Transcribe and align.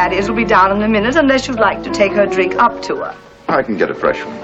Thaddeus 0.00 0.30
will 0.30 0.36
be 0.36 0.46
down 0.46 0.74
in 0.74 0.82
a 0.82 0.88
minute 0.88 1.14
unless 1.16 1.46
you'd 1.46 1.60
like 1.60 1.82
to 1.82 1.90
take 1.90 2.12
her 2.12 2.24
drink 2.24 2.54
up 2.54 2.80
to 2.84 2.96
her. 2.96 3.14
I 3.48 3.62
can 3.62 3.76
get 3.76 3.90
a 3.90 3.94
fresh 3.94 4.24
one. 4.24 4.40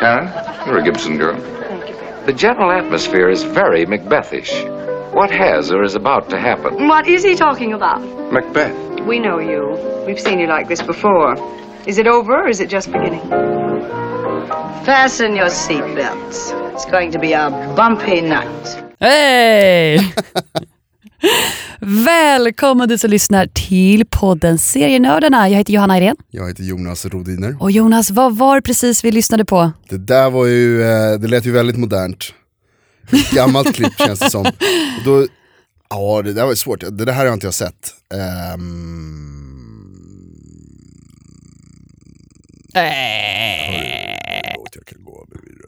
Karen, 0.00 0.32
you're 0.66 0.78
a 0.78 0.82
Gibson 0.82 1.18
girl. 1.18 1.38
Thank 1.38 1.90
you, 1.90 1.94
Bill. 1.96 2.24
The 2.24 2.32
general 2.32 2.70
atmosphere 2.72 3.28
is 3.28 3.42
very 3.42 3.84
Macbethish. 3.84 4.50
What 5.12 5.30
has 5.30 5.70
or 5.70 5.82
is 5.82 5.96
about 5.96 6.30
to 6.30 6.40
happen? 6.40 6.88
What 6.88 7.06
is 7.06 7.22
he 7.22 7.34
talking 7.34 7.74
about? 7.74 8.00
Macbeth. 8.32 9.00
We 9.06 9.18
know 9.18 9.38
you. 9.38 9.76
We've 10.06 10.18
seen 10.18 10.38
you 10.38 10.46
like 10.46 10.66
this 10.66 10.80
before. 10.80 11.34
Is 11.86 11.98
it 11.98 12.06
over 12.06 12.32
or 12.44 12.48
is 12.48 12.60
it 12.60 12.70
just 12.70 12.90
beginning? 12.90 13.28
Fasten 14.86 15.36
your 15.36 15.50
seatbelts. 15.50 16.72
It's 16.72 16.86
going 16.86 17.10
to 17.10 17.18
be 17.18 17.34
a 17.34 17.50
bumpy 17.76 18.22
night. 18.22 18.66
Hej! 18.98 20.00
Välkommen 21.80 22.88
du 22.88 22.98
som 22.98 23.10
lyssnar 23.10 23.46
till 23.46 24.06
podden 24.06 24.58
Serienördarna. 24.58 25.48
Jag 25.48 25.58
heter 25.58 25.72
Johanna 25.72 25.98
Irene. 25.98 26.16
Jag 26.30 26.48
heter 26.48 26.62
Jonas 26.62 27.06
Rodiner. 27.06 27.56
Och 27.60 27.70
Jonas, 27.70 28.10
vad 28.10 28.36
var 28.36 28.56
det 28.56 28.62
precis 28.62 29.04
vi 29.04 29.12
lyssnade 29.12 29.44
på? 29.44 29.72
Det 29.88 29.98
där 29.98 30.30
var 30.30 30.46
ju, 30.46 30.82
eh, 30.82 31.18
det 31.18 31.28
lät 31.28 31.46
ju 31.46 31.50
väldigt 31.52 31.76
modernt. 31.76 32.34
Ett 33.12 33.30
gammalt 33.30 33.74
klipp 33.74 33.98
känns 33.98 34.18
det 34.20 34.30
som. 34.30 34.46
Och 34.46 35.04
Då, 35.04 35.26
ja 35.90 36.22
det 36.22 36.32
där 36.32 36.46
var 36.46 36.54
svårt, 36.54 36.80
det 36.80 37.04
där 37.04 37.12
här 37.12 37.26
har 37.26 37.32
inte 37.34 37.46
jag 37.46 37.54
sett. 37.54 37.94
Ehm, 38.14 39.36
förlåt, 44.52 44.76
jag 44.76 44.86
kan 44.86 45.04
gå 45.04 45.26
med 45.28 45.38
min 45.42 45.54
röst. 45.54 45.59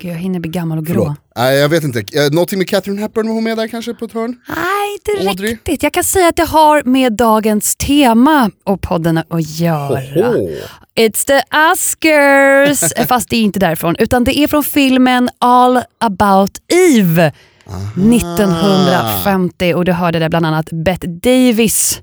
Gud, 0.00 0.10
jag 0.12 0.18
hinner 0.18 0.40
bli 0.40 0.50
gammal 0.50 0.78
och 0.78 0.86
grå. 0.86 0.94
Förlåt. 0.94 1.18
Nej 1.36 1.58
jag 1.58 1.68
vet 1.68 1.84
inte, 1.84 1.98
Eh, 2.12 2.30
någonting 2.30 2.58
med 2.58 2.68
Catherine 2.68 3.00
Hepburn, 3.02 3.26
var 3.26 3.34
hon 3.34 3.44
med 3.44 3.56
där 3.56 3.68
kanske 3.68 3.94
på 3.94 4.04
ett 4.04 4.12
hörn? 4.12 4.36
Nej, 4.48 5.16
inte 5.16 5.28
Audrey? 5.30 5.50
riktigt. 5.50 5.82
Jag 5.82 5.92
kan 5.92 6.04
säga 6.04 6.28
att 6.28 6.36
det 6.36 6.44
har 6.44 6.82
med 6.82 7.12
dagens 7.12 7.76
tema 7.76 8.50
och 8.64 8.80
podden 8.80 9.18
att 9.18 9.48
göra. 9.58 10.00
Oho. 10.00 10.48
It's 10.98 11.26
the 11.26 11.42
Oscars! 11.72 12.92
Fast 13.08 13.28
det 13.28 13.36
är 13.36 13.42
inte 13.42 13.58
därifrån, 13.60 13.96
utan 13.98 14.24
det 14.24 14.38
är 14.38 14.46
från 14.48 14.64
filmen 14.64 15.28
All 15.38 15.80
about 16.00 16.50
Eve. 16.96 17.32
1950 17.68 19.74
och 19.74 19.84
du 19.84 19.92
hörde 19.92 20.18
där 20.18 20.28
bland 20.28 20.46
annat 20.46 20.68
Bette 20.72 21.06
Davis 21.06 22.02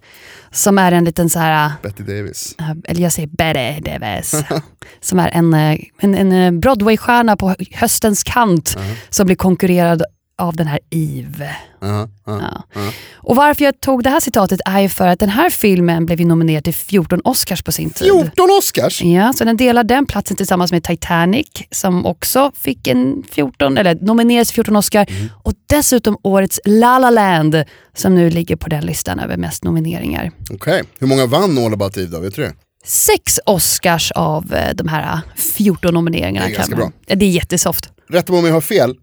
som 0.52 0.78
är 0.78 0.92
en 0.92 1.06
liten 1.06 1.30
så 1.30 1.40
här 1.40 1.72
Betty 1.84 2.04
Davis. 2.04 2.56
Eller 2.84 3.02
jag 3.02 3.12
säger 3.12 3.28
Betty 3.28 3.92
Davis, 3.92 4.44
som 5.02 5.20
är 5.20 5.30
en, 5.34 5.54
eh, 5.54 5.80
en, 6.00 6.16
en 6.16 6.60
Broadway-stjärna 6.60 7.38
på 7.38 7.56
höstens 7.72 8.24
kant 8.24 8.78
som 9.10 9.26
blir 9.26 9.36
konkurrerad 9.36 10.04
av 10.38 10.56
den 10.56 10.68
här 10.68 10.80
Eve. 10.90 11.56
Ja, 11.82 12.10
ja. 12.26 12.64
Ja. 12.74 12.82
Och 13.16 13.36
varför 13.36 13.66
jag 13.66 13.80
tog 13.82 14.04
det 14.04 14.10
här 14.10 14.20
citatet 14.20 14.60
är 14.66 14.80
ju 14.80 14.90
för 14.90 15.08
att 15.08 15.20
den 15.20 15.30
här 15.30 15.50
filmen 15.50 16.06
blev 16.06 16.20
nominerad 16.22 16.64
till 16.64 16.74
14 16.74 17.22
Oscars 17.24 17.64
på 17.64 17.72
sin 17.72 17.90
tid. 17.90 18.08
14 18.08 18.50
Oscars! 18.60 19.02
Ja, 19.02 19.34
så 19.34 19.44
den 19.44 19.58
delar 19.58 19.84
den 19.84 20.06
platsen 20.06 20.38
tillsammans 20.38 20.72
med 20.72 20.84
Titanic 20.84 21.48
som 21.72 22.06
också 22.06 22.52
fick 22.56 22.88
en 22.88 23.24
14, 23.32 23.78
eller 23.78 23.96
nominerades 23.96 24.48
till 24.48 24.56
14 24.56 24.76
Oscar. 24.76 25.08
Och 25.44 25.54
dessutom 25.66 26.18
årets 26.22 26.60
La 26.66 27.00
La 27.00 27.10
Land 27.10 27.64
som 27.96 28.16
nu 28.16 28.30
ligger 28.30 28.56
på 28.56 28.70
den 28.70 28.86
listan 28.86 29.20
över 29.20 29.38
mest 29.38 29.64
nomineringar. 29.64 30.32
Okej, 30.52 30.84
hur 31.00 31.08
många 31.08 31.26
vann 31.26 31.58
All 31.58 31.74
about 31.74 31.98
Eve 31.98 32.08
då? 32.08 32.20
Vet 32.20 32.36
du 32.36 32.42
det? 32.42 32.54
sex 32.86 33.40
Oscars 33.46 34.12
av 34.12 34.54
eh, 34.54 34.76
de 34.76 34.88
här 34.88 35.20
14 35.36 35.94
nomineringarna. 35.94 36.48
Det 36.48 36.54
är 36.54 36.58
ganska 36.58 36.92
Ja, 37.06 37.16
Det 37.16 37.26
är 37.26 37.30
jättesoft. 37.30 37.90
Rätta 38.10 38.32
mig 38.32 38.40
om 38.40 38.46
jag 38.46 38.54
har 38.54 38.62
fel. 38.62 38.96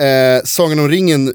Eh, 0.00 0.42
Sagan 0.44 0.78
om 0.78 0.88
ringen, 0.88 1.34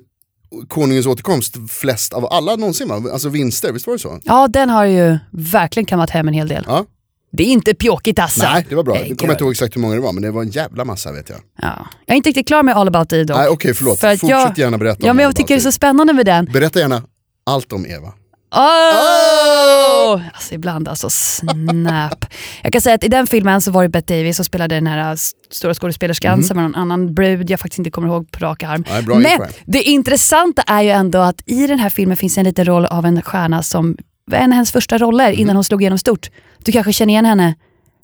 Konungens 0.68 1.06
återkomst, 1.06 1.56
flest 1.70 2.14
av 2.14 2.26
alla 2.34 2.56
någonsin 2.56 2.88
va? 2.88 3.04
Alltså 3.14 3.30
vinster, 3.30 3.72
visst 3.72 3.88
var 3.88 3.94
det 3.94 4.00
så? 4.00 4.20
Ja, 4.24 4.48
den 4.48 4.70
har 4.70 4.86
ju 4.86 5.18
verkligen 5.32 5.86
kammat 5.86 6.10
hem 6.10 6.28
en 6.28 6.34
hel 6.34 6.48
del. 6.48 6.64
Ja. 6.68 6.86
Det 7.34 7.44
är 7.44 7.48
inte 7.48 7.74
pjåkigt 7.74 8.20
alltså. 8.20 8.44
Nej, 8.44 8.66
det 8.70 8.76
var 8.76 8.84
bra. 8.84 8.94
Nu 8.94 9.16
kommer 9.16 9.30
jag 9.30 9.34
inte 9.34 9.44
ihåg 9.44 9.52
exakt 9.52 9.76
hur 9.76 9.82
många 9.82 9.96
det 9.96 10.02
var, 10.02 10.14
men 10.14 10.24
det 10.24 10.32
var 10.32 10.42
en 10.42 10.50
jävla 10.50 10.86
massa 10.86 11.12
vet 11.12 11.30
jag. 11.30 11.38
Ja. 11.62 11.88
Jag 12.06 12.14
är 12.14 12.18
inte 12.18 12.30
riktigt 12.30 12.48
klar 12.48 12.64
med 12.64 12.76
All 12.76 12.88
about 12.88 13.14
Eve 13.14 13.24
dock. 13.24 13.38
Nej, 13.38 13.48
okej, 13.48 13.74
förlåt. 13.74 14.00
För 14.00 14.16
Fortsätt 14.18 14.30
jag, 14.30 14.58
gärna 14.58 14.78
berätta 14.78 14.98
om 15.04 15.08
Ja, 15.08 15.14
men 15.14 15.26
All 15.26 15.30
jag 15.30 15.36
tycker 15.36 15.54
det 15.56 15.60
är 15.60 15.64
så 15.64 15.72
spännande 15.72 16.14
med 16.14 16.26
den. 16.26 16.46
Berätta 16.46 16.80
gärna 16.80 17.04
allt 17.46 17.74
om 17.74 17.86
Eva. 17.86 18.14
Oh! 18.52 20.22
Alltså 20.34 20.54
ibland 20.54 20.88
alltså, 20.88 21.10
snap. 21.10 22.26
jag 22.64 22.72
kan 22.74 22.82
säga 22.82 22.96
att 22.96 23.04
i 23.04 23.08
den 23.08 23.28
filmen 23.28 23.62
så 23.62 23.72
var 23.72 23.84
det 23.84 23.90
Bette 23.90 24.18
Davis 24.18 24.36
som 24.36 24.46
spelade 24.46 24.76
den 24.76 24.88
här 24.88 25.18
stora 25.52 25.74
skådespelerskan 25.74 26.44
som 26.44 26.58
var 26.58 26.64
någon 26.64 26.76
annan 26.76 27.14
brud 27.14 27.50
jag 27.50 27.60
faktiskt 27.60 27.80
inte 27.80 27.92
kommer 27.92 28.08
ihåg 28.08 28.32
på 28.32 28.40
rak 28.46 28.64
arm. 28.64 28.84
Mhm. 28.96 29.06
Bra 29.06 29.16
Men 29.20 29.40
det 29.66 29.84
intressanta 29.84 30.62
är 30.62 30.82
ju 30.82 30.90
ändå 30.90 31.20
att 31.20 31.42
i 31.46 31.68
den 31.68 31.80
här 31.80 31.90
filmen 31.90 32.18
finns 32.18 32.38
en 32.38 32.44
liten 32.46 32.66
roll 32.66 32.86
av 32.86 33.06
en 33.06 33.22
stjärna 33.22 33.64
som 33.64 33.98
var 34.26 34.38
en 34.38 34.52
av 34.52 34.54
hennes 34.54 34.72
första 34.72 34.98
roller 34.98 35.32
innan 35.32 35.56
hon 35.56 35.64
slog 35.64 35.82
igenom 35.82 35.98
stort. 35.98 36.30
Du 36.64 36.72
kanske 36.72 36.94
känner 36.94 37.14
igen 37.14 37.26
henne? 37.26 37.48
Mhm. 37.48 37.56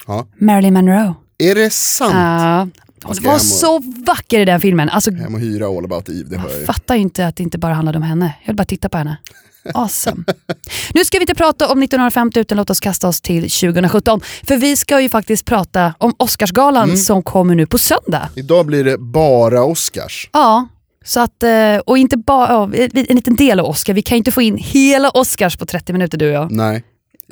Ja. 0.08 0.28
Marilyn 0.40 0.74
Monroe. 0.74 1.14
Är 1.38 1.56
det 1.56 1.74
sant? 1.74 2.14
Ja. 2.14 2.68
Hon 3.04 3.16
var 3.24 3.34
och- 3.34 3.42
så 3.42 3.80
vacker 4.06 4.40
i 4.40 4.46
den 4.46 4.60
filmen. 4.62 4.90
Alltså, 4.90 5.12
Hem 5.12 5.34
och 5.34 5.40
hyra 5.40 5.66
All 5.68 5.86
about 5.86 6.10
Eve, 6.10 6.24
det 6.30 6.38
hör 6.38 6.50
jag 6.50 6.60
jag 6.60 6.66
fattar 6.66 6.96
ju 6.96 7.02
inte 7.02 7.28
att 7.28 7.36
det 7.36 7.44
inte 7.44 7.58
bara 7.58 7.74
handlade 7.74 7.98
om 7.98 8.04
henne. 8.04 8.34
Jag 8.42 8.48
vill 8.48 8.56
bara 8.56 8.66
titta 8.66 8.90
på 8.90 8.98
henne. 8.98 9.18
Awesome. 9.74 10.24
nu 10.94 11.06
ska 11.06 11.18
vi 11.18 11.24
inte 11.24 11.36
prata 11.36 11.66
om 11.72 11.84
1950 11.84 12.40
utan 12.40 12.58
låt 12.58 12.70
oss 12.70 12.80
kasta 12.80 13.08
oss 13.08 13.22
till 13.22 13.42
2017. 13.50 14.22
För 14.44 14.58
vi 14.58 14.76
ska 14.78 15.02
ju 15.02 15.10
faktiskt 15.10 15.46
prata 15.46 15.94
om 15.98 16.14
Oscarsgalan 16.20 16.84
Mm. 16.84 16.98
som 16.98 17.24
kommer 17.24 17.56
nu 17.56 17.66
på 17.66 17.78
söndag. 17.78 18.30
Idag 18.36 18.66
blir 18.66 18.84
det 18.84 18.98
bara 18.98 19.64
Oscars. 19.64 20.30
Ja, 20.34 20.68
så 21.06 21.20
att, 21.20 21.44
eh, 21.44 21.78
och 21.86 21.98
inte 21.98 22.18
bara 22.18 22.64
en 22.74 23.16
liten 23.16 23.36
del 23.36 23.60
av 23.60 23.66
Oscar. 23.66 23.94
Vi 23.94 24.02
kan 24.02 24.18
inte 24.18 24.32
få 24.32 24.42
in 24.42 24.58
hela 24.58 25.10
Oscars 25.10 25.58
på 25.58 25.66
30 25.66 25.94
minuter 25.94 26.18
du 26.18 26.26
och 26.28 26.34
jag. 26.34 26.52
Nej. 26.52 26.84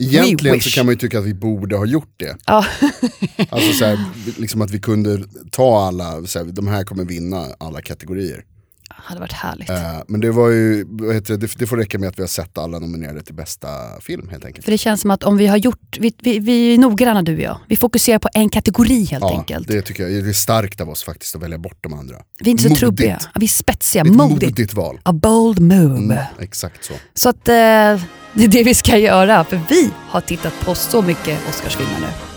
Egentligen 0.01 0.61
så 0.61 0.69
kan 0.69 0.85
man 0.85 0.93
ju 0.93 0.99
tycka 0.99 1.19
att 1.19 1.25
vi 1.25 1.33
borde 1.33 1.75
ha 1.77 1.85
gjort 1.85 2.13
det. 2.17 2.35
Ja. 2.45 2.65
Alltså 3.49 3.73
så 3.73 3.85
här, 3.85 3.99
liksom 4.37 4.61
att 4.61 4.71
vi 4.71 4.79
kunde 4.79 5.23
ta 5.51 5.87
alla, 5.87 6.25
så 6.25 6.39
här, 6.39 6.45
de 6.45 6.67
här 6.67 6.83
kommer 6.83 7.05
vinna 7.05 7.45
alla 7.57 7.81
kategorier. 7.81 8.43
Hade 9.05 9.19
varit 9.21 9.31
härligt. 9.33 9.69
Eh, 9.69 9.97
men 10.07 10.21
det 10.21 10.31
var 10.31 10.49
ju, 10.49 10.83
det, 10.83 11.37
det, 11.37 11.51
det 11.57 11.67
får 11.67 11.77
räcka 11.77 11.99
med 11.99 12.09
att 12.09 12.17
vi 12.17 12.23
har 12.23 12.27
sett 12.27 12.57
alla 12.57 12.79
nominerade 12.79 13.21
till 13.23 13.35
bästa 13.35 13.67
film 14.01 14.29
helt 14.31 14.45
enkelt. 14.45 14.65
För 14.65 14.71
det 14.71 14.77
känns 14.77 15.01
som 15.01 15.11
att 15.11 15.23
om 15.23 15.37
vi 15.37 15.47
har 15.47 15.57
gjort, 15.57 15.97
vi, 15.99 16.13
vi, 16.21 16.39
vi 16.39 16.73
är 16.73 16.77
noggranna 16.77 17.21
du 17.21 17.35
och 17.35 17.41
jag. 17.41 17.57
Vi 17.67 17.75
fokuserar 17.77 18.19
på 18.19 18.29
en 18.33 18.49
kategori 18.49 19.03
helt 19.05 19.21
Ja, 19.23 19.37
enkelt. 19.37 19.67
det 19.67 19.81
tycker 19.81 20.07
jag 20.07 20.23
det 20.23 20.29
är 20.29 20.33
starkt 20.33 20.81
av 20.81 20.89
oss 20.89 21.03
faktiskt 21.03 21.35
att 21.35 21.41
välja 21.41 21.57
bort 21.57 21.77
de 21.81 21.93
andra. 21.93 22.15
Vi 22.39 22.45
är 22.49 22.51
inte 22.51 22.63
så 22.63 22.69
Modigt. 22.69 22.79
trubbiga. 22.79 23.19
Ja, 23.23 23.29
Vi 23.39 23.45
är 23.45 23.49
spetsiga, 23.49 24.01
Ett 24.01 24.07
modigt. 24.15 24.51
modigt 24.51 24.73
val. 24.73 24.99
A 25.03 25.13
bold 25.13 25.59
move. 25.59 25.97
Mm, 25.97 26.17
exakt 26.39 26.85
så. 26.85 26.93
Så 27.13 27.29
att 27.29 27.47
eh, 27.47 27.53
det 28.33 28.43
är 28.43 28.47
det 28.47 28.63
vi 28.63 28.73
ska 28.75 28.97
göra, 28.97 29.43
för 29.43 29.61
vi 29.69 29.89
har 30.09 30.21
tittat 30.21 30.53
på 30.65 30.75
så 30.75 31.01
mycket 31.01 31.39
Oscarsfilmer 31.49 31.99
nu. 31.99 32.34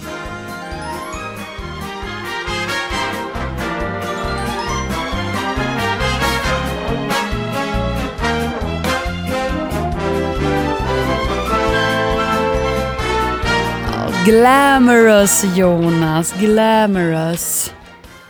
Glamorous 14.29 15.45
Jonas, 15.57 16.35
glamorous. 16.41 17.73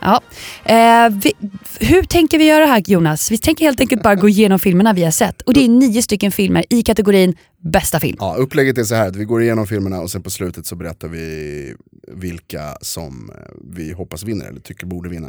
Ja. 0.01 0.21
Eh, 0.65 1.11
vi, 1.23 1.33
hur 1.81 2.03
tänker 2.03 2.39
vi 2.39 2.47
göra 2.47 2.67
här 2.67 2.83
Jonas? 2.87 3.31
Vi 3.31 3.39
tänker 3.39 3.65
helt 3.65 3.81
enkelt 3.81 4.03
bara 4.03 4.15
gå 4.15 4.29
igenom 4.29 4.59
filmerna 4.59 4.93
vi 4.93 5.05
har 5.05 5.11
sett. 5.11 5.43
Och 5.43 5.55
det 5.55 5.65
är 5.65 5.69
nio 5.69 6.03
stycken 6.03 6.33
filmer 6.33 6.65
i 6.71 6.83
kategorin 6.83 7.37
bästa 7.73 8.01
film. 8.01 8.17
Ja, 8.21 8.35
upplägget 8.39 8.79
är 8.79 8.85
så 8.85 8.95
här 8.95 9.09
att 9.09 9.17
vi 9.17 9.25
går 9.25 9.43
igenom 9.43 9.67
filmerna 9.67 10.01
och 10.01 10.11
sen 10.11 10.23
på 10.23 10.31
slutet 10.31 10.67
så 10.67 10.77
berättar 10.77 11.09
vi 11.09 11.75
vilka 12.13 12.77
som 12.81 13.31
eh, 13.35 13.53
vi 13.75 13.93
hoppas 13.93 14.23
vinner 14.23 14.47
eller 14.49 14.61
tycker 14.61 14.87
borde 14.87 15.09
vinna. 15.09 15.29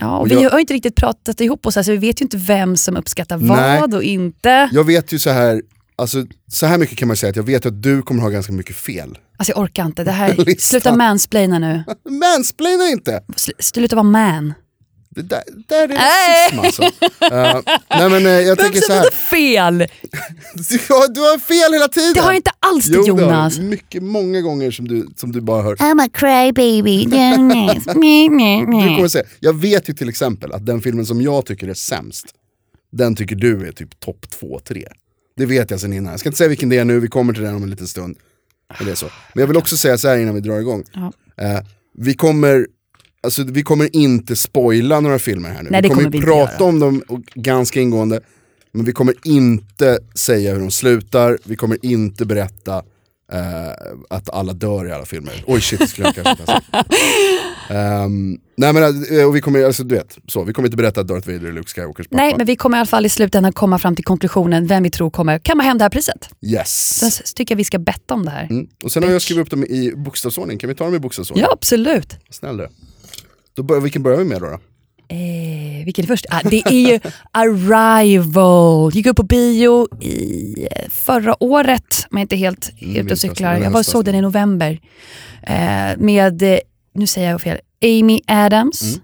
Ja, 0.00 0.18
och 0.18 0.30
vi 0.30 0.42
jag- 0.42 0.50
har 0.50 0.58
inte 0.58 0.74
riktigt 0.74 0.96
pratat 0.96 1.40
ihop 1.40 1.66
oss, 1.66 1.76
alltså 1.76 1.92
vi 1.92 1.98
vet 1.98 2.20
ju 2.20 2.24
inte 2.24 2.36
vem 2.36 2.76
som 2.76 2.96
uppskattar 2.96 3.36
Nej. 3.36 3.80
vad 3.80 3.94
och 3.94 4.02
inte. 4.02 4.68
Jag 4.72 4.84
vet 4.84 5.12
ju 5.12 5.18
så 5.18 5.30
här, 5.30 5.62
alltså 5.98 6.26
så 6.52 6.66
här 6.66 6.78
mycket 6.78 6.98
kan 6.98 7.08
man 7.08 7.16
säga 7.16 7.30
att 7.30 7.36
jag 7.36 7.42
vet 7.42 7.66
att 7.66 7.82
du 7.82 8.02
kommer 8.02 8.22
ha 8.22 8.28
ganska 8.28 8.52
mycket 8.52 8.76
fel. 8.76 9.18
Alltså 9.36 9.52
jag 9.52 9.58
orkar 9.62 9.86
inte, 9.86 10.04
det 10.04 10.10
här, 10.10 10.54
sluta 10.60 10.96
mansplaina 10.96 11.58
nu. 11.58 11.84
Mansplaina 12.10 12.88
inte! 12.88 13.22
Sl- 13.36 13.52
Sluta 13.58 13.96
vara 13.96 14.02
man. 14.04 14.54
Det 15.10 15.22
där, 15.22 15.42
där 15.68 15.88
är 15.88 15.88
rasism 15.88 16.60
alltså. 16.60 16.82
Eh, 17.32 17.60
nej 17.90 18.10
men 18.10 18.26
eh, 18.26 18.32
jag 18.32 18.58
tänker 18.58 18.80
så 18.80 18.92
här, 18.92 19.10
fel! 19.10 19.78
du, 20.54 20.78
har- 20.88 21.14
du 21.14 21.20
har 21.20 21.38
fel 21.38 21.72
hela 21.72 21.88
tiden! 21.88 22.12
Det 22.14 22.20
har 22.20 22.28
jag 22.28 22.36
inte 22.36 22.50
alls 22.58 22.86
det 22.86 22.96
Jo, 22.96 23.06
Jonas. 23.06 23.56
du. 23.56 23.62
Mycket, 23.62 24.02
många 24.02 24.40
gånger 24.40 24.70
som 24.70 24.88
du, 24.88 25.08
som 25.16 25.32
du 25.32 25.40
bara 25.40 25.62
hör. 25.62 25.76
I'm 25.76 26.02
a 26.04 26.08
crybaby, 26.12 27.04
Du 27.04 27.10
kommer 28.96 29.08
säga, 29.08 29.24
jag 29.40 29.52
vet 29.60 29.88
ju 29.88 29.92
till 29.94 30.08
exempel 30.08 30.52
att 30.52 30.66
den 30.66 30.80
filmen 30.80 31.06
som 31.06 31.22
jag 31.22 31.46
tycker 31.46 31.68
är 31.68 31.74
sämst, 31.74 32.26
den 32.92 33.16
tycker 33.16 33.36
du 33.36 33.68
är 33.68 33.72
typ 33.72 34.00
topp 34.00 34.26
2-3. 34.40 34.84
Det 35.36 35.46
vet 35.46 35.70
jag 35.70 35.80
sen 35.80 35.92
innan. 35.92 36.10
Jag 36.10 36.20
ska 36.20 36.28
inte 36.28 36.38
säga 36.38 36.48
vilken 36.48 36.68
det 36.68 36.78
är 36.78 36.84
nu, 36.84 37.00
vi 37.00 37.08
kommer 37.08 37.32
till 37.32 37.42
den 37.42 37.54
om 37.54 37.62
en 37.62 37.70
liten 37.70 37.88
stund. 37.88 38.16
Är 38.80 38.94
så. 38.94 39.06
Men 39.34 39.40
jag 39.42 39.48
vill 39.48 39.56
också 39.56 39.76
säga 39.76 39.98
så 39.98 40.08
här 40.08 40.18
innan 40.18 40.34
vi 40.34 40.40
drar 40.40 40.60
igång. 40.60 40.84
Ja. 40.92 41.12
Eh, 41.36 41.60
vi, 41.94 42.14
kommer, 42.14 42.66
alltså, 43.22 43.44
vi 43.44 43.62
kommer 43.62 43.96
inte 43.96 44.36
spoila 44.36 45.00
några 45.00 45.18
filmer 45.18 45.48
här 45.48 45.62
nu. 45.62 45.70
Nej, 45.70 45.82
vi 45.82 45.88
kommer, 45.88 46.02
kommer 46.02 46.18
vi 46.18 46.22
prata 46.22 46.64
om 46.64 46.80
dem 46.80 47.02
ganska 47.34 47.80
ingående. 47.80 48.20
Men 48.72 48.84
vi 48.84 48.92
kommer 48.92 49.14
inte 49.24 49.98
säga 50.14 50.52
hur 50.52 50.60
de 50.60 50.70
slutar, 50.70 51.38
vi 51.44 51.56
kommer 51.56 51.78
inte 51.82 52.24
berätta 52.24 52.82
Eh, 53.32 53.72
att 54.10 54.30
alla 54.30 54.52
dör 54.52 54.88
i 54.88 54.92
alla 54.92 55.04
filmer. 55.04 55.44
Oj 55.46 55.60
shit, 55.60 55.88
skulle 55.88 56.06
jag 56.08 56.14
kanske 56.14 56.30
inte 56.30 56.52
ha. 56.52 56.84
Ehm, 57.70 58.38
nej 58.56 58.72
men 58.72 58.82
eh, 59.18 59.26
och 59.26 59.36
vi 59.36 59.40
kommer, 59.40 59.64
alltså, 59.64 59.84
du 59.84 59.94
vet, 59.94 60.18
så, 60.28 60.44
vi 60.44 60.52
kommer 60.52 60.68
inte 60.68 60.76
berätta 60.76 61.00
att 61.00 61.08
Darth 61.08 61.28
Vader 61.28 61.48
är 61.48 61.52
Luke 61.52 61.68
Skywalkers 61.68 62.08
pappa. 62.08 62.22
Nej, 62.22 62.34
men 62.36 62.46
vi 62.46 62.56
kommer 62.56 62.76
i 62.76 62.80
alla 62.80 62.86
fall 62.86 63.06
i 63.06 63.08
slutändan 63.08 63.52
komma 63.52 63.78
fram 63.78 63.96
till 63.96 64.04
konklusionen 64.04 64.66
vem 64.66 64.82
vi 64.82 64.90
tror 64.90 65.10
kommer 65.10 65.38
kamma 65.38 65.62
hem 65.62 65.78
det 65.78 65.84
här 65.84 65.90
priset. 65.90 66.28
Yes. 66.42 66.98
Sen 66.98 67.10
tycker 67.36 67.54
jag 67.54 67.56
vi 67.56 67.64
ska 67.64 67.78
betta 67.78 68.14
om 68.14 68.24
det 68.24 68.30
här. 68.30 68.46
Mm. 68.50 68.66
Och 68.84 68.92
sen 68.92 69.02
har 69.02 69.10
jag 69.10 69.22
skrivit 69.22 69.42
upp 69.42 69.50
dem 69.50 69.64
i 69.64 69.92
bokstavsordning, 69.96 70.58
kan 70.58 70.68
vi 70.68 70.74
ta 70.74 70.84
dem 70.84 70.94
i 70.94 70.98
bokstavsordning? 70.98 71.42
Ja, 71.42 71.52
absolut. 71.52 72.16
Snäll 72.30 72.56
du. 72.56 72.68
Då 73.56 73.62
börjar, 73.62 73.82
vilken 73.82 74.02
börjar 74.02 74.18
vi 74.18 74.24
med 74.24 74.40
då? 74.40 74.46
då? 74.46 74.58
Eh, 75.08 75.45
vilken 75.86 76.04
är 76.04 76.06
först? 76.06 76.26
Ah, 76.30 76.40
det 76.44 76.62
är 76.66 76.90
ju 76.92 77.00
Arrival. 77.32 78.92
Gick 78.94 79.06
upp 79.06 79.16
på 79.16 79.22
bio 79.22 80.02
i 80.02 80.54
eh, 80.70 80.88
förra 80.90 81.42
året, 81.42 82.06
men 82.10 82.20
inte 82.22 82.36
helt, 82.36 82.70
minns 82.80 82.96
ute 82.96 83.00
och 83.04 83.10
jag, 83.10 83.18
cyklar. 83.18 83.56
Jag 83.56 83.70
var 83.70 83.82
såg 83.82 84.04
den 84.04 84.14
i 84.14 84.20
november. 84.20 84.80
Eh, 85.42 85.96
med, 85.98 86.42
eh, 86.42 86.58
nu 86.94 87.06
säger 87.06 87.30
jag 87.30 87.40
fel, 87.42 87.58
Amy 87.84 88.20
Adams 88.26 89.00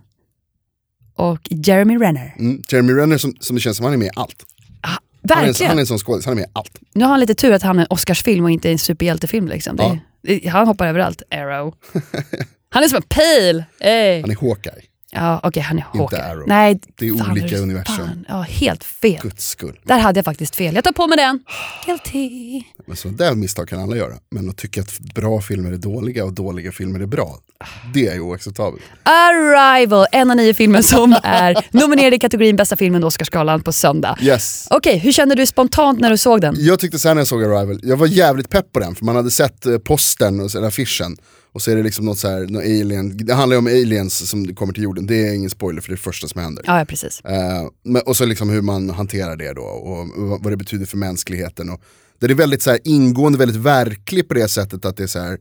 och 1.17 1.41
Jeremy 1.51 1.97
Renner. 1.99 2.35
Mm. 2.39 2.63
Jeremy 2.69 2.93
Renner 2.93 3.19
som, 3.19 3.35
som 3.41 3.57
det 3.57 3.61
känns 3.63 3.77
som 3.77 3.85
han 3.85 3.93
är 3.93 3.99
med 3.99 4.07
i 4.07 4.11
allt. 4.17 4.45
Han 4.81 4.91
är, 5.39 5.43
en- 5.43 5.47
Verkligen. 5.47 5.69
han 5.69 5.79
är 5.79 5.81
en 5.81 5.87
sån 5.87 5.99
skådis, 5.99 6.25
han 6.25 6.33
är 6.33 6.37
med 6.37 6.45
i 6.45 6.51
allt. 6.53 6.79
Nu 6.95 7.05
har 7.05 7.11
han 7.11 7.21
lite 7.21 7.35
tur 7.35 7.53
att 7.53 7.63
han 7.63 7.79
är 7.79 7.83
en 7.83 7.87
Oscarsfilm 7.91 8.45
och 8.45 8.51
inte 8.51 8.71
en 8.71 8.79
superhjältefilm. 8.79 9.49
Liksom. 9.49 9.77
Ja. 9.79 9.99
det, 10.23 10.47
han 10.49 10.67
hoppar 10.67 10.87
överallt. 10.87 11.23
Arrow. 11.31 11.75
Han 12.69 12.85
är 12.85 12.89
som 12.89 12.97
en 12.97 13.03
pil! 13.03 13.65
Hey. 13.81 14.21
Han 14.21 14.31
är 14.31 14.37
Hawkeye, 14.41 14.83
Ja, 15.15 15.41
okej, 15.43 15.63
han 15.63 15.79
är 15.79 15.85
Inte 15.93 15.99
Hawkeye. 15.99 16.23
Arrow. 16.23 16.45
Nej, 16.49 16.81
Det 16.99 17.09
är 17.09 17.19
fan, 17.19 17.31
olika 17.31 17.47
det 17.57 17.63
universum. 17.63 17.97
Fan. 17.97 18.25
Ja, 18.29 18.41
helt 18.41 18.85
fel. 18.85 19.19
guds 19.23 19.49
skull. 19.49 19.81
Där 19.85 19.99
hade 19.99 20.19
jag 20.19 20.25
faktiskt 20.25 20.57
fel. 20.57 20.75
Jag 20.75 20.85
tar 20.85 20.93
på 20.93 21.07
mig 21.07 21.17
den. 21.17 21.41
Guilty. 21.87 22.63
Men 22.87 22.97
så 22.97 23.09
där 23.09 23.35
misstag 23.35 23.69
kan 23.69 23.83
alla 23.83 23.97
göra. 23.97 24.15
Men 24.31 24.49
att 24.51 24.57
tycka 24.57 24.81
att 24.81 24.99
bra 25.01 25.41
filmer 25.41 25.73
är 25.73 25.77
dåliga 25.77 26.25
och 26.25 26.33
dåliga 26.33 26.73
filmer 26.73 27.01
är 27.01 27.07
bra, 27.07 27.39
det 27.95 28.07
är 28.07 28.21
oacceptabelt. 28.21 28.83
Arrival, 29.03 30.07
en 30.13 30.31
av 30.31 30.37
nio 30.37 30.55
filmer 30.55 30.83
som 30.83 31.17
är 31.23 31.67
nominerad 31.71 32.15
i 32.15 32.19
kategorin 32.19 32.57
bästa 32.57 32.77
filmen 32.77 33.05
Oscarsgalan 33.05 33.63
på 33.63 33.73
söndag. 33.73 34.19
Yes. 34.23 34.67
Okej, 34.71 34.99
hur 34.99 35.13
kände 35.13 35.35
du 35.35 35.47
spontant 35.47 36.01
när 36.01 36.11
du 36.11 36.17
såg 36.17 36.41
den? 36.41 36.55
Jag 36.59 36.79
tyckte 36.81 36.99
sen 36.99 37.17
när 37.17 37.21
jag 37.21 37.29
såg 37.29 37.45
Arrival, 37.45 37.81
jag 37.83 37.97
var 37.97 38.07
jävligt 38.07 38.49
pepp 38.49 38.73
på 38.73 38.81
den 38.81 38.95
för 38.95 39.05
man 39.05 39.17
hade 39.17 39.31
sett 39.31 39.67
eh, 39.67 39.79
postern 39.79 40.41
och 40.41 40.55
eller 40.55 40.67
affischen 40.69 41.17
och 41.55 41.63
så 41.63 41.71
är 41.71 41.77
det 41.77 41.83
liksom 41.83 42.05
något 42.05 42.19
så 42.19 42.29
här, 42.29 42.41
något 42.41 42.63
alien, 42.63 43.17
det 43.27 43.35
handlar 43.35 43.55
ju 43.55 43.59
om 43.59 43.67
aliens 43.67 44.31
som 44.31 44.55
kommer 44.55 44.73
till 44.73 44.83
jorden, 44.83 45.07
det 45.07 45.29
är 45.29 45.35
ingen 45.35 45.51
spoiler 45.51 45.81
för 45.81 45.89
det 45.89 45.93
är 45.93 45.97
det 45.97 46.03
första 46.03 46.29
som 46.29 46.41
händer. 46.41 46.65
Ja, 46.67 46.79
ja 46.79 46.85
precis. 46.85 47.21
Eh, 47.21 47.99
och 48.07 48.17
så 48.17 48.25
liksom 48.25 48.51
hur 48.51 48.63
man 48.63 48.91
hanterar 48.91 49.37
det 49.37 49.53
då 49.53 49.63
och 49.63 50.09
vad- 50.17 50.43
vad 50.43 50.53
det 50.53 50.57
betyder 50.57 50.87
för 50.87 50.97
mänskligheten. 50.97 51.71
Och, 51.71 51.81
det 52.21 52.27
är 52.27 52.35
väldigt 52.35 52.63
så 52.63 52.71
här, 52.71 52.79
ingående, 52.85 53.39
väldigt 53.39 53.57
verklig 53.63 54.29
på 54.29 54.35
det 54.35 54.49
sättet 54.49 54.85
att 54.85 54.97
det 54.97 55.03
är 55.03 55.07
så 55.07 55.19
här, 55.19 55.39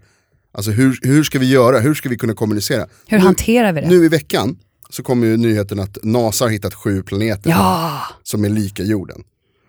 alltså 0.51 0.71
hur, 0.71 0.99
hur 1.01 1.23
ska 1.23 1.39
vi 1.39 1.49
göra, 1.49 1.79
hur 1.79 1.93
ska 1.93 2.09
vi 2.09 2.17
kunna 2.17 2.33
kommunicera? 2.33 2.87
Hur 3.07 3.17
nu, 3.17 3.23
hanterar 3.23 3.73
vi 3.73 3.81
det? 3.81 3.87
Nu 3.87 4.05
i 4.05 4.07
veckan 4.07 4.57
så 4.89 5.03
kommer 5.03 5.27
ju 5.27 5.37
nyheten 5.37 5.79
att 5.79 5.97
NASA 6.03 6.45
har 6.45 6.49
hittat 6.49 6.73
sju 6.73 7.03
planeter 7.03 7.49
Ja, 7.49 8.01
som 8.23 8.45
är 8.45 8.49
lika 8.49 8.83
jorden. 8.83 9.23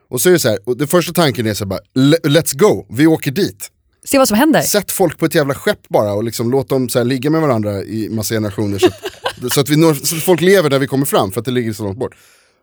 Och 0.08 0.20
så 0.20 0.28
är 0.28 0.32
det 0.32 0.38
så 0.38 0.48
här, 0.48 0.58
och 0.64 0.76
den 0.76 0.88
första 0.88 1.12
tanken 1.12 1.46
är 1.46 1.54
så 1.54 1.64
här 1.64 1.68
bara, 1.68 1.80
"Le- 1.94 2.16
let's 2.22 2.56
go, 2.58 2.86
vi 2.90 3.06
åker 3.06 3.30
dit. 3.30 3.70
se 4.04 4.18
vad 4.18 4.28
som 4.28 4.36
händer. 4.38 4.60
Sätt 4.62 4.90
folk 4.90 5.18
på 5.18 5.26
ett 5.26 5.34
jävla 5.34 5.54
skepp 5.54 5.88
bara 5.88 6.12
och 6.12 6.24
liksom 6.24 6.50
låt 6.50 6.68
dem 6.68 6.88
så 6.88 7.04
ligga 7.04 7.30
med 7.30 7.40
varandra 7.40 7.82
i 7.82 8.08
massa 8.08 8.34
generationer 8.34 8.78
så 8.78 8.86
att, 8.86 9.52
så, 9.52 9.60
att 9.60 9.68
vi 9.68 9.76
når, 9.76 9.94
så 9.94 10.16
att 10.16 10.22
folk 10.22 10.40
lever 10.40 10.70
när 10.70 10.78
vi 10.78 10.86
kommer 10.86 11.06
fram 11.06 11.32
för 11.32 11.40
att 11.40 11.44
det 11.44 11.50
ligger 11.50 11.72
så 11.72 11.82
långt 11.84 11.98
bort. 11.98 12.14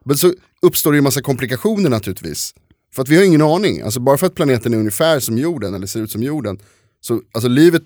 Men 0.06 0.18
så 0.18 0.34
uppstår 0.62 0.92
det 0.92 0.96
ju 0.96 1.02
massa 1.02 1.22
komplikationer 1.22 1.90
naturligtvis. 1.90 2.54
För 2.96 3.02
att 3.02 3.10
vi 3.10 3.18
har 3.18 3.24
ingen 3.24 3.42
aning, 3.42 3.82
alltså 3.82 4.00
bara 4.00 4.18
för 4.18 4.28
att 4.28 4.36
planeten 4.36 4.74
är 4.74 4.78
ungefär 4.78 5.20
som 5.20 5.38
jorden 5.38 5.74
eller 5.74 5.88
ser 5.88 6.00
ut 6.00 6.12
som 6.12 6.24
jorden. 6.24 6.60
Så 7.02 7.22
alltså 7.32 7.48
livet 7.50 7.84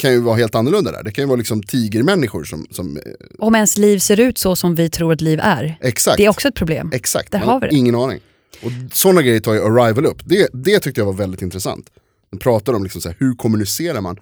kan 0.00 0.12
ju 0.12 0.20
vara 0.20 0.36
helt 0.36 0.54
annorlunda 0.54 0.92
där. 0.92 1.02
Det 1.02 1.12
kan 1.12 1.22
ju 1.22 1.26
vara 1.28 1.36
liksom 1.36 1.62
tigermänniskor 1.62 2.44
som, 2.44 2.66
som 2.70 2.96
eh, 2.96 3.02
Om 3.38 3.54
ens 3.54 3.76
liv 3.78 3.98
ser 3.98 4.20
ut 4.20 4.38
så 4.38 4.56
som 4.56 4.74
vi 4.74 4.90
tror 4.90 5.12
att 5.12 5.20
liv 5.20 5.40
är. 5.42 5.78
exakt. 5.80 6.16
Det 6.16 6.24
är 6.24 6.28
också 6.28 6.48
ett 6.48 6.54
problem. 6.54 6.90
Exakt, 6.94 7.32
Där 7.32 7.38
man 7.38 7.48
har 7.48 7.60
vi 7.60 7.66
det. 7.68 7.74
ingen 7.76 7.94
aning. 7.94 8.20
Och 8.62 8.70
sådana 8.92 9.22
grejer 9.22 9.40
tar 9.40 9.54
ju 9.54 9.60
Arrival 9.60 10.06
upp. 10.06 10.22
Det, 10.24 10.48
det 10.52 10.78
tyckte 10.80 11.00
jag 11.00 11.06
var 11.06 11.12
väldigt 11.12 11.42
intressant. 11.42 11.86
De 12.30 12.38
pratar 12.38 12.72
om 12.72 12.82
liksom 12.82 13.00
så 13.00 13.08
här, 13.08 13.16
hur 13.20 13.34
kommunicerar 13.34 14.00
man? 14.00 14.16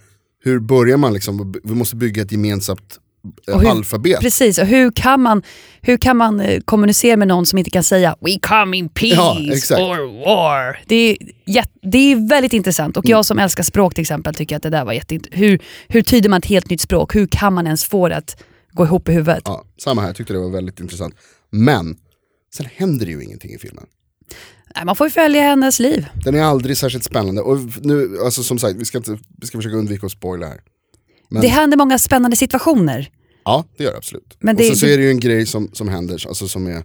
Hur 0.44 0.58
börjar 0.60 0.96
man 0.96 1.12
liksom, 1.12 1.54
vi 1.64 1.74
måste 1.74 1.96
bygga 1.96 2.22
ett 2.22 2.32
gemensamt 2.32 2.98
Och 3.46 3.60
hur- 3.62 3.70
alfabet. 3.70 4.20
Precis, 4.20 4.58
och 4.58 4.66
hur 4.66 4.90
kan 4.90 5.20
man, 5.22 5.42
hur 5.80 5.96
kan 5.96 6.16
man 6.16 6.40
eh, 6.40 6.60
kommunicera 6.60 7.16
med 7.16 7.28
någon 7.28 7.46
som 7.46 7.58
inte 7.58 7.70
kan 7.70 7.82
säga 7.82 8.16
We 8.20 8.38
come 8.42 8.76
in 8.76 8.88
peace 8.88 9.74
Ja, 9.74 9.76
or 9.78 10.24
war? 10.24 10.80
Det 10.86 10.94
är, 10.96 11.16
jätte, 11.46 11.70
det 11.82 11.98
är 12.12 12.28
väldigt 12.28 12.52
intressant 12.52 12.96
och 12.96 13.04
Mm. 13.06 13.10
jag 13.16 13.24
som 13.24 13.38
älskar 13.38 13.62
språk 13.62 13.94
till 13.94 14.02
exempel 14.02 14.34
tycker 14.34 14.56
att 14.56 14.62
det 14.62 14.70
där 14.70 14.84
var 14.84 14.92
jätteintressant. 14.92 15.40
Hur, 15.42 15.58
hur 15.88 16.02
tyder 16.02 16.28
man 16.28 16.38
ett 16.38 16.46
helt 16.46 16.70
nytt 16.70 16.80
språk? 16.80 17.14
Hur 17.14 17.26
kan 17.26 17.52
man 17.54 17.66
ens 17.66 17.84
få 17.84 18.08
det 18.08 18.16
att 18.16 18.42
gå 18.72 18.84
ihop 18.84 19.08
i 19.08 19.12
huvudet? 19.12 19.42
Ja, 19.44 19.64
samma 19.82 20.00
här, 20.00 20.08
jag 20.08 20.16
tyckte 20.16 20.32
det 20.32 20.38
var 20.38 20.50
väldigt 20.50 20.80
intressant. 20.80 21.14
Men, 21.50 21.96
sen 22.54 22.66
händer 22.76 23.06
det 23.06 23.12
ju 23.12 23.24
ingenting 23.24 23.50
i 23.54 23.58
filmen. 23.58 23.84
Nej, 24.76 24.84
man 24.84 24.96
får 24.96 25.06
ju 25.06 25.10
följa 25.10 25.42
hennes 25.42 25.80
liv. 25.80 26.06
Den 26.24 26.34
är 26.34 26.42
aldrig 26.42 26.76
särskilt 26.76 27.04
spännande. 27.04 27.40
Och 27.42 27.58
nu, 27.82 28.18
alltså 28.24 28.42
som 28.42 28.58
sagt, 28.58 28.76
vi 28.76 28.84
ska, 28.84 28.98
inte, 28.98 29.18
vi 29.40 29.46
ska 29.46 29.58
försöka 29.58 29.76
undvika 29.76 30.06
att 30.06 30.12
spoila 30.12 30.46
här. 30.46 30.60
Men- 31.30 31.42
Det 31.42 31.48
händer 31.48 31.76
många 31.76 31.98
spännande 31.98 32.36
situationer. 32.36 33.08
Ja, 33.48 33.64
det 33.76 33.84
gör 33.84 33.90
det 33.90 33.96
absolut. 33.98 34.36
Men 34.40 34.56
och 34.56 34.62
det- 34.62 34.66
sen 34.68 34.76
så 34.76 34.86
det- 34.86 34.92
är 34.92 34.98
det 34.98 35.04
ju 35.04 35.10
en 35.10 35.20
grej 35.20 35.46
som, 35.46 35.70
som 35.72 35.88
händer, 35.88 36.24
alltså 36.28 36.48
som 36.48 36.66
är, 36.66 36.82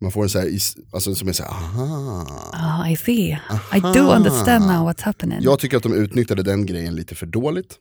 man 0.00 0.12
får 0.12 0.22
en 0.22 0.28
så 0.28 0.38
här, 0.38 0.50
alltså 0.92 1.14
som 1.14 1.28
är 1.28 1.32
så 1.32 1.42
här, 1.42 1.50
aha. 1.50 2.26
Ah, 2.52 2.88
I 2.88 2.96
see. 2.96 3.38
I 3.76 3.80
do 3.80 4.00
understand 4.16 4.66
now 4.66 4.88
what's 4.90 5.02
happening. 5.02 5.38
Jag 5.40 5.58
tycker 5.58 5.76
att 5.76 5.82
de 5.82 5.94
utnyttjade 5.94 6.42
den 6.42 6.66
grejen 6.66 6.94
lite 6.94 7.14
för 7.14 7.26
dåligt. 7.26 7.78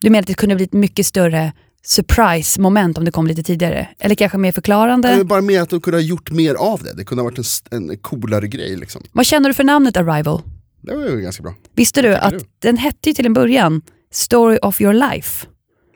Du 0.00 0.10
menar 0.10 0.20
att 0.20 0.26
det 0.26 0.34
kunde 0.34 0.54
bli 0.54 0.64
ett 0.64 0.72
mycket 0.72 1.06
större 1.06 1.52
surprise-moment 1.84 2.98
om 2.98 3.04
det 3.04 3.10
kom 3.10 3.26
lite 3.26 3.42
tidigare? 3.42 3.88
Eller 3.98 4.14
kanske 4.14 4.38
mer 4.38 4.52
förklarande? 4.52 5.08
Är 5.08 5.24
bara 5.24 5.40
mer 5.42 5.62
att 5.62 5.70
de 5.70 5.80
kunde 5.80 5.96
ha 5.96 6.02
gjort 6.02 6.30
mer 6.30 6.54
av 6.54 6.82
det. 6.82 6.92
Det 6.96 7.04
kunde 7.04 7.22
ha 7.22 7.30
varit 7.30 7.62
en, 7.70 7.90
en 7.90 7.98
coolare 7.98 8.48
grej 8.48 8.76
liksom. 8.76 9.02
Vad 9.12 9.26
känner 9.26 9.48
du 9.48 9.54
för 9.54 9.64
namnet 9.64 9.96
Arrival? 9.96 10.42
Det 10.82 10.94
var 10.96 11.04
ju 11.08 11.20
ganska 11.20 11.42
bra. 11.42 11.54
Visste 11.74 12.02
du 12.02 12.14
att 12.16 12.30
du? 12.32 12.40
den 12.58 12.76
hette 12.76 13.08
ju 13.10 13.14
till 13.14 13.26
en 13.26 13.32
början 13.32 13.82
Story 14.12 14.58
of 14.62 14.80
your 14.80 14.92
life. 15.12 15.46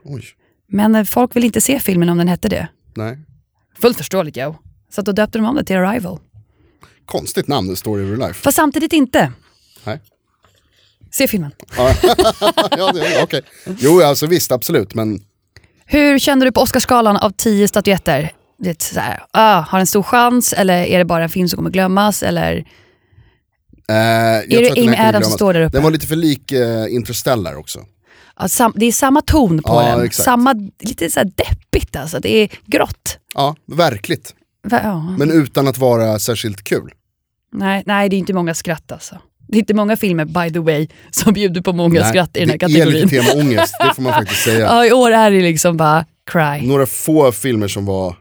Oj, 0.04 0.24
Men 0.72 0.94
eh, 0.94 1.04
folk 1.04 1.36
vill 1.36 1.44
inte 1.44 1.60
se 1.60 1.80
filmen 1.80 2.08
om 2.08 2.18
den 2.18 2.28
hette 2.28 2.48
det. 2.48 2.68
nej. 2.94 3.18
Fullt 3.80 3.96
förståeligt 3.96 4.36
Joe. 4.36 4.56
Så 4.94 5.02
då 5.02 5.12
döpte 5.12 5.38
de 5.38 5.44
om 5.44 5.56
det 5.56 5.64
till 5.64 5.76
Arrival. 5.76 6.18
Konstigt 7.06 7.48
namn, 7.48 7.68
The 7.68 7.76
Story 7.76 8.02
of 8.04 8.08
Your 8.08 8.16
Life. 8.18 8.34
Fast 8.34 8.56
samtidigt 8.56 8.92
inte. 8.92 9.32
Nej. 9.84 10.00
Se 11.10 11.28
filmen. 11.28 11.50
ja, 11.76 12.92
det, 12.92 13.22
okej. 13.22 13.42
Jo, 13.78 14.02
alltså 14.02 14.26
visst, 14.26 14.52
absolut. 14.52 14.94
Men 14.94 15.20
Hur 15.84 16.18
kände 16.18 16.46
du 16.46 16.52
på 16.52 16.60
Oscarsskalan 16.60 17.16
av 17.16 17.30
tio 17.30 17.68
statyetter? 17.68 18.32
Det 18.58 18.70
är 18.70 18.76
så 18.94 19.00
här, 19.00 19.22
ah, 19.30 19.60
har 19.60 19.80
en 19.80 19.86
stor 19.86 20.02
chans 20.02 20.52
eller 20.52 20.84
är 20.84 20.98
det 20.98 21.04
bara 21.04 21.22
en 21.22 21.30
film 21.30 21.48
som 21.48 21.56
kommer 21.56 21.70
glömmas? 21.70 22.22
Eller 22.22 22.56
eh, 22.56 22.64
tror 24.50 24.62
det 24.62 24.74
den 24.74 24.88
Amy 24.88 24.96
Adams 24.96 25.26
som 25.26 25.34
står 25.34 25.54
där 25.54 25.60
uppe? 25.60 25.76
Den 25.76 25.82
var 25.82 25.90
lite 25.90 26.06
för 26.06 26.16
lik 26.16 26.52
eh, 26.52 26.94
Interstellar 26.94 27.54
också. 27.56 27.80
Ja, 28.38 28.72
det 28.74 28.86
är 28.86 28.92
samma 28.92 29.20
ton 29.20 29.62
på 29.62 29.72
Ja, 29.72 29.82
den. 29.96 30.04
exakt. 30.04 30.24
Samma, 30.24 30.54
lite 30.80 31.10
så 31.10 31.20
här 31.20 31.24
deppigt 31.34 31.96
alltså. 31.96 32.18
Det 32.20 32.36
är 32.36 32.48
grått. 32.66 33.18
Ja, 33.34 33.56
verkligt. 33.66 34.34
Va- 34.68 34.80
Ja. 34.82 35.00
Men 35.18 35.30
utan 35.30 35.68
att 35.68 35.78
vara 35.78 36.18
särskilt 36.18 36.64
kul. 36.64 36.90
Nej, 37.54 37.82
nej, 37.86 38.08
det 38.08 38.16
är 38.16 38.18
inte 38.18 38.32
många 38.34 38.54
skratt 38.54 38.92
alltså. 38.92 39.18
Det 39.48 39.56
är 39.56 39.58
inte 39.58 39.74
många 39.74 39.96
filmer, 39.96 40.24
by 40.24 40.52
the 40.52 40.58
way, 40.58 40.88
som 41.10 41.32
bjuder 41.32 41.60
på 41.60 41.72
många 41.72 42.00
Nej, 42.00 42.08
skratt 42.08 42.36
i 42.36 42.40
den 42.40 42.48
här 42.50 42.58
det 42.58 42.64
är 42.64 42.68
kategorin. 42.68 42.94
lite 43.08 43.08
tema 43.08 43.42
ångest, 43.42 43.74
det 43.80 43.94
får 43.94 44.02
man 44.02 44.12
faktiskt 44.12 44.42
säga. 44.44 44.60
Ja, 44.66 44.86
i 44.86 44.92
år 44.92 45.10
är 45.10 45.30
det 45.30 45.40
liksom 45.40 45.76
bara 45.76 46.04
cry. 46.30 46.68
Några 46.68 46.86
få 46.86 47.32
filmer 47.32 47.68
som 47.68 47.86
var 47.86 48.16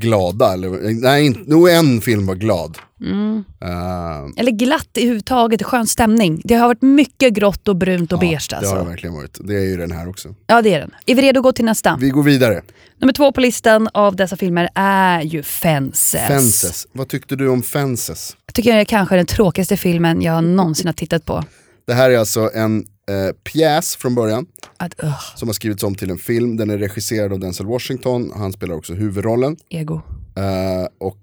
glada, 0.00 0.52
eller 0.52 1.00
nej, 1.02 1.30
nog 1.46 1.68
en 1.68 2.00
film 2.00 2.26
var 2.26 2.34
glad. 2.34 2.78
Mm. 3.00 3.44
Eh, 3.60 4.40
Eller 4.40 4.50
glatt 4.50 4.88
i 4.94 5.06
huvudtaget, 5.06 5.62
skön 5.62 5.86
stämning. 5.86 6.40
Det 6.44 6.54
har 6.54 6.68
varit 6.68 6.82
mycket 6.82 7.32
grått 7.32 7.68
och 7.68 7.76
brunt 7.76 8.12
och 8.12 8.18
beige 8.18 8.46
det 8.50 8.56
har 8.56 8.62
det 8.62 8.68
alltså. 8.68 8.84
verkligen 8.84 9.14
varit. 9.14 9.38
Det 9.40 9.54
är 9.54 9.64
ju 9.64 9.76
den 9.76 9.92
här 9.92 10.08
också. 10.08 10.34
Ja, 10.46 10.62
det 10.62 10.74
är 10.74 10.78
den. 10.80 10.90
Är 11.06 11.14
vi 11.14 11.22
redo 11.22 11.40
att 11.40 11.44
gå 11.44 11.52
till 11.52 11.64
nästa? 11.64 11.98
Vi 12.00 12.10
går 12.10 12.22
vidare. 12.22 12.62
Nummer 13.00 13.12
två 13.12 13.32
på 13.32 13.40
listan 13.40 13.88
av 13.94 14.16
dessa 14.16 14.36
filmer 14.36 14.68
är 14.74 15.22
ju 15.22 15.42
Fences. 15.42 16.28
Fences. 16.28 16.86
Vad 16.92 17.08
tyckte 17.08 17.36
du 17.36 17.48
om 17.48 17.62
Fences? 17.62 18.36
Jag 18.46 18.54
tycker 18.54 18.74
det 18.74 18.80
är 18.80 18.84
kanske 18.84 19.16
den 19.16 19.26
tråkigaste 19.26 19.76
filmen 19.76 20.22
jag 20.22 20.44
någonsin 20.44 20.86
har 20.86 20.92
tittat 20.92 21.24
på. 21.24 21.44
Det 21.86 21.94
här 21.94 22.10
är 22.10 22.18
alltså 22.18 22.50
en 22.54 22.84
eh, 23.08 23.32
pjäs 23.44 23.96
från 23.96 24.14
början 24.14 24.46
Att, 24.76 24.94
ugh, 25.02 25.36
som 25.36 25.48
har 25.48 25.52
skrivits 25.52 25.82
om 25.82 25.94
till 25.94 26.10
en 26.10 26.18
film. 26.18 26.56
Den 26.56 26.70
är 26.70 26.78
regisserad 26.78 27.32
av 27.32 27.40
Denzel 27.40 27.66
Washington, 27.66 28.32
han 28.36 28.52
spelar 28.52 28.74
också 28.74 28.94
huvudrollen. 28.94 29.56
ego. 29.68 29.94
Eh, 30.36 30.88
och 30.98 31.18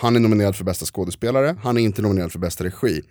han 0.00 0.16
är 0.16 0.20
nominerad 0.20 0.56
för 0.56 0.64
bästa 0.64 0.86
skådespelare, 0.86 1.56
han 1.62 1.76
är 1.76 1.80
inte 1.80 2.02
nominerad 2.02 2.32
för 2.32 2.38
bästa 2.38 2.64
regi. 2.64 3.02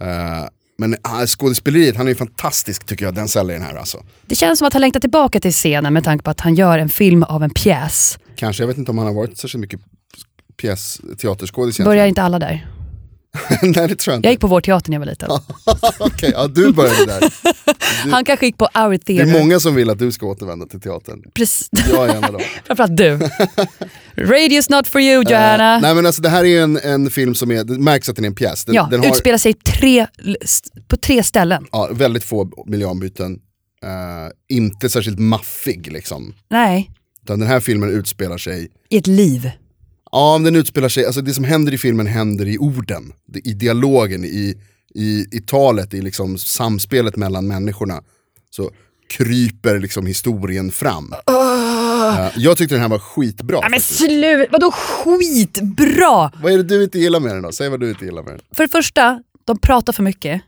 Eh, 0.00 0.48
men 0.78 0.94
uh, 0.94 1.26
skådespeleriet, 1.26 1.96
han 1.96 2.06
är 2.06 2.10
ju 2.10 2.16
fantastisk 2.16 2.84
tycker 2.84 3.04
jag, 3.04 3.14
Denzel 3.14 3.50
i 3.50 3.52
den 3.52 3.62
här 3.62 3.74
alltså. 3.74 4.02
Det 4.26 4.34
känns 4.34 4.58
som 4.58 4.68
att 4.68 4.72
han 4.72 4.80
längtar 4.80 5.00
tillbaka 5.00 5.40
till 5.40 5.52
scenen 5.52 5.92
med 5.92 6.04
tanke 6.04 6.24
på 6.24 6.30
att 6.30 6.40
han 6.40 6.54
gör 6.54 6.78
en 6.78 6.88
film 6.88 7.22
av 7.22 7.42
en 7.42 7.50
pjäs. 7.50 8.18
Kanske, 8.36 8.62
jag 8.62 8.68
vet 8.68 8.78
inte 8.78 8.90
om 8.90 8.98
han 8.98 9.06
har 9.06 9.14
varit 9.14 9.38
särskilt 9.38 9.60
mycket 9.60 9.80
pjäs, 10.56 11.00
teaterskådis. 11.18 11.78
Börjar 11.78 12.06
inte 12.06 12.22
alla 12.22 12.38
där? 12.38 12.73
Nej 13.62 13.88
det 13.88 13.96
tror 13.96 14.12
jag 14.12 14.18
inte. 14.18 14.26
Jag 14.26 14.32
gick 14.32 14.40
på 14.40 14.46
vår 14.46 14.60
teater 14.60 14.90
när 14.90 14.94
jag 14.94 15.00
var 15.00 15.06
liten. 15.06 15.30
Okej, 15.98 16.30
ja, 16.34 16.46
du 16.46 16.72
började 16.72 17.06
där. 17.06 17.32
Han 18.10 18.24
kanske 18.24 18.46
gick 18.46 18.58
på 18.58 18.64
Our 18.74 18.90
Det 18.92 18.98
Theater. 18.98 19.34
är 19.34 19.40
många 19.40 19.60
som 19.60 19.74
vill 19.74 19.90
att 19.90 19.98
du 19.98 20.12
ska 20.12 20.26
återvända 20.26 20.66
till 20.66 20.80
teatern. 20.80 21.22
Precis. 21.34 21.68
Jag 21.92 22.08
är 22.08 22.14
en 22.14 22.24
av 22.24 22.32
dem. 22.32 22.42
Framförallt 22.66 22.96
du. 22.96 23.18
Radio's 24.16 24.70
not 24.70 24.86
for 24.86 25.00
you 25.00 25.24
Johanna. 25.28 25.74
Eh, 25.76 25.80
nej 25.82 25.94
men 25.94 26.06
alltså 26.06 26.22
det 26.22 26.28
här 26.28 26.44
är 26.44 26.62
en, 26.62 26.76
en 26.76 27.10
film 27.10 27.34
som 27.34 27.50
är, 27.50 27.64
det 27.64 27.78
märks 27.78 28.08
att 28.08 28.16
den 28.16 28.24
är 28.24 28.28
en 28.28 28.34
pjäs. 28.34 28.64
Den, 28.64 28.74
ja, 28.74 28.88
den 28.90 29.00
har 29.00 29.08
utspelar 29.08 29.38
sig 29.38 29.54
tre, 29.54 30.06
på 30.88 30.96
tre 30.96 31.22
ställen. 31.22 31.66
ja, 31.72 31.88
väldigt 31.92 32.24
få 32.24 32.50
miljöombyten. 32.66 33.32
Eh, 33.84 34.56
inte 34.56 34.88
särskilt 34.90 35.18
maffig 35.18 35.92
liksom. 35.92 36.34
Nej, 36.50 36.90
Utan 37.22 37.38
den 37.38 37.48
här 37.48 37.60
filmen 37.60 37.90
utspelar 37.90 38.38
sig 38.38 38.68
i 38.90 38.96
ett 38.96 39.06
liv. 39.06 39.50
Ja, 40.14 40.40
den 40.44 40.56
utspelar 40.56 40.88
sig, 40.88 41.06
alltså 41.06 41.20
det 41.20 41.34
som 41.34 41.44
händer 41.44 41.74
i 41.74 41.78
filmen 41.78 42.06
händer 42.06 42.46
i 42.48 42.58
orden, 42.58 43.12
i 43.44 43.52
dialogen, 43.52 44.24
i, 44.24 44.54
i, 44.94 45.26
i 45.32 45.40
talet, 45.40 45.94
i 45.94 46.02
liksom 46.02 46.38
samspelet 46.38 47.16
mellan 47.16 47.46
människorna. 47.46 48.02
Så 48.50 48.70
kryper 49.08 49.78
liksom 49.78 50.06
historien 50.06 50.70
fram. 50.70 51.12
Eh, 51.12 52.28
jag 52.36 52.56
tyckte 52.56 52.74
den 52.74 52.82
här 52.82 52.88
var 52.88 52.98
skitbra. 52.98 53.60
Nej 53.60 53.70
men 53.70 53.80
faktiskt. 53.80 53.98
slut, 53.98 54.48
vadå 54.52 54.70
skitbra? 54.72 56.32
Vad 56.42 56.52
är 56.52 56.56
det 56.56 56.62
du 56.62 56.84
inte 56.84 56.98
gillar 56.98 57.20
med 57.20 57.34
den 57.34 57.42
då? 57.42 57.52
Säg 57.52 57.68
vad 57.68 57.80
du 57.80 57.90
inte 57.90 58.04
gillar 58.04 58.22
med 58.22 58.32
den. 58.32 58.40
För 58.52 58.64
det 58.64 58.70
första, 58.70 59.22
de 59.44 59.58
pratar 59.58 59.92
för 59.92 60.02
mycket. 60.02 60.42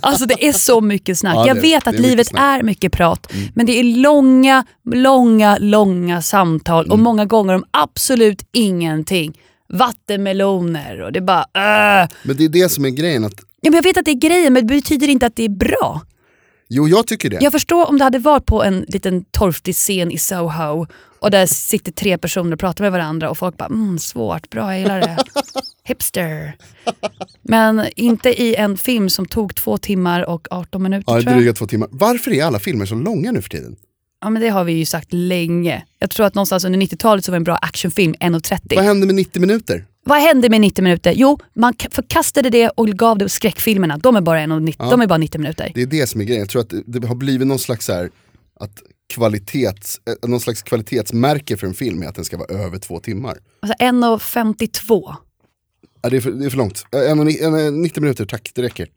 Alltså 0.00 0.26
det 0.26 0.48
är 0.48 0.52
så 0.52 0.80
mycket 0.80 1.18
snack. 1.18 1.34
Ja, 1.36 1.46
jag 1.46 1.54
vet 1.54 1.86
att 1.86 1.94
är 1.94 1.98
livet 1.98 2.26
snack. 2.26 2.40
Mm. 2.42 2.60
är 2.60 2.62
mycket 2.62 2.92
prat, 2.92 3.32
men 3.54 3.66
det 3.66 3.80
är 3.80 3.84
långa, 3.84 4.64
långa, 4.84 5.56
långa 5.60 6.22
samtal 6.22 6.84
Mm. 6.84 6.92
och 6.92 6.98
många 6.98 7.24
gånger 7.24 7.54
om 7.54 7.64
absolut 7.70 8.48
ingenting. 8.52 9.38
Vattenmeloner 9.68 11.00
och 11.02 11.12
det 11.12 11.18
är 11.18 11.20
bara 11.20 12.02
äh. 12.02 12.08
Men 12.22 12.36
det 12.36 12.44
är 12.44 12.48
det 12.48 12.68
som 12.68 12.84
är 12.84 12.90
grejen, 12.90 13.24
att 13.24 13.32
ja, 13.60 13.70
men 13.70 13.74
Jag 13.74 13.82
vet 13.82 13.96
att 13.96 14.04
det 14.04 14.10
är 14.10 14.14
grejen 14.28 14.52
men 14.52 14.66
det 14.66 14.74
betyder 14.74 15.08
inte 15.08 15.26
att 15.26 15.36
det 15.36 15.44
är 15.44 15.48
bra. 15.48 16.00
Jo 16.74 16.88
jag 16.88 17.06
tycker 17.06 17.30
det. 17.30 17.38
Jag 17.40 17.52
förstår 17.52 17.88
om 17.88 17.98
det 17.98 18.04
hade 18.04 18.18
varit 18.18 18.46
på 18.46 18.64
en 18.64 18.84
liten 18.88 19.24
torftig 19.24 19.74
scen 19.74 20.10
i 20.10 20.18
Soho 20.18 20.86
och 21.18 21.30
där 21.30 21.46
sitter 21.46 21.92
tre 21.92 22.18
personer 22.18 22.52
och 22.52 22.60
pratar 22.60 22.84
med 22.84 22.92
varandra 22.92 23.30
och 23.30 23.38
folk 23.38 23.56
bara 23.56 23.66
mm, 23.66 23.98
svårt, 23.98 24.50
bra, 24.50 24.70
jag 24.72 24.80
gillar 24.80 25.00
det. 25.00 25.18
Hipster. 25.84 26.56
Men 27.42 27.86
inte 27.96 28.42
i 28.42 28.54
en 28.54 28.76
film 28.76 29.08
som 29.08 29.26
tog 29.26 29.54
två 29.54 29.78
timmar 29.78 30.28
och 30.28 30.48
18 30.50 30.82
minuter 30.82 31.12
Ja, 31.12 31.20
dryga 31.20 31.52
två 31.52 31.66
timmar. 31.66 31.88
Varför 31.92 32.30
är 32.30 32.44
alla 32.44 32.58
filmer 32.58 32.86
så 32.86 32.94
långa 32.94 33.32
nu 33.32 33.42
för 33.42 33.48
tiden? 33.50 33.76
Ja 34.20 34.30
men 34.30 34.42
det 34.42 34.48
har 34.48 34.64
vi 34.64 34.72
ju 34.72 34.84
sagt 34.84 35.12
länge. 35.12 35.84
Jag 35.98 36.10
tror 36.10 36.26
att 36.26 36.34
någonstans 36.34 36.64
under 36.64 36.78
90-talet 36.78 37.24
så 37.24 37.32
var 37.32 37.36
en 37.36 37.44
bra 37.44 37.56
actionfilm 37.56 38.14
1.30. 38.14 38.74
Vad 38.74 38.84
händer 38.84 39.06
med 39.06 39.14
90 39.14 39.40
minuter? 39.40 39.86
Vad 40.04 40.18
hände 40.20 40.48
med 40.48 40.60
90 40.60 40.82
minuter? 40.84 41.12
Jo, 41.16 41.38
man 41.54 41.74
förkastade 41.90 42.50
det 42.50 42.68
och 42.68 42.88
gav 42.88 43.18
det 43.18 43.28
skräckfilmerna. 43.28 43.98
De 43.98 44.16
är 44.16 44.20
bara, 44.20 44.38
1.90 44.38 44.90
de 44.90 45.00
är 45.00 45.06
bara 45.06 45.18
90 45.18 45.40
minuter. 45.40 45.72
Det 45.74 45.82
är 45.82 45.86
det 45.86 46.06
som 46.06 46.20
är 46.20 46.24
grejen. 46.24 46.40
Jag 46.40 46.48
tror 46.48 46.62
att 46.62 46.72
det, 46.86 47.06
har 47.06 47.14
blivit 47.14 47.46
någon 47.48 47.58
slags 47.58 47.86
så 47.86 47.92
här, 47.92 48.10
att 48.60 48.82
kvalitets, 49.14 50.00
eh, 50.22 50.28
någon 50.28 50.40
slags 50.40 50.62
kvalitetsmärke 50.62 51.56
för 51.56 51.66
en 51.66 51.74
film 51.74 52.02
är 52.02 52.06
att 52.06 52.14
den 52.14 52.24
ska 52.24 52.36
vara 52.36 52.58
över 52.64 52.78
två 52.78 53.00
timmar. 53.00 53.38
Alltså 53.60 53.84
1.52. 53.84 55.14
Ja, 56.02 56.10
det, 56.10 56.16
är 56.16 56.20
för, 56.20 56.30
det 56.30 56.46
är 56.46 56.50
för 56.50 56.56
långt. 56.58 56.84
Eh, 56.92 57.10
En, 57.10 57.18
och 57.20 57.26
ni- 57.26 57.38
en, 57.42 57.66
eh, 57.66 57.72
90 57.72 58.00
minuter, 58.00 58.24
tack, 58.26 58.50
det 58.54 58.62
räcker. 58.62 58.88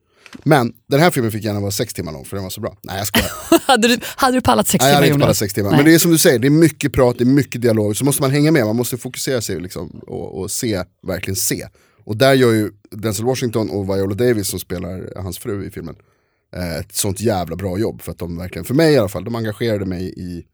Men 0.44 0.74
den 0.90 1.00
här 1.00 1.12
filmen 1.12 1.32
fick 1.32 1.44
gärna 1.44 1.60
vara 1.60 1.72
sex 1.72 1.94
timmar 1.94 2.12
lång 2.12 2.26
för 2.26 2.36
den 2.36 2.44
var 2.44 2.50
så 2.50 2.62
bra. 2.62 2.78
Nej 2.84 2.98
jag 2.98 3.08
skojar. 3.08 3.32
hade, 3.68 3.88
du, 3.88 3.98
hade 4.16 4.38
du 4.38 4.42
pallat 4.42 4.68
6 4.68 4.82
Nej, 4.82 4.92
jag 4.92 4.96
timmar 4.96 5.02
hade 5.02 5.08
inte 5.08 5.20
pallat 5.20 5.38
sex 5.38 5.54
timmar. 5.54 5.70
Nej. 5.70 5.78
Men 5.78 5.86
det 5.86 5.94
är 5.94 6.00
som 6.00 6.12
du 6.12 6.18
säger, 6.18 6.40
det 6.40 6.48
är 6.48 6.50
mycket 6.50 6.94
prat, 6.94 7.18
det 7.18 7.24
är 7.24 7.26
mycket 7.26 7.62
dialog. 7.62 7.98
Så 7.98 8.06
måste 8.06 8.22
man 8.22 8.32
hänga 8.32 8.52
med, 8.52 8.66
man 8.66 8.76
måste 8.76 8.98
fokusera 8.98 9.42
sig 9.42 9.60
liksom, 9.60 10.02
och, 10.08 10.40
och 10.40 10.52
se, 10.52 10.84
verkligen 11.08 11.36
se. 11.36 11.68
Och 12.06 12.18
där 12.18 12.34
gör 12.34 12.52
ju 12.52 12.72
Denzel 12.92 13.26
Washington 13.26 13.70
och 13.70 13.90
Viola 13.90 14.16
Davis 14.16 14.48
som 14.48 14.60
spelar 14.60 15.22
hans 15.24 15.38
fru 15.38 15.66
i 15.66 15.72
filmen 15.72 15.96
eh, 16.56 16.76
ett 16.76 16.96
sånt 16.96 17.20
jävla 17.20 17.56
bra 17.56 17.80
jobb. 17.80 18.02
För 18.02 18.12
att 18.12 18.18
de 18.18 18.38
verkligen, 18.38 18.66
för 18.66 18.74
mig 18.74 18.94
i 18.94 18.98
alla 18.98 19.10
fall, 19.10 19.24
de 19.24 19.36
engagerade 19.36 19.86
mig 19.86 20.14
i 20.18 20.46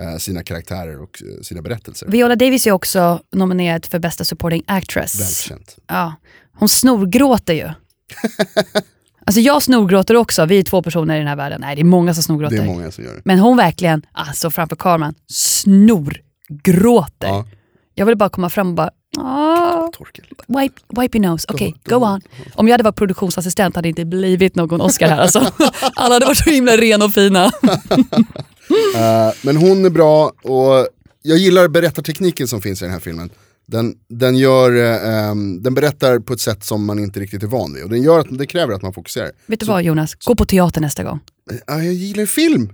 eh, 0.00 0.18
sina 0.18 0.42
karaktärer 0.42 1.02
och 1.02 1.22
eh, 1.22 1.42
sina 1.42 1.62
berättelser. 1.62 2.06
Viola 2.06 2.36
Davis 2.36 2.66
är 2.66 2.70
också 2.70 3.22
nominerad 3.32 3.86
för 3.86 3.98
bästa 3.98 4.24
supporting 4.24 4.62
actress. 4.66 5.20
Välkänt. 5.20 5.76
Ja, 5.86 6.14
hon 6.52 6.68
snorgråter 6.68 7.54
ju. 7.54 7.68
alltså 9.26 9.40
jag 9.40 9.62
snorgråter 9.62 10.16
också, 10.16 10.46
vi 10.46 10.58
är 10.58 10.62
två 10.62 10.82
personer 10.82 11.14
i 11.16 11.18
den 11.18 11.28
här 11.28 11.36
världen. 11.36 11.60
Nej, 11.60 11.76
det 11.76 11.82
är 11.82 11.84
många 11.84 12.14
som 12.14 12.22
snorgråter. 12.22 12.56
Det 12.56 12.62
är 12.62 12.66
många 12.66 12.90
som 12.90 13.04
gör 13.04 13.14
det. 13.14 13.20
Men 13.24 13.38
hon 13.38 13.56
verkligen, 13.56 14.02
alltså 14.12 14.50
framför 14.50 14.76
kameran, 14.76 15.14
snorgråter. 15.30 17.28
Ja, 17.28 17.46
Jag 17.94 18.06
ville 18.06 18.16
bara 18.16 18.28
komma 18.28 18.50
fram 18.50 18.68
och 18.68 18.74
bara, 18.74 18.90
"Ah, 19.18 19.88
torka 19.92 20.22
lite. 20.30 20.44
wipe, 20.60 20.80
wipe 21.02 21.18
your 21.18 21.28
nose, 21.30 21.46
okej, 21.48 21.74
Go- 21.84 21.98
go 21.98 22.06
on. 22.06 22.20
Om 22.54 22.68
jag 22.68 22.72
hade 22.74 22.84
varit 22.84 22.96
produktionsassistent 22.96 23.76
hade 23.76 23.86
det 23.86 23.88
inte 23.88 24.04
blivit 24.04 24.54
någon 24.56 24.80
Oscar 24.80 25.08
här 25.08 25.18
alltså. 25.18 25.38
Alla 25.94 26.14
hade 26.14 26.26
varit 26.26 26.38
så 26.38 26.50
himla 26.50 26.76
rena 26.76 27.04
och 27.04 27.12
fina. 27.12 27.50
Eh, 28.96 29.32
men 29.42 29.56
hon 29.56 29.84
är 29.84 29.90
bra 29.90 30.32
och 30.42 30.88
jag 31.22 31.38
gillar 31.38 31.68
berättartekniken 31.68 32.48
som 32.48 32.60
finns 32.62 32.82
i 32.82 32.84
den 32.84 32.92
här 32.94 33.00
filmen. 33.00 33.30
Den, 33.72 33.94
den, 34.08 34.36
gör, 34.36 34.76
eh, 34.76 35.34
den 35.60 35.74
berättar 35.74 36.18
på 36.18 36.32
ett 36.32 36.40
sätt 36.40 36.64
som 36.64 36.84
man 36.86 36.98
inte 36.98 37.20
riktigt 37.20 37.42
är 37.42 37.46
van 37.46 37.74
vid 37.74 37.84
och 37.84 37.90
den 37.90 38.02
gör 38.02 38.18
att, 38.18 38.38
det 38.38 38.46
kräver 38.46 38.74
att 38.74 38.82
man 38.82 38.92
fokuserar. 38.92 39.30
Vet 39.46 39.60
du 39.60 39.66
vad 39.66 39.82
Jonas, 39.82 40.14
gå 40.14 40.34
på 40.34 40.44
teater 40.44 40.80
nästa 40.80 41.04
gång. 41.04 41.20
Ja, 41.66 41.74
jag 41.82 41.94
gillar 41.94 42.26
film. 42.26 42.72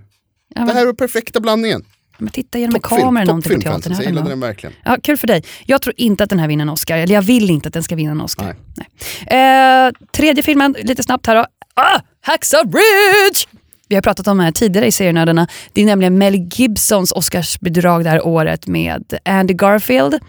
Ja, 0.55 0.61
Det 0.61 0.65
men, 0.67 0.75
här 0.75 0.87
är 0.87 0.93
perfekta 0.93 1.39
blandningen. 1.39 1.83
men 2.17 2.29
titta 2.29 2.57
genom 2.59 2.75
en 2.75 2.81
kamera 2.81 3.23
någonting 3.25 3.55
på 3.55 3.61
teatern. 3.61 3.93
det. 3.93 3.97
Jag 4.03 4.05
gillade 4.05 4.29
den 4.29 4.39
verkligen. 4.39 4.75
Ja, 4.85 4.97
kul 5.03 5.17
för 5.17 5.27
dig. 5.27 5.43
Jag 5.65 5.81
tror 5.81 5.93
inte 5.97 6.23
att 6.23 6.29
den 6.29 6.39
här 6.39 6.47
vinner 6.47 6.61
en 6.61 6.69
Oscar. 6.69 6.97
Eller 6.97 7.15
jag 7.15 7.21
vill 7.21 7.49
inte 7.49 7.67
att 7.67 7.73
den 7.73 7.83
ska 7.83 7.95
vinna 7.95 8.11
en 8.11 8.21
Oscar. 8.21 8.43
Nej. 8.45 8.87
Nej. 9.31 9.85
Eh, 9.87 9.91
tredje 10.17 10.43
filmen, 10.43 10.75
lite 10.83 11.03
snabbt 11.03 11.27
här 11.27 11.35
då. 11.35 11.45
Ah, 11.73 11.99
Hacksaw 12.21 12.71
Ridge! 12.77 13.45
Vi 13.87 13.95
har 13.95 14.01
pratat 14.01 14.27
om 14.27 14.37
den 14.37 14.45
här 14.45 14.51
tidigare 14.51 14.85
i 14.87 14.91
serienördarna. 14.91 15.47
Det 15.73 15.81
är 15.81 15.85
nämligen 15.85 16.17
Mel 16.17 16.35
Gibsons 16.35 17.11
Oscarsbidrag 17.11 18.03
det 18.03 18.09
här 18.09 18.27
året 18.27 18.67
med 18.67 19.13
Andy 19.25 19.53
Garfield 19.53 20.19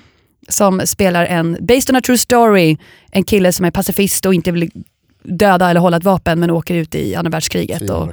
som 0.51 0.81
spelar 0.85 1.25
en, 1.25 1.57
based 1.61 1.91
on 1.91 1.97
a 1.97 2.01
true 2.01 2.19
story, 2.19 2.77
en 3.11 3.25
kille 3.25 3.53
som 3.53 3.65
är 3.65 3.71
pacifist 3.71 4.27
och 4.27 4.35
inte 4.35 4.53
vill 4.53 4.71
döda 5.23 5.71
eller 5.71 5.81
hålla 5.81 5.97
ett 5.97 6.05
vapen 6.05 6.41
men 6.41 6.51
åker 6.51 6.75
ut 6.75 6.95
i 6.95 7.15
andra 7.15 7.31
världskriget 7.31 7.91
och, 7.91 8.09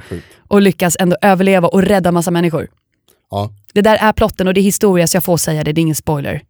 och 0.48 0.62
lyckas 0.62 0.96
ändå 1.00 1.16
överleva 1.22 1.68
och 1.68 1.82
rädda 1.82 2.12
massa 2.12 2.30
människor. 2.30 2.68
Ja. 3.30 3.50
Det 3.74 3.82
där 3.82 3.96
är 3.96 4.12
plotten 4.12 4.48
och 4.48 4.54
det 4.54 4.60
är 4.60 4.62
historia 4.62 5.06
så 5.06 5.16
jag 5.16 5.24
får 5.24 5.36
säga 5.36 5.64
det, 5.64 5.72
det 5.72 5.80
är 5.80 5.82
ingen 5.82 5.94
spoiler. 5.94 6.42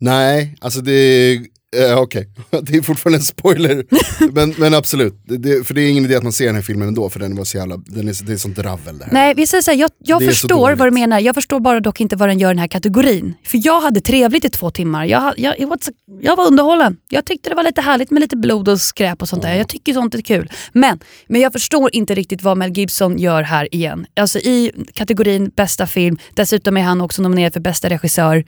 Nej, 0.00 0.56
alltså 0.60 0.80
det 0.80 0.92
är, 0.92 1.46
eh, 1.76 1.98
okej, 1.98 2.28
det 2.62 2.76
är 2.76 2.82
fortfarande 2.82 3.18
en 3.18 3.22
spoiler. 3.22 3.84
men, 4.32 4.54
men 4.58 4.74
absolut, 4.74 5.14
det, 5.24 5.66
för 5.66 5.74
det 5.74 5.82
är 5.82 5.90
ingen 5.90 6.04
idé 6.04 6.16
att 6.16 6.22
man 6.22 6.32
ser 6.32 6.46
den 6.46 6.54
här 6.54 6.62
filmen 6.62 6.88
ändå 6.88 7.10
för 7.10 7.20
den 7.20 7.36
var 7.36 7.44
så 7.44 7.56
jävla, 7.56 7.76
den 7.76 8.08
är, 8.08 8.26
det 8.26 8.32
är 8.32 8.36
sånt 8.36 8.56
dravel 8.56 8.98
det 8.98 9.04
här. 9.04 9.12
Nej, 9.12 9.34
vi 9.34 9.46
säger 9.46 9.62
så 9.62 9.70
här, 9.70 9.78
jag, 9.78 9.90
jag 9.98 10.24
förstår 10.24 10.72
vad 10.72 10.86
du 10.86 10.90
menar. 10.90 11.20
Jag 11.20 11.34
förstår 11.34 11.60
bara 11.60 11.80
dock 11.80 12.00
inte 12.00 12.16
vad 12.16 12.28
den 12.28 12.38
gör 12.38 12.48
i 12.48 12.52
den 12.52 12.58
här 12.58 12.68
kategorin. 12.68 13.34
För 13.44 13.60
jag 13.64 13.80
hade 13.80 14.00
trevligt 14.00 14.44
i 14.44 14.48
två 14.48 14.70
timmar. 14.70 15.04
Jag, 15.04 15.34
jag, 15.36 15.60
jag, 15.60 15.78
jag 16.20 16.36
var 16.36 16.46
underhållen. 16.46 16.96
Jag 17.08 17.24
tyckte 17.24 17.50
det 17.50 17.56
var 17.56 17.62
lite 17.62 17.80
härligt 17.80 18.10
med 18.10 18.20
lite 18.20 18.36
blod 18.36 18.68
och 18.68 18.80
skräp 18.80 19.22
och 19.22 19.28
sånt 19.28 19.42
där. 19.42 19.54
Jag 19.54 19.68
tycker 19.68 19.92
sånt 19.92 20.14
är 20.14 20.22
kul. 20.22 20.50
Men, 20.72 20.98
men 21.26 21.40
jag 21.40 21.52
förstår 21.52 21.90
inte 21.94 22.14
riktigt 22.14 22.42
vad 22.42 22.56
Mel 22.56 22.72
Gibson 22.72 23.18
gör 23.18 23.42
här 23.42 23.74
igen. 23.74 24.06
Alltså 24.16 24.38
i 24.38 24.72
kategorin 24.94 25.50
bästa 25.56 25.86
film, 25.86 26.18
dessutom 26.34 26.76
är 26.76 26.82
han 26.82 27.00
också 27.00 27.22
nominerad 27.22 27.52
för 27.52 27.60
bästa 27.60 27.88
regissör. 27.88 28.44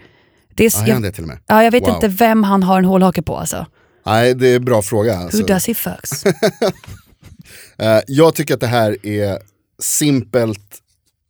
Det 0.55 0.65
är, 0.65 0.73
Ja, 0.81 0.87
jag, 0.87 1.03
det 1.03 1.13
till 1.13 1.25
och 1.25 1.29
med? 1.29 1.39
ja, 1.47 1.65
jag 1.65 1.71
vet 1.71 1.83
Wow. 1.83 1.95
inte 1.95 2.09
vem 2.09 2.43
han 2.43 2.63
har 2.63 2.79
en 2.79 2.85
hålhake 2.85 3.23
på 3.23 3.37
alltså. 3.37 3.67
Nej, 4.07 4.35
det 4.35 4.49
är 4.49 4.57
en 4.57 4.65
bra 4.65 4.83
fråga. 4.83 5.17
Who 5.17 5.23
Alltså. 5.23 5.43
does 5.47 5.67
he 5.67 5.75
fucks? 5.75 6.25
Eh, 7.79 8.01
jag 8.07 8.35
tycker 8.35 8.55
att 8.55 8.61
det 8.61 8.67
här 8.67 9.07
är 9.07 9.39
simpelt 9.83 10.79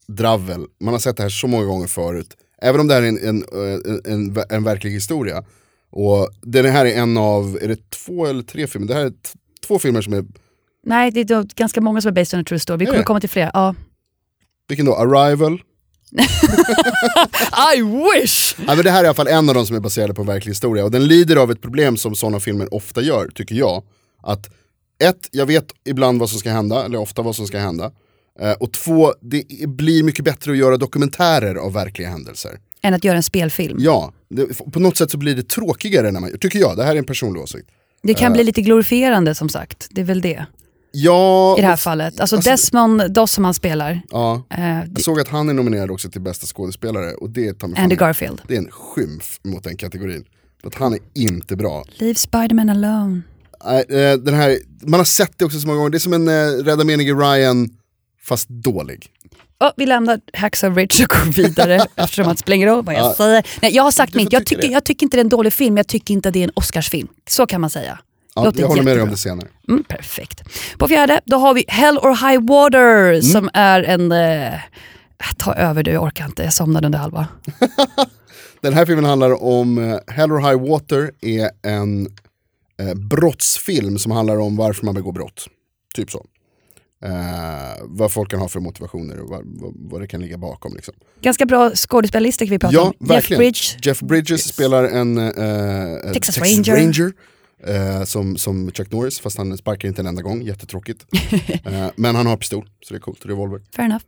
dravel. 0.09 0.67
Man 0.81 0.95
har 0.95 0.99
sett 0.99 1.17
det 1.17 1.23
här 1.23 1.31
så 1.31 1.47
många 1.47 1.65
gånger 1.65 1.87
förut. 1.87 2.37
Även 2.63 2.81
om 2.81 2.89
det 2.89 2.95
här 2.95 3.03
är 3.03 3.07
en, 3.09 3.19
en, 3.29 3.45
en, 3.85 4.01
en, 4.05 4.45
en 4.51 4.65
verklig 4.65 4.91
historia. 4.91 5.45
Och 5.91 6.29
den 6.43 6.67
här 6.67 6.87
är 6.87 6.95
en 6.97 7.17
av, 7.17 7.59
är 7.63 7.69
det 7.69 7.91
två 7.91 8.27
eller 8.27 8.43
tre 8.43 8.67
filmer? 8.67 8.89
Det 8.89 8.95
här 8.95 9.05
är 9.07 9.13
två 9.67 9.79
filmer 9.79 10.03
som 10.03 10.13
är, 10.13 10.25
Nej, 10.87 11.11
det 11.11 11.21
är 11.31 11.55
ganska 11.57 11.81
många 11.81 12.01
som 12.01 12.09
är 12.09 12.13
based 12.13 12.35
on 12.39 12.41
a 12.41 12.45
true 12.49 12.59
story. 12.61 12.79
Vi 12.79 12.87
kommer 12.87 13.03
komma 13.03 13.21
till 13.21 13.31
fler. 13.31 13.51
Ja. 13.55 13.75
vilken 14.69 14.87
då? 14.87 14.95
Arrival? 14.95 15.63
I 17.77 17.83
wish! 17.83 18.55
Ja, 18.67 18.75
men 18.75 18.85
det 18.85 18.91
här 18.91 19.01
är 19.01 19.05
i 19.05 19.07
alla 19.07 19.15
fall 19.15 19.29
en 19.29 19.49
av 19.49 19.55
de 19.55 19.67
som 19.67 19.77
är 19.77 19.81
baserade 19.81 20.15
på 20.15 20.21
en 20.21 20.27
verklig 20.27 20.51
historia. 20.51 20.85
Och 20.85 20.91
den 20.91 21.07
lider 21.07 21.37
av 21.37 21.51
ett 21.51 21.63
problem 21.63 21.97
som 21.97 22.15
sådana 22.15 22.41
filmer 22.41 22.75
ofta 22.75 23.03
gör, 23.03 23.29
tycker 23.35 23.55
jag. 23.55 23.83
Att 24.23 24.51
ett, 25.03 25.29
jag 25.31 25.47
vet 25.47 25.67
ibland 25.85 26.21
vad 26.21 26.31
som 26.31 26.39
ska 26.39 26.51
hända, 26.51 26.85
eller 26.85 26.99
ofta 26.99 27.23
vad 27.23 27.37
som 27.37 27.47
ska 27.47 27.59
hända. 27.59 27.93
Eh, 28.41 28.53
och 28.53 28.73
två, 28.73 29.15
det 29.21 29.69
blir 29.69 30.03
mycket 30.03 30.25
bättre 30.25 30.53
att 30.53 30.59
göra 30.59 30.77
dokumentärer 30.77 31.55
av 31.55 31.73
verkliga 31.73 32.09
händelser. 32.09 32.59
Än 32.83 32.95
att 32.95 33.05
göra 33.05 33.17
en 33.17 33.23
spelfilm. 33.23 33.77
Ja, 33.81 34.13
det, 34.29 34.47
på 34.73 34.81
något 34.81 34.97
sätt 34.97 35.11
så 35.11 35.19
blir 35.19 35.37
det 35.37 35.49
tråkigare 35.49 36.11
när 36.11 36.21
man, 36.21 36.39
tycker 36.39 36.59
jag, 36.59 36.77
det 36.77 36.85
här 36.85 36.93
är 36.93 36.99
en 36.99 37.05
personlig 37.05 37.43
åsikt. 37.43 37.69
Det 38.03 38.15
kan 38.15 38.33
bli 38.33 38.45
lite 38.45 38.63
glorifierande 38.63 39.35
som 39.35 39.49
sagt. 39.49 39.89
Det 39.91 40.01
är 40.01 40.05
väl 40.05 40.21
det 40.21 40.47
Ja, 40.93 41.55
i 41.59 41.61
det 41.61 41.67
här 41.67 41.75
och- 41.75 41.81
fallet. 41.81 42.21
Alltså, 42.21 42.37
alltså- 42.37 42.51
Desmond 42.51 43.13
Doss 43.13 43.33
som 43.33 43.45
han 43.45 43.55
spelar, 43.55 44.01
ja. 44.11 44.47
eh, 44.51 44.79
Jag 44.79 45.01
såg 45.01 45.21
att 45.21 45.29
han 45.29 45.49
är 45.49 45.53
nominerad 45.55 45.91
också 45.91 46.11
till 46.11 46.21
bästa 46.21 46.47
skådespelare 46.47 47.15
och 47.15 47.31
det, 47.31 47.61
fan- 47.61 47.75
Andy 47.79 47.97
Garfield. 47.97 48.43
det 48.49 48.55
är 48.55 48.59
en 48.59 48.71
skymf 48.71 49.41
mot 49.45 49.65
den 49.65 49.77
kategorin. 49.77 50.25
För 50.61 50.69
att 50.69 50.75
han 50.75 50.93
är 50.93 51.01
inte 51.15 51.57
bra. 51.57 51.85
Leave 51.99 52.15
Spiderman 52.15 52.71
alone. 52.71 53.21
eh, 53.89 54.19
den 54.19 54.35
här, 54.35 54.59
man 54.83 55.01
har 55.01 55.05
sett 55.05 55.39
det 55.39 55.45
också 55.45 55.61
så 55.61 55.67
många 55.67 55.77
gånger, 55.79 55.91
det 55.91 55.97
är 55.97 55.99
som 55.99 56.13
en 56.13 56.29
eh, 56.29 56.65
Rädda 56.65 56.85
menige 56.85 57.13
Ryan, 57.15 57.69
fast 58.23 58.49
dålig. 58.49 59.07
Ja, 59.59 59.73
vi 59.77 59.87
lämnar 59.87 60.21
Hacksaw 60.33 60.81
Ridge 60.83 61.05
och 61.05 61.09
går 61.09 61.33
vidare 61.33 61.87
eftersom 61.97 62.25
att 62.29 62.37
det 62.37 62.41
spelar 62.41 62.57
ingen 62.57 62.69
roll 62.69 62.85
vad 62.85 62.95
jag 62.95 63.05
Ja. 63.05 63.15
säger. 63.17 63.47
Nej, 63.63 63.75
jag 63.75 63.83
har 63.83 63.91
sagt 63.91 64.15
mitt, 64.15 64.33
jag 64.33 64.47
tycker, 64.47 64.63
det. 64.63 64.69
jag 64.69 64.85
tycker 64.85 65.07
inte 65.07 65.17
det 65.17 65.21
är 65.21 65.25
en 65.25 65.29
dålig 65.29 65.53
film, 65.53 65.77
jag 65.77 65.87
tycker 65.87 66.15
inte 66.15 66.29
att 66.29 66.33
det 66.33 66.39
är 66.41 66.45
en 66.45 66.53
Oscarsfilm. 66.55 67.09
Så 67.31 67.47
kan 67.47 67.61
man 67.61 67.71
säga. 67.71 67.99
Ja, 68.35 68.45
Låter 68.45 68.61
jag 68.61 68.69
håller 68.69 68.83
med 68.83 68.97
dig 68.97 69.03
om 69.03 69.11
det 69.11 69.17
senare. 69.17 69.49
Mm, 69.69 69.85
perfekt. 69.85 70.43
På 70.79 70.89
fjärde, 70.89 71.21
då 71.25 71.37
har 71.37 71.55
vi 71.55 71.65
Hell 71.69 71.99
or 71.99 72.29
High 72.29 72.47
Water 72.49 73.09
Mm. 73.09 73.23
som 73.23 73.51
är 73.55 73.83
en... 73.83 74.13
Eh, 74.13 74.61
ta 75.39 75.55
över 75.55 75.83
du, 75.83 75.91
jag 75.91 76.03
orkar 76.03 76.25
inte, 76.27 76.43
jag 76.43 76.53
somnade 76.53 76.87
under 76.87 76.99
halva. 76.99 77.27
Den 78.61 78.73
här 78.75 78.87
filmen 78.87 79.05
handlar 79.05 79.43
om 79.43 79.79
eh, 79.79 80.15
Hell 80.15 80.33
or 80.33 80.39
High 80.41 80.69
Water 80.71 81.11
är 81.21 81.51
en 81.63 82.07
eh, 82.81 82.95
brottsfilm 82.95 83.99
som 83.99 84.13
handlar 84.13 84.37
om 84.39 84.57
varför 84.57 84.85
man 84.87 84.95
begår 84.95 85.13
brott. 85.13 85.47
Typ 85.95 86.11
så. 86.11 86.27
Eh, 87.05 87.13
vad 87.83 88.13
folk 88.13 88.31
kan 88.31 88.41
ha 88.41 88.49
för 88.49 88.61
motivationer 88.61 89.21
och 89.21 89.29
vad, 89.29 89.43
vad, 89.91 90.01
det 90.01 90.07
kan 90.07 90.21
ligga 90.21 90.39
bakom. 90.39 90.75
Liksom. 90.75 90.95
Ganska 91.21 91.47
bra 91.47 91.71
skådespelarlista 91.75 92.45
vi 92.45 92.59
prata 92.59 92.75
Ja, 92.75 92.83
om. 93.01 93.07
verkligen. 93.09 93.43
Jeff 93.43 93.55
Bridges, 93.55 93.87
Jeff 93.87 94.01
Bridges 94.01 94.49
spelar 94.49 94.85
en 94.85 95.19
eh, 95.19 96.13
Texas 96.13 96.39
Ranger. 96.39 97.13
Eh, 97.67 98.05
som, 98.05 98.37
som 98.37 98.73
Chuck 98.73 98.93
Norris, 98.93 99.21
fast 99.21 99.39
han 99.39 99.59
sparkar 99.59 99.89
inte 99.89 100.03
en 100.03 100.07
enda 100.07 100.23
gång, 100.23 100.43
jättetråkigt. 100.43 101.07
Eh, 101.65 101.87
men 101.97 102.15
han 102.17 102.27
har 102.27 102.37
pistol, 102.37 102.69
så 102.87 102.95
det 102.95 102.99
är 102.99 103.01
coolt, 103.01 103.27
revolver. 103.27 103.61
fair 103.77 103.85
enough. 103.87 104.05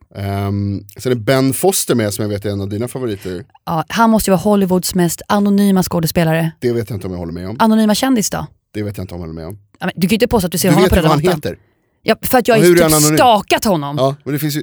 Um, 0.49 0.87
sen 0.99 1.12
är 1.12 1.16
Ben 1.16 1.52
Foster 1.54 1.94
med 1.94 2.14
som 2.14 2.23
jag 2.23 2.28
vet 2.28 2.44
är 2.44 2.50
en 2.50 2.61
av 2.61 2.68
dina 2.68 2.88
favoriter. 2.88 3.44
Ja, 3.66 3.84
han 3.88 4.11
måste 4.11 4.30
ju 4.30 4.32
vara 4.32 4.40
Hollywoods 4.40 4.94
mest 4.94 5.23
anonyma 5.28 5.82
skådespelare. 5.82 6.50
Det 6.61 6.73
vet 6.73 6.90
jag 6.90 6.96
inte 6.96 7.06
om 7.06 7.12
jag 7.12 7.18
håller 7.18 7.32
med 7.32 7.49
om. 7.49 7.56
Anonyma 7.58 7.94
kändis 7.94 8.30
då? 8.30 8.46
Det 8.75 8.82
vet 8.82 8.96
jag 8.96 9.04
inte 9.04 9.14
om 9.14 9.20
jag 9.20 9.26
håller 9.28 9.40
med 9.40 9.46
om. 9.46 9.58
Ja, 9.80 9.87
men 9.87 9.92
du 9.96 10.00
kan 10.00 10.11
ju 10.11 10.14
inte 10.14 10.28
påstå 10.28 10.46
att 10.46 10.52
du 10.52 10.58
ser 10.58 10.68
Du 10.68 10.75
honom 10.75 10.82
vet 10.84 10.90
på 10.90 10.94
den 10.96 11.04
vad 11.04 11.12
han 11.12 11.20
heter. 11.20 11.58
Ja, 12.02 12.16
för 12.23 12.38
att 12.38 12.49
jag 12.49 12.56
har 12.56 12.62
typ 12.62 12.80
anonym? 12.84 13.16
stakat 13.16 13.64
honom. 13.64 13.96
Ja, 13.99 14.16
men 14.25 14.32
det 14.32 14.38
finns 14.38 14.56
ju 14.56 14.62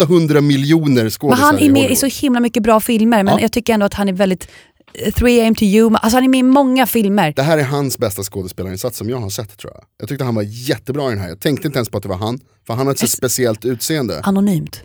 800 0.00 0.40
miljoner 0.40 1.02
Men 1.02 1.10
skådisar 1.10 1.44
han 1.44 1.58
är 1.58 1.70
med 1.70 1.90
i 1.90 1.96
så 1.96 2.06
himla 2.06 2.40
mycket 2.40 2.62
bra 2.62 2.80
filmer, 2.80 3.22
men 3.22 3.34
Ja. 3.34 3.40
jag 3.40 3.52
tycker 3.52 3.74
ändå 3.74 3.86
att 3.86 3.94
han 3.94 4.08
är 4.08 4.12
väldigt... 4.12 4.48
eh, 4.94 5.12
3 5.12 5.46
am 5.46 5.54
to 5.54 5.62
you, 5.62 5.94
alltså 5.94 6.16
han 6.16 6.24
är 6.24 6.28
med 6.28 6.40
i 6.40 6.42
många 6.42 6.86
filmer. 6.86 7.32
Det 7.36 7.42
här 7.42 7.58
är 7.58 7.62
hans 7.64 7.98
bästa 7.98 8.22
skådespelarinsats 8.22 8.98
som 8.98 9.10
jag 9.10 9.16
har 9.18 9.30
sett 9.30 9.58
tror 9.58 9.72
jag. 9.74 9.84
Jag 9.98 10.08
tyckte 10.08 10.24
han 10.24 10.34
var 10.34 10.42
jättebra 10.42 11.06
i 11.06 11.10
den 11.10 11.18
här. 11.22 11.28
Jag 11.28 11.40
tänkte 11.40 11.66
inte 11.66 11.78
ens 11.78 11.88
på 11.88 11.96
att 11.96 12.02
det 12.02 12.08
var 12.08 12.16
han, 12.16 12.40
för 12.66 12.74
han 12.74 12.86
har 12.86 12.94
ett 12.94 12.98
så 13.00 13.06
speciellt 13.06 13.64
utseende. 13.64 14.20
Anonymt. 14.22 14.82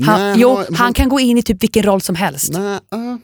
Han, 0.00 0.20
Nej, 0.20 0.34
jo, 0.38 0.48
har- 0.48 0.66
han 0.74 0.94
kan 0.94 1.08
gå 1.08 1.20
in 1.20 1.38
i 1.38 1.42
typ 1.42 1.62
vilken 1.62 1.82
roll 1.82 2.00
som 2.00 2.14
helst. 2.14 2.52
Nej, 2.52 2.80
ah. 2.88 3.18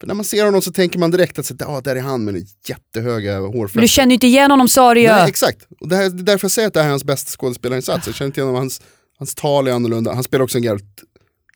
För 0.00 0.06
när 0.06 0.14
man 0.14 0.24
ser 0.24 0.44
honom 0.44 0.62
så 0.62 0.72
tänker 0.72 0.98
man 0.98 1.10
direkt 1.10 1.38
att 1.38 1.62
ah, 1.62 1.80
där 1.80 1.96
är 1.96 2.00
han 2.00 2.24
med 2.24 2.46
jättehöga 2.68 3.40
Men 3.40 3.68
du 3.74 3.88
känner 3.88 4.10
ju 4.10 4.14
inte 4.14 4.26
igen 4.26 4.50
honom 4.50 4.68
sa 4.68 4.94
du 4.94 5.00
ju. 5.00 5.08
Nej, 5.08 5.28
exakt. 5.28 5.58
Och 5.80 5.88
det, 5.88 5.96
här, 5.96 6.10
det 6.10 6.22
är 6.22 6.24
därför 6.24 6.44
jag 6.44 6.52
säger 6.52 6.68
att 6.68 6.74
det 6.74 6.80
här 6.80 6.86
är 6.86 6.90
hans 6.90 7.04
bästa 7.04 7.30
skådespelarinsats. 7.30 8.06
Jag 8.06 8.16
känner 8.16 8.26
inte 8.26 8.40
igen 8.40 8.54
hans, 8.54 8.80
hans 9.18 9.34
tal 9.34 9.68
är 9.68 9.72
annorlunda. 9.72 10.14
Han 10.14 10.24
spelar 10.24 10.44
också 10.44 10.58
en 10.58 10.64
jävligt 10.64 11.02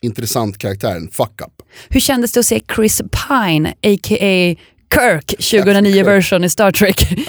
intressant 0.00 0.58
karaktär, 0.58 0.96
en 0.96 1.08
fuck 1.10 1.40
up. 1.40 1.62
Hur 1.88 2.00
kändes 2.00 2.32
det 2.32 2.40
att 2.40 2.46
se 2.46 2.62
Chris 2.74 2.98
Pine, 3.02 3.68
a.k.a. 3.68 4.56
Kirk, 4.94 5.26
2009 5.26 5.92
Kirk. 5.92 6.06
version 6.06 6.44
i 6.44 6.50
Star 6.50 6.72
Trek? 6.72 7.26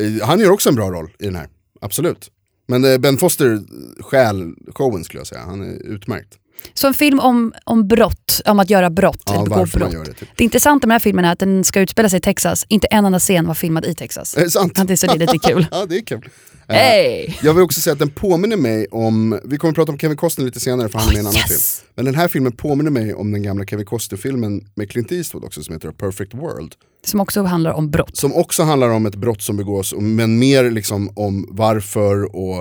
Eh, 0.00 0.26
han 0.26 0.40
gör 0.40 0.50
också 0.50 0.68
en 0.68 0.74
bra 0.74 0.90
roll 0.90 1.10
i 1.18 1.24
den 1.24 1.36
här, 1.36 1.46
absolut. 1.80 2.30
Men 2.68 2.84
eh, 2.84 2.98
Ben 2.98 3.18
Foster 3.18 3.60
stjäl 4.02 4.54
showen 4.74 5.04
skulle 5.04 5.20
jag 5.20 5.26
säga, 5.26 5.40
han 5.40 5.62
är 5.62 5.86
utmärkt. 5.94 6.34
Så 6.74 6.86
en 6.86 6.94
film 6.94 7.20
om, 7.20 7.52
om 7.64 7.88
brott, 7.88 8.40
om 8.44 8.60
att 8.60 8.70
göra 8.70 8.90
brott, 8.90 9.22
Ja, 9.26 9.34
eller 9.34 9.44
begå 9.44 9.64
brott. 9.64 10.06
det, 10.06 10.14
typ. 10.14 10.28
Det 10.36 10.44
intressanta 10.44 10.86
med 10.86 10.92
den 10.94 10.94
här 10.94 10.98
filmen 10.98 11.24
är 11.24 11.32
att 11.32 11.38
den 11.38 11.64
ska 11.64 11.80
utspela 11.80 12.08
sig 12.08 12.16
i 12.18 12.20
Texas. 12.20 12.66
Inte 12.68 12.86
en 12.86 13.04
enda 13.04 13.18
scen 13.18 13.46
var 13.46 13.54
filmad 13.54 13.84
i 13.86 13.94
Texas. 13.94 14.36
Är 14.36 14.40
det 14.40 14.50
sant? 14.50 14.72
Det 14.86 14.92
är 14.92 14.96
så 14.96 15.06
det 15.06 15.12
är 15.12 15.18
lite 15.18 15.38
kul. 15.38 15.66
ja, 15.70 15.86
det 15.86 15.96
är 15.96 16.04
kul. 16.04 16.28
Eh, 16.70 16.76
Hey! 16.76 17.34
Jag 17.42 17.54
vill 17.54 17.62
också 17.62 17.80
säga 17.80 17.92
att 17.92 17.98
den 17.98 18.10
påminner 18.10 18.56
mig 18.56 18.86
om, 18.86 19.40
vi 19.44 19.56
kommer 19.56 19.70
att 19.70 19.76
prata 19.76 19.92
om 19.92 19.98
Kevin 19.98 20.16
Costner 20.16 20.44
lite 20.44 20.60
senare 20.60 20.88
för 20.88 20.98
han 20.98 21.08
är 21.08 21.12
med 21.12 21.16
i 21.16 21.20
en 21.20 21.26
annan 21.26 21.48
film. 21.48 21.60
Men 21.94 22.04
den 22.04 22.14
här 22.14 22.28
filmen 22.28 22.52
påminner 22.52 22.90
mig 22.90 23.14
om 23.14 23.32
den 23.32 23.42
gamla 23.42 23.64
Kevin 23.66 23.86
Costner-filmen 23.86 24.64
med 24.74 24.90
Clint 24.90 25.12
Eastwood 25.12 25.44
också 25.44 25.62
som 25.62 25.74
heter 25.74 25.90
Perfect 25.90 26.34
World. 26.34 26.74
Som 27.06 27.20
också 27.20 27.42
handlar 27.42 27.72
om 27.72 27.90
brott. 27.90 28.16
Som 28.16 28.34
också 28.34 28.62
handlar 28.62 28.88
om 28.88 29.06
ett 29.06 29.14
brott 29.14 29.42
som 29.42 29.56
begås, 29.56 29.94
men 29.98 30.38
mer 30.38 30.70
liksom 30.70 31.10
om 31.16 31.48
varför 31.50 32.36
och 32.36 32.56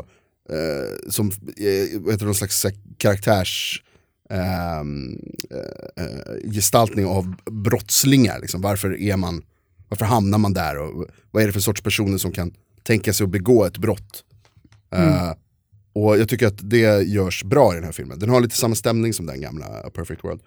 eh, 0.50 1.10
som 1.10 1.28
eh, 1.58 2.00
vad 2.00 2.14
heter 2.14 2.26
någon 2.26 2.36
slags 2.36 2.64
här 2.64 2.74
karaktärs 2.98 3.84
ehm, 4.30 5.18
eh, 5.52 6.04
eh, 6.06 6.52
gestaltning 6.54 7.06
av 7.06 7.36
brottslingar. 7.52 8.40
Liksom. 8.42 8.62
Varför, 8.62 9.02
är 9.02 9.18
man, 9.18 9.42
varför 9.90 10.06
hamnar 10.06 10.38
man 10.38 10.54
där 10.54 10.78
och 10.78 11.06
vad 11.32 11.44
är 11.44 11.48
det 11.48 11.54
för 11.54 11.60
sorts 11.60 11.82
personer 11.82 12.18
som 12.18 12.32
kan 12.32 12.52
tänka 12.84 13.14
sig 13.14 13.24
att 13.24 13.30
begå 13.30 13.66
ett 13.66 13.78
brott? 13.78 14.24
Eh, 14.96 15.32
och 15.94 16.18
jag 16.20 16.30
tycker 16.30 16.48
att 16.48 16.70
det 16.70 17.08
görs 17.08 17.44
bra 17.44 17.72
i 17.74 17.76
den 17.76 17.84
här 17.84 17.92
filmen. 17.92 18.20
Den 18.20 18.30
har 18.30 18.42
lite 18.42 18.56
samma 18.56 18.76
stämning 18.76 19.14
som 19.14 19.26
den 19.26 19.42
gamla 19.42 19.66
A 19.66 19.90
Perfect 19.94 20.24
World. 20.24 20.42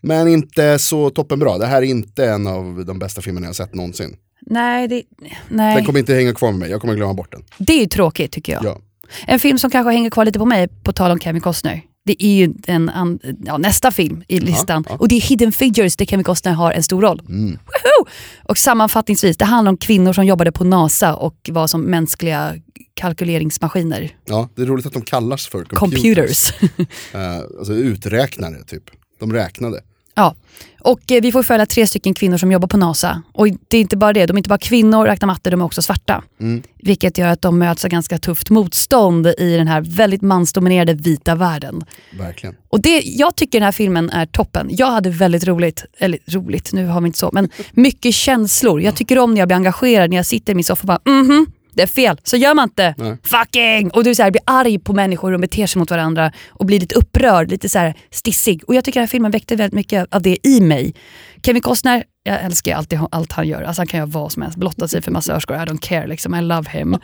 Men 0.00 0.28
inte 0.28 0.78
så 0.78 1.10
toppenbra. 1.10 1.58
Det 1.58 1.66
här 1.66 1.82
är 1.82 1.86
inte 1.86 2.26
en 2.26 2.46
av 2.46 2.84
de 2.86 2.98
bästa 2.98 3.22
filmerna 3.22 3.46
jag 3.46 3.56
sett 3.56 3.74
någonsin. 3.74 4.16
Nej, 4.46 4.88
det, 4.88 5.02
Den 5.18 5.30
nej. 5.48 5.84
kommer 5.84 5.98
inte 5.98 6.14
hänga 6.14 6.34
kvar 6.34 6.50
med 6.50 6.58
mig, 6.60 6.70
jag 6.70 6.80
kommer 6.80 6.94
glömma 6.94 7.14
bort 7.14 7.32
den. 7.32 7.44
det 7.58 7.82
är 7.82 7.86
tråkigt 7.86 8.32
tycker 8.32 8.52
jag. 8.52 8.64
Ja. 8.64 8.80
En 9.26 9.38
film 9.38 9.58
som 9.58 9.70
kanske 9.70 9.92
hänger 9.92 10.10
kvar 10.10 10.24
lite 10.24 10.38
på 10.38 10.44
mig, 10.44 10.68
på 10.68 10.92
tal 10.92 11.10
om 11.10 11.18
Kevin 11.20 11.40
Costner. 11.40 11.82
Det 12.04 12.24
är 12.24 12.34
ju 12.34 12.54
en, 12.66 12.88
an, 12.88 13.18
ja, 13.44 13.58
nästa 13.58 13.90
film 13.90 14.24
i 14.28 14.40
listan. 14.40 14.84
ja. 14.88 14.96
Och 14.96 15.08
det 15.08 15.14
är 15.14 15.20
Hidden 15.20 15.52
Figures 15.52 15.96
där 15.96 16.06
Kevin 16.06 16.24
Costner 16.24 16.52
har 16.52 16.72
en 16.72 16.82
stor 16.82 17.02
roll. 17.02 17.20
Mm. 17.28 17.50
Woho! 17.50 18.08
Och 18.42 18.58
sammanfattningsvis, 18.58 19.36
det 19.36 19.44
handlar 19.44 19.70
om 19.70 19.76
kvinnor 19.76 20.12
som 20.12 20.26
jobbade 20.26 20.52
på 20.52 20.64
NASA 20.64 21.14
och 21.14 21.50
var 21.52 21.66
som 21.66 21.80
mänskliga 21.82 22.54
kalkyleringsmaskiner. 22.94 24.16
ja, 24.24 24.48
det 24.54 24.62
är 24.62 24.66
roligt 24.66 24.86
att 24.86 24.92
de 24.92 25.02
kallas 25.02 25.46
för 25.46 25.64
computers. 25.64 26.52
Computers. 26.52 26.88
Eh, 27.14 27.36
alltså 27.58 27.72
uträknare 27.74 28.64
typ. 28.64 28.82
De 29.20 29.32
räknade. 29.32 29.80
Ja. 30.14 30.34
Och 30.80 31.12
eh, 31.12 31.22
vi 31.22 31.32
får 31.32 31.42
följa 31.42 31.66
tre 31.66 31.86
stycken 31.86 32.14
kvinnor 32.14 32.36
som 32.36 32.52
jobbar 32.52 32.68
på 32.68 32.76
NASA. 32.76 33.22
Och 33.32 33.48
det 33.68 33.76
är 33.76 33.80
inte 33.80 33.96
bara 33.96 34.12
det, 34.12 34.26
de 34.26 34.36
är 34.36 34.38
inte 34.38 34.48
bara 34.48 34.58
kvinnor, 34.58 35.04
räknar 35.04 35.26
matte, 35.26 35.50
de 35.50 35.60
är 35.60 35.64
också 35.64 35.82
svarta. 35.82 36.22
Mm. 36.40 36.62
Vilket 36.82 37.18
gör 37.18 37.28
att 37.28 37.42
de 37.42 37.58
möts 37.58 37.84
av 37.84 37.90
ganska 37.90 38.18
tufft 38.18 38.50
motstånd 38.50 39.26
i 39.26 39.56
den 39.56 39.68
här 39.68 39.80
väldigt 39.80 40.22
mansdominerade 40.22 40.94
vita 40.94 41.34
världen. 41.34 41.84
Verkligen. 42.18 42.56
Och 42.68 42.82
det, 42.82 43.02
jag 43.04 43.36
tycker 43.36 43.58
den 43.58 43.64
här 43.64 43.72
filmen 43.72 44.10
är 44.10 44.26
toppen. 44.26 44.68
Jag 44.70 44.90
hade 44.90 45.10
väldigt 45.10 45.44
roligt, 45.44 45.84
eller 45.98 46.18
roligt, 46.26 46.72
nu 46.72 46.86
har 46.86 47.00
vi 47.00 47.06
inte 47.06 47.18
så, 47.18 47.30
men 47.32 47.48
mycket 47.72 48.14
känslor. 48.14 48.80
Jag 48.80 48.96
tycker 48.96 49.18
om 49.18 49.34
när 49.34 49.40
jag 49.40 49.48
blir 49.48 49.56
engagerad, 49.56 50.10
när 50.10 50.16
jag 50.16 50.26
sitter 50.26 50.52
i 50.52 50.54
min 50.54 50.64
soffa 50.64 50.82
och 50.82 50.86
bara 50.86 51.00
mhm, 51.20 51.46
det 51.74 51.82
är 51.82 51.86
fel, 51.86 52.20
så 52.24 52.36
gör 52.36 52.54
man 52.54 52.68
inte. 52.68 52.94
Nej. 52.98 53.16
Fucking! 53.22 53.90
Och 53.90 54.04
du 54.04 54.14
så 54.14 54.22
här, 54.22 54.30
blir 54.30 54.42
arg 54.46 54.78
på 54.78 54.92
människor 54.92 55.32
och 55.32 55.40
beter 55.40 55.66
sig 55.66 55.78
mot 55.78 55.90
varandra 55.90 56.32
och 56.48 56.66
blir 56.66 56.80
lite 56.80 56.94
upprörd, 56.94 57.50
lite 57.50 57.68
så 57.68 57.78
här 57.78 57.94
stissig. 58.10 58.62
Och 58.66 58.74
jag 58.74 58.84
tycker 58.84 59.00
den 59.00 59.06
här 59.06 59.10
filmen 59.10 59.30
väckte 59.30 59.56
väldigt 59.56 59.74
mycket 59.74 60.14
av 60.14 60.22
det 60.22 60.46
i 60.46 60.60
mig. 60.60 60.94
Kevin 61.42 61.62
Costner, 61.62 62.04
jag 62.22 62.42
älskar 62.42 62.76
alltid 62.76 62.98
allt 63.10 63.32
han 63.32 63.48
gör. 63.48 63.62
Alltså 63.62 63.80
han 63.80 63.86
kan 63.86 63.98
göra 63.98 64.06
vad 64.10 64.32
som 64.32 64.42
helst, 64.42 64.58
blotta 64.58 64.88
sig 64.88 65.02
för 65.02 65.10
massörskor, 65.10 65.56
I 65.56 65.60
don't 65.60 65.80
care 65.80 66.06
liksom, 66.06 66.34
I 66.34 66.42
love 66.42 66.70
him. 66.70 66.96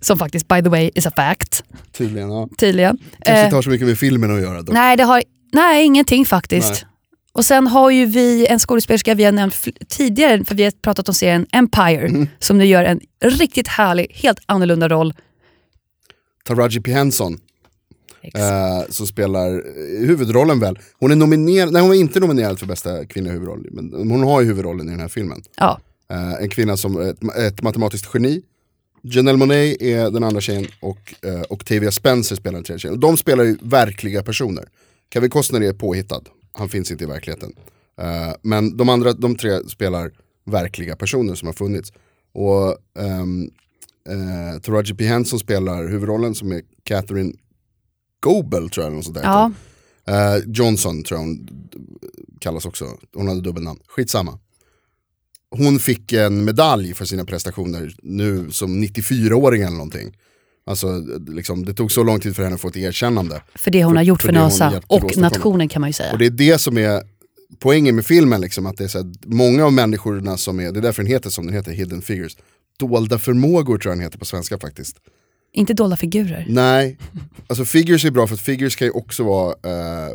Som 0.00 0.18
faktiskt, 0.18 0.48
by 0.48 0.62
the 0.62 0.68
way, 0.68 0.90
is 0.94 1.06
a 1.06 1.12
fact, 1.16 1.62
Tydligen, 1.92 2.30
ja. 2.30 2.48
tydligen. 2.58 2.98
Kanske 2.98 3.40
Eh, 3.40 3.44
inte 3.44 3.56
har 3.56 3.62
så 3.62 3.70
mycket 3.70 3.86
med 3.86 3.98
filmen 3.98 4.36
att 4.36 4.42
göra 4.42 4.62
dock. 4.62 4.74
Nej, 4.74 4.96
det 4.96 5.04
har, 5.04 5.22
nej 5.52 5.84
ingenting 5.84 6.26
faktiskt. 6.26 6.70
Nej. 6.72 6.90
Och 7.36 7.44
sen 7.44 7.66
har 7.66 7.90
ju 7.90 8.06
vi 8.06 8.46
en 8.46 8.58
skådespelerska 8.58 9.14
vi 9.14 9.24
har 9.24 9.32
nämnt 9.32 9.54
tidigare, 9.88 10.44
för 10.44 10.54
vi 10.54 10.64
har 10.64 10.70
pratat 10.70 11.08
om 11.08 11.14
serien 11.14 11.46
Empire, 11.52 12.08
Mm. 12.08 12.28
som 12.38 12.58
nu 12.58 12.64
gör 12.66 12.84
en 12.84 13.00
riktigt 13.24 13.68
härlig, 13.68 14.06
helt 14.14 14.38
annorlunda 14.46 14.88
roll. 14.88 15.14
Taraji 16.44 16.80
P. 16.80 16.92
Henson 16.92 17.40
eh, 18.22 18.88
som 18.88 19.06
spelar 19.06 19.48
eh, 19.54 20.06
huvudrollen 20.06 20.60
väl. 20.60 20.78
Hon 20.98 21.10
är 21.10 21.16
nominerad, 21.16 21.72
nej 21.72 21.82
hon 21.82 21.90
är 21.90 21.94
inte 21.94 22.20
nominerad 22.20 22.58
för 22.58 22.66
bästa 22.66 23.06
kvinnliga 23.06 23.32
huvudroll, 23.32 23.66
men 23.70 24.10
hon 24.10 24.22
har 24.22 24.40
ju 24.40 24.46
huvudrollen 24.46 24.88
i 24.88 24.90
den 24.90 25.00
här 25.00 25.08
filmen. 25.08 25.42
Ja, 25.56 25.80
Eh, 26.10 26.32
en 26.32 26.48
kvinna 26.48 26.76
som 26.76 26.96
är 26.96 27.10
ett, 27.10 27.36
ett 27.38 27.62
matematiskt 27.62 28.10
geni. 28.14 28.42
Janelle 29.02 29.38
Monáe 29.38 29.76
är 29.80 30.10
den 30.10 30.24
andra 30.24 30.40
tjejen 30.40 30.66
och 30.80 31.14
eh, 31.24 31.42
Octavia 31.48 31.90
Spencer 31.92 32.36
spelar 32.36 32.54
den 32.54 32.64
tredje 32.64 32.78
tjejen. 32.78 32.94
Och 32.94 33.00
de 33.00 33.16
spelar 33.16 33.44
ju 33.44 33.56
verkliga 33.62 34.22
personer. 34.22 34.64
Kevin 35.14 35.30
Costner 35.30 35.60
är 35.62 35.72
påhittad, 35.72 36.20
han 36.56 36.68
finns 36.68 36.90
inte 36.90 37.04
i 37.04 37.06
verkligheten. 37.06 37.52
Eh, 38.00 38.34
men 38.42 38.76
de 38.76 38.88
andra, 38.88 39.12
de 39.12 39.36
tre 39.36 39.68
spelar 39.68 40.10
verkliga 40.44 40.96
personer 40.96 41.34
som 41.34 41.46
har 41.46 41.52
funnits. 41.52 41.92
Och 42.32 42.76
ehm, 43.02 43.50
eh, 44.08 44.60
Taraji 44.60 44.94
P. 44.94 45.06
Henson 45.06 45.38
spelar 45.38 45.88
huvudrollen 45.88 46.34
som 46.34 46.52
är 46.52 46.62
Catherine 46.82 47.32
Goebel 48.20 48.70
tror 48.70 48.84
jag. 48.84 48.86
eller 48.86 48.96
Något 48.96 49.04
sånt 49.04 49.16
där. 49.16 49.22
ja. 49.24 49.52
Eh, 50.08 50.42
Johnson 50.46 51.02
tror 51.02 51.20
jag 51.20 51.26
hon 51.26 51.48
kallas 52.40 52.66
också, 52.66 52.98
hon 53.14 53.28
hade 53.28 53.40
dubbelnamn. 53.40 53.80
Skitsamma. 53.88 54.38
Hon 55.50 55.78
fick 55.78 56.12
en 56.12 56.44
medalj 56.44 56.94
för 56.94 57.04
sina 57.04 57.24
prestationer 57.24 57.94
nu 58.02 58.50
som 58.50 58.84
94-åring 58.84 59.62
eller 59.62 59.76
någonting. 59.76 60.16
Alltså, 60.66 61.04
liksom, 61.28 61.64
det 61.64 61.74
tog 61.74 61.92
så 61.92 62.02
lång 62.02 62.20
tid 62.20 62.36
för 62.36 62.42
henne 62.42 62.54
att 62.54 62.60
få 62.60 62.68
ett 62.68 62.76
erkännande. 62.76 63.42
för 63.54 63.70
det 63.70 63.84
hon 63.84 63.92
För- 63.92 63.96
har 63.96 64.02
gjort 64.02 64.22
för 64.22 64.28
för, 64.28 64.32
NASA 64.34 64.82
och 64.86 65.16
nationen 65.16 65.68
kan 65.68 65.80
man 65.80 65.88
ju 65.88 65.92
säga. 65.92 66.12
Och 66.12 66.18
det 66.18 66.26
är 66.26 66.30
det 66.30 66.58
som 66.60 66.78
är 66.78 67.02
poängen 67.58 67.94
med 67.96 68.06
filmen, 68.06 68.40
liksom, 68.40 68.66
att 68.66 68.76
det 68.76 68.84
är 68.84 68.88
så 68.88 68.98
här, 68.98 69.12
många 69.26 69.64
av 69.64 69.72
människorna 69.72 70.36
som 70.36 70.60
är, 70.60 70.72
det 70.72 70.78
är 70.80 70.82
därför 70.82 71.02
den 71.02 71.12
heter 71.12 71.30
som 71.30 71.46
den 71.46 71.54
heter, 71.54 71.72
Hidden 71.72 72.02
Figures. 72.02 72.36
dolda 72.78 73.18
förmågor 73.18 73.78
tror 73.78 73.90
jag 73.92 73.98
den 73.98 74.04
heter 74.04 74.18
på 74.18 74.24
svenska 74.24 74.58
faktiskt. 74.58 74.96
Inte 75.52 75.74
dolda 75.74 75.96
figurer. 75.96 76.46
Nej, 76.48 76.98
alltså 77.46 77.64
figures 77.64 78.04
är 78.04 78.10
bra 78.10 78.26
för 78.26 78.34
att 78.34 78.40
figures 78.40 78.76
kan 78.76 78.86
ju 78.86 78.92
också 78.92 79.24
vara 79.24 79.54
eh, 79.64 80.12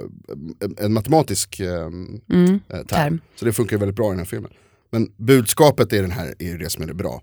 en, 0.85 0.93
matematisk 0.93 1.59
eh, 1.59 1.69
Mm, 1.85 2.19
eh, 2.69 2.75
term. 2.77 2.85
term. 2.87 3.19
Så 3.35 3.45
det 3.45 3.53
funkar 3.53 3.77
väldigt 3.77 3.95
bra 3.95 4.05
i 4.07 4.09
den 4.09 4.17
här 4.19 4.25
filmen. 4.25 4.51
Men 4.91 5.11
budskapet 5.17 5.93
är 5.93 6.01
den 6.01 6.11
här, 6.11 6.33
är 6.39 6.45
ju 6.47 6.57
det 6.57 6.69
som 6.69 6.83
är 6.83 6.87
det 6.87 6.93
bra. 6.93 7.21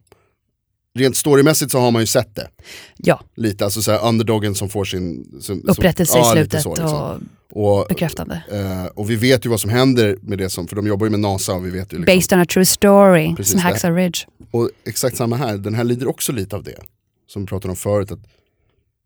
Rent 0.99 1.17
storymässigt 1.17 1.73
så 1.73 1.79
har 1.81 1.91
man 1.91 2.03
ju 2.03 2.07
sett 2.07 2.35
det. 2.35 2.49
Ja, 2.97 3.21
Lite, 3.37 3.65
alltså 3.65 3.83
så 3.83 3.91
här, 3.93 4.05
underdogen 4.09 4.55
som 4.55 4.69
får 4.69 4.85
sin... 4.85 5.25
Som, 5.33 5.41
som- 5.41 5.69
upprättelse 5.69 6.19
ja, 6.19 6.33
i 6.33 6.37
slutet 6.37 6.63
så, 6.63 6.75
liksom. 6.75 6.95
och 6.95 7.19
och, 7.53 7.87
bekräftande. 7.89 8.43
eh, 8.53 8.85
och 8.87 9.11
vi 9.11 9.17
vet 9.17 9.47
ju 9.47 9.51
vad 9.51 9.61
som 9.61 9.71
händer 9.71 10.19
med 10.23 10.39
det 10.39 10.51
som, 10.51 10.69
för 10.69 10.77
de 10.77 10.87
jobbar 10.87 11.07
ju 11.07 11.11
med 11.11 11.21
NASA 11.21 11.55
och 11.55 11.67
vi 11.67 11.71
vet 11.71 11.93
ju 11.93 11.99
liksom, 11.99 12.17
Based 12.17 12.33
on 12.39 12.43
a 12.43 12.47
true 12.47 12.67
story, 12.67 13.35
Precis 13.37 13.53
som. 13.53 13.61
Hacksaw 13.61 14.03
Ridge. 14.03 14.19
Och 14.51 14.71
exakt 14.85 15.17
samma 15.17 15.37
här, 15.37 15.57
den 15.57 15.75
här 15.75 15.85
lider 15.85 16.09
också 16.09 16.33
lite 16.33 16.57
av 16.57 16.63
det. 16.63 16.79
Som 17.27 17.43
vi 17.43 17.49
pratade 17.49 17.71
om 17.71 17.77
förut. 17.77 18.13
Att 18.13 18.19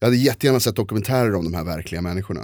jag 0.00 0.06
hade 0.06 0.16
jättegärna 0.16 0.60
sett 0.60 0.76
dokumentärer 0.76 1.34
om 1.34 1.44
de 1.44 1.54
här 1.54 1.64
verkliga 1.64 2.00
människorna. 2.00 2.40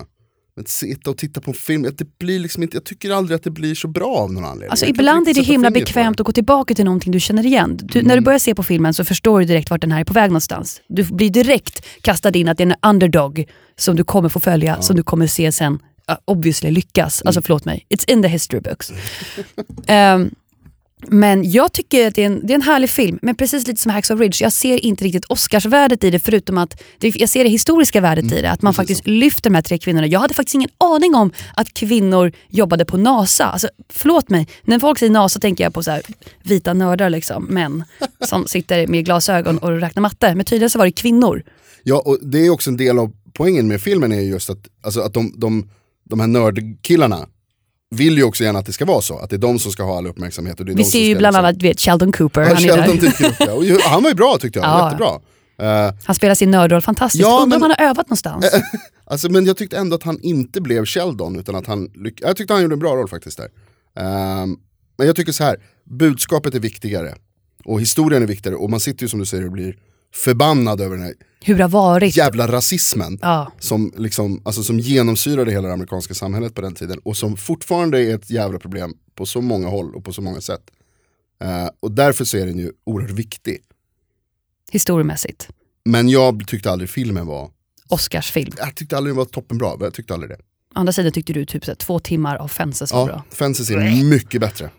Att 0.60 0.68
sitta 0.68 1.10
och 1.10 1.16
titta 1.16 1.40
på 1.40 1.50
en 1.50 1.54
film, 1.54 1.84
att 1.84 1.98
det 1.98 2.18
blir 2.18 2.38
liksom 2.38 2.62
inte, 2.62 2.76
jag 2.76 2.84
tycker 2.84 3.10
aldrig 3.10 3.36
att 3.36 3.42
det 3.42 3.50
blir 3.50 3.74
så 3.74 3.88
bra 3.88 4.16
av 4.16 4.32
någon 4.32 4.44
anledning. 4.44 4.70
Alltså 4.70 4.86
ibland 4.86 5.28
är 5.28 5.34
det 5.34 5.42
himla 5.42 5.70
bekvämt 5.70 6.20
att 6.20 6.26
gå 6.26 6.32
tillbaka 6.32 6.74
till 6.74 6.84
någonting 6.84 7.12
du 7.12 7.20
känner 7.20 7.46
igen. 7.46 7.78
Du, 7.82 7.98
Mm. 7.98 8.08
När 8.08 8.16
du 8.16 8.22
börjar 8.22 8.38
se 8.38 8.54
på 8.54 8.62
filmen 8.62 8.94
så 8.94 9.04
förstår 9.04 9.40
du 9.40 9.44
direkt 9.46 9.70
vart 9.70 9.80
den 9.80 9.92
här 9.92 10.00
är 10.00 10.04
på 10.04 10.12
väg 10.12 10.30
någonstans. 10.30 10.80
Du 10.88 11.04
blir 11.04 11.30
direkt 11.30 11.86
kastad 12.02 12.30
in 12.30 12.48
att 12.48 12.56
det 12.58 12.62
är 12.62 12.66
en 12.66 12.74
underdog 12.90 13.44
som 13.76 13.96
du 13.96 14.04
kommer 14.04 14.28
få 14.28 14.40
följa, 14.40 14.82
som 14.82 14.96
du 14.96 15.02
kommer 15.02 15.26
se 15.26 15.52
sen 15.52 15.72
uh, 15.72 16.16
obviously 16.24 16.70
lyckas. 16.70 17.22
Mm. 17.22 17.28
Alltså 17.28 17.42
förlåt 17.42 17.64
mig, 17.64 17.86
it's 17.88 18.10
in 18.10 18.22
the 18.22 18.28
history 18.28 18.60
books. 18.60 18.92
Ehm, 19.86 20.30
men 21.06 21.50
jag 21.50 21.72
tycker 21.72 22.08
att 22.08 22.14
det 22.14 22.22
är, 22.22 22.26
en, 22.26 22.46
det 22.46 22.52
är 22.52 22.54
en 22.54 22.62
härlig 22.62 22.90
film, 22.90 23.18
men 23.22 23.34
precis 23.34 23.66
lite 23.66 23.80
som 23.80 23.92
Hacksaw 23.92 24.24
Ridge, 24.24 24.44
jag 24.44 24.52
ser 24.52 24.84
inte 24.84 25.04
riktigt 25.04 25.24
Oscarsvärdet 25.24 26.04
i 26.04 26.11
det 26.11 26.18
förutom 26.18 26.58
att 26.58 26.82
det, 26.98 27.16
jag 27.16 27.28
ser 27.28 27.44
det 27.44 27.50
historiska 27.50 28.00
värdet 28.00 28.24
Mm. 28.24 28.38
i 28.38 28.42
det. 28.42 28.50
Att 28.50 28.62
man 28.62 28.74
faktiskt 28.74 29.06
lyfter 29.06 29.50
de 29.50 29.54
här 29.54 29.62
tre 29.62 29.78
kvinnorna. 29.78 30.06
Jag 30.06 30.20
hade 30.20 30.34
faktiskt 30.34 30.54
ingen 30.54 30.70
aning 30.78 31.14
om 31.14 31.32
att 31.56 31.74
kvinnor 31.74 32.32
jobbade 32.48 32.84
på 32.84 32.96
NASA. 32.96 33.44
Alltså, 33.44 33.68
förlåt 33.92 34.30
mig, 34.30 34.48
när 34.62 34.78
folk 34.78 34.98
säger 34.98 35.12
NASA 35.12 35.40
tänker 35.40 35.64
jag 35.64 35.74
på 35.74 35.82
så 35.82 35.90
här, 35.90 36.02
vita 36.42 36.74
nördar, 36.74 37.11
liksom, 37.11 37.44
män 37.44 37.84
som 38.26 38.46
sitter 38.46 38.87
med 38.87 39.04
glasögon 39.04 39.58
och 39.58 39.80
räknar 39.80 40.00
matte. 40.00 40.34
Men 40.34 40.44
tydligen 40.44 40.70
så 40.70 40.78
var 40.78 40.87
det 40.87 40.92
kvinnor. 40.92 41.42
Ja, 41.82 42.02
och 42.04 42.18
det 42.22 42.46
är 42.46 42.50
också 42.50 42.70
en 42.70 42.76
del 42.76 42.98
av 42.98 43.12
poängen 43.32 43.68
med 43.68 43.80
filmen 43.80 44.12
är 44.12 44.20
just 44.20 44.50
att, 44.50 44.58
alltså 44.82 45.00
att 45.00 45.14
de, 45.14 45.34
de, 45.37 45.70
de 46.11 46.20
här 46.20 46.26
nördkillarna 46.26 47.26
vill 47.90 48.16
ju 48.16 48.24
också 48.24 48.44
gärna 48.44 48.59
att 48.59 48.66
det 48.66 48.72
ska 48.72 48.85
vara 48.85 49.01
så, 49.03 49.18
att 49.18 49.31
det 49.31 49.37
är 49.37 49.38
de 49.38 49.59
som 49.59 49.72
ska 49.72 49.83
ha 49.83 49.98
all 49.98 50.07
uppmärksamhet. 50.07 50.61
Och 50.61 50.66
det 50.66 50.72
är 50.72 50.77
Vi 50.77 50.83
de 50.83 50.88
ser 50.90 50.98
ju 51.05 51.16
bland 51.18 51.35
liksom- 51.35 51.44
annat 51.44 51.62
vet, 51.62 51.81
Sheldon 51.81 52.12
Cooper, 52.12 52.40
Ja, 52.40 52.46
han, 52.55 52.57
är 52.57 52.68
Sheldon 52.68 52.96
där. 53.38 53.57
Och 53.57 53.81
han 53.90 54.03
var 54.03 54.11
ju 54.11 54.14
bra 54.16 54.37
tyckte 54.40 54.59
jag, 54.59 54.66
Ja. 54.68 54.85
jättebra. 54.87 55.20
Eh, 55.88 55.94
han 56.05 56.14
spelar 56.14 56.35
sin 56.35 56.51
nördroll 56.51 56.81
fantastiskt. 56.83 57.22
Ja, 57.22 57.40
Undrar 57.42 57.57
om 57.57 57.62
han 57.62 57.70
har 57.79 57.87
övat 57.87 58.07
någonstans. 58.07 58.46
Alltså, 59.11 59.29
men 59.31 59.46
jag 59.46 59.57
tyckte 59.57 59.79
ändå 59.79 59.96
att 59.96 60.03
han 60.03 60.18
inte 60.22 60.61
blev 60.61 60.85
Sheldon, 60.87 61.38
utan 61.38 61.55
att 61.55 61.66
han 61.66 61.88
lyck- 61.94 62.18
Jag 62.20 62.37
tyckte 62.37 62.53
han 62.55 62.62
gjorde 62.62 62.74
en 62.74 62.79
bra 62.79 62.96
roll 62.96 63.09
faktiskt 63.09 63.38
där. 63.38 63.48
Ehm, 64.05 64.57
men 64.98 65.07
jag 65.07 65.16
tycker 65.16 65.33
så 65.33 65.44
här, 65.44 65.57
budskapet 65.85 66.55
är 66.55 66.61
viktigare. 66.61 67.14
Och 67.64 67.81
historien 67.81 68.22
är 68.22 68.27
viktigare, 68.27 68.57
och 68.57 68.70
man 68.70 68.81
sitter 68.81 69.03
ju 69.03 69.09
som 69.09 69.18
du 69.18 69.27
säger 69.27 69.44
och 69.46 69.53
blir 69.53 69.77
förbannad 70.14 70.80
över 70.80 70.96
den 70.96 71.04
här 71.04 71.14
Hur 71.40 71.56
det 71.56 71.64
har 71.64 71.68
varit. 71.70 72.16
jävla 72.16 72.52
rasismen. 72.52 73.18
Ja. 73.22 73.52
Som, 73.58 73.92
liksom, 73.96 74.42
alltså, 74.44 74.62
som 74.62 74.78
genomsyrade 74.78 75.50
hela 75.52 75.68
det 75.68 75.74
amerikanska 75.74 76.14
samhället 76.14 76.54
på 76.54 76.60
den 76.60 76.74
tiden. 76.74 76.98
Och 76.98 77.16
som 77.16 77.36
fortfarande 77.36 78.04
är 78.04 78.14
ett 78.14 78.30
jävla 78.30 78.58
problem 78.58 78.94
på 79.14 79.26
så 79.26 79.40
många 79.40 79.68
håll 79.68 79.94
och 79.94 80.04
på 80.04 80.12
så 80.12 80.22
många 80.22 80.40
sätt. 80.40 80.70
Eh, 81.42 81.68
och 81.80 81.92
därför 81.92 82.24
så 82.24 82.36
är 82.36 82.46
den 82.46 82.58
ju 82.58 82.72
oerhört 82.84 83.10
viktig. 83.10 83.58
Historiemässigt. 84.70 85.48
Men 85.84 86.08
jag 86.08 86.48
tyckte 86.48 86.70
aldrig 86.70 86.90
filmen 86.90 87.26
var, 87.26 87.50
Oscarsfilm. 87.88 88.52
jag 88.56 88.74
tyckte 88.76 88.96
aldrig 88.96 89.10
den 89.12 89.16
var 89.18 89.24
toppenbra, 89.24 89.76
jag 89.80 89.94
tyckte 89.94 90.14
aldrig 90.14 90.30
det. 90.30 90.38
Andra 90.74 90.92
sidan 90.92 91.12
tyckte 91.12 91.33
du 91.33 91.44
typ 91.44 91.64
så 91.64 91.70
här, 91.70 91.76
två 91.76 91.98
timmar 91.98 92.37
av 92.37 92.48
Fences 92.48 92.92
var 92.92 93.00
Ja, 93.00 93.07
bra. 93.07 93.22
Fences 93.38 93.70
är 93.70 94.04
mycket 94.04 94.40
bättre. 94.40 94.70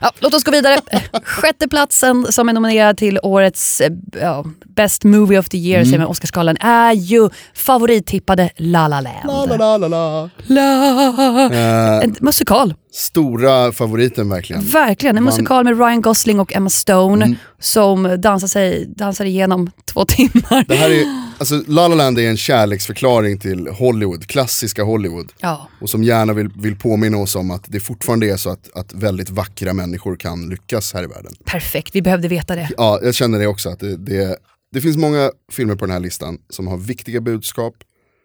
Ja, 0.00 0.12
låt 0.20 0.34
oss 0.34 0.44
gå 0.44 0.50
vidare. 0.50 0.80
Sjätte 1.24 1.68
platsen 1.68 2.26
som 2.32 2.48
är 2.48 2.52
nominerad 2.52 2.96
till 2.96 3.18
årets 3.22 3.80
eh, 3.80 3.90
ja, 4.20 4.44
Best 4.76 5.04
Movie 5.04 5.38
of 5.38 5.48
the 5.48 5.58
Year, 5.58 5.84
Mm. 5.86 6.00
man 6.00 6.08
Oscarsgalan, 6.08 6.56
är 6.60 6.92
ju 6.92 7.28
favorittippade 7.54 8.50
La 8.56 8.88
La 8.88 9.00
Land. 9.00 9.16
La, 9.26 9.44
la, 9.46 9.56
la, 9.56 9.76
la, 9.76 9.88
la. 9.88 10.30
La. 10.46 11.44
Eh, 11.52 12.04
En 12.04 12.16
musikal. 12.20 12.74
stora 12.92 13.72
favoriten 13.72 14.28
verkligen. 14.28 14.62
Verkligen. 14.66 15.16
En 15.16 15.24
Vann- 15.24 15.26
musikal 15.36 15.64
med 15.64 15.78
Ryan 15.78 16.00
Gosling 16.02 16.40
och 16.40 16.52
Emma 16.56 16.70
Stone 16.70 17.24
Mm. 17.24 17.38
som 17.60 18.20
dansar, 18.20 18.48
sig, 18.48 18.86
dansar 18.96 19.24
igenom 19.24 19.70
två 19.84 20.04
timmar. 20.04 20.64
Det 20.68 20.74
här 20.74 20.90
är, 20.90 21.29
alltså, 21.40 21.62
La 21.66 21.88
La 21.88 21.94
Land 21.94 22.18
är 22.18 22.30
en 22.30 22.36
kärleksförklaring 22.36 23.38
till 23.38 23.68
Hollywood, 23.68 24.26
klassiska 24.26 24.82
Hollywood. 24.82 25.32
Ja. 25.40 25.68
Och 25.80 25.90
som 25.90 26.04
gärna 26.04 26.32
vill, 26.32 26.48
vill 26.48 26.76
påminna 26.76 27.16
oss 27.16 27.36
om 27.36 27.50
att 27.50 27.64
det 27.68 27.80
fortfarande 27.80 28.30
är 28.30 28.36
så 28.36 28.50
att, 28.50 28.70
att 28.74 28.94
väldigt 28.94 29.30
vackra 29.30 29.72
människor 29.72 30.16
kan 30.16 30.48
lyckas 30.48 30.94
här 30.94 31.02
i 31.02 31.06
världen. 31.06 31.32
Perfekt, 31.44 31.94
vi 31.94 32.02
behövde 32.02 32.28
veta 32.28 32.56
det. 32.56 32.70
Ja, 32.76 33.00
jag 33.02 33.14
känner 33.14 33.38
det 33.38 33.46
också. 33.46 33.68
Att 33.68 33.80
det, 33.80 33.96
det, 33.96 34.38
det 34.72 34.80
finns 34.80 34.96
många 34.96 35.30
filmer 35.52 35.74
på 35.74 35.86
den 35.86 35.92
här 35.92 36.00
listan 36.00 36.38
som 36.50 36.66
har 36.66 36.76
viktiga 36.76 37.20
budskap, 37.20 37.74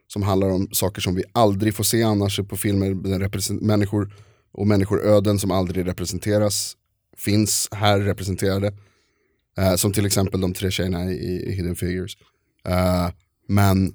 som 0.07 0.23
handlar 0.23 0.49
om 0.49 0.67
saker 0.71 1.01
som 1.01 1.15
vi 1.15 1.23
aldrig 1.31 1.75
får 1.75 1.83
se 1.83 2.03
annars 2.03 2.39
på 2.49 2.57
filmer, 2.57 3.61
människor 3.61 4.13
och 4.53 4.67
människoöden 4.67 5.39
som 5.39 5.51
aldrig 5.51 5.87
representeras, 5.87 6.73
finns 7.17 7.69
här 7.71 7.99
representerade. 7.99 8.73
Eh, 9.57 9.75
som 9.75 9.93
till 9.93 10.05
exempel 10.05 10.41
de 10.41 10.53
tre 10.53 10.71
tjejerna 10.71 11.11
i, 11.11 11.45
i 11.47 11.51
Hidden 11.51 11.75
Figures. 11.75 12.17
Eh, 12.67 13.09
men 13.47 13.93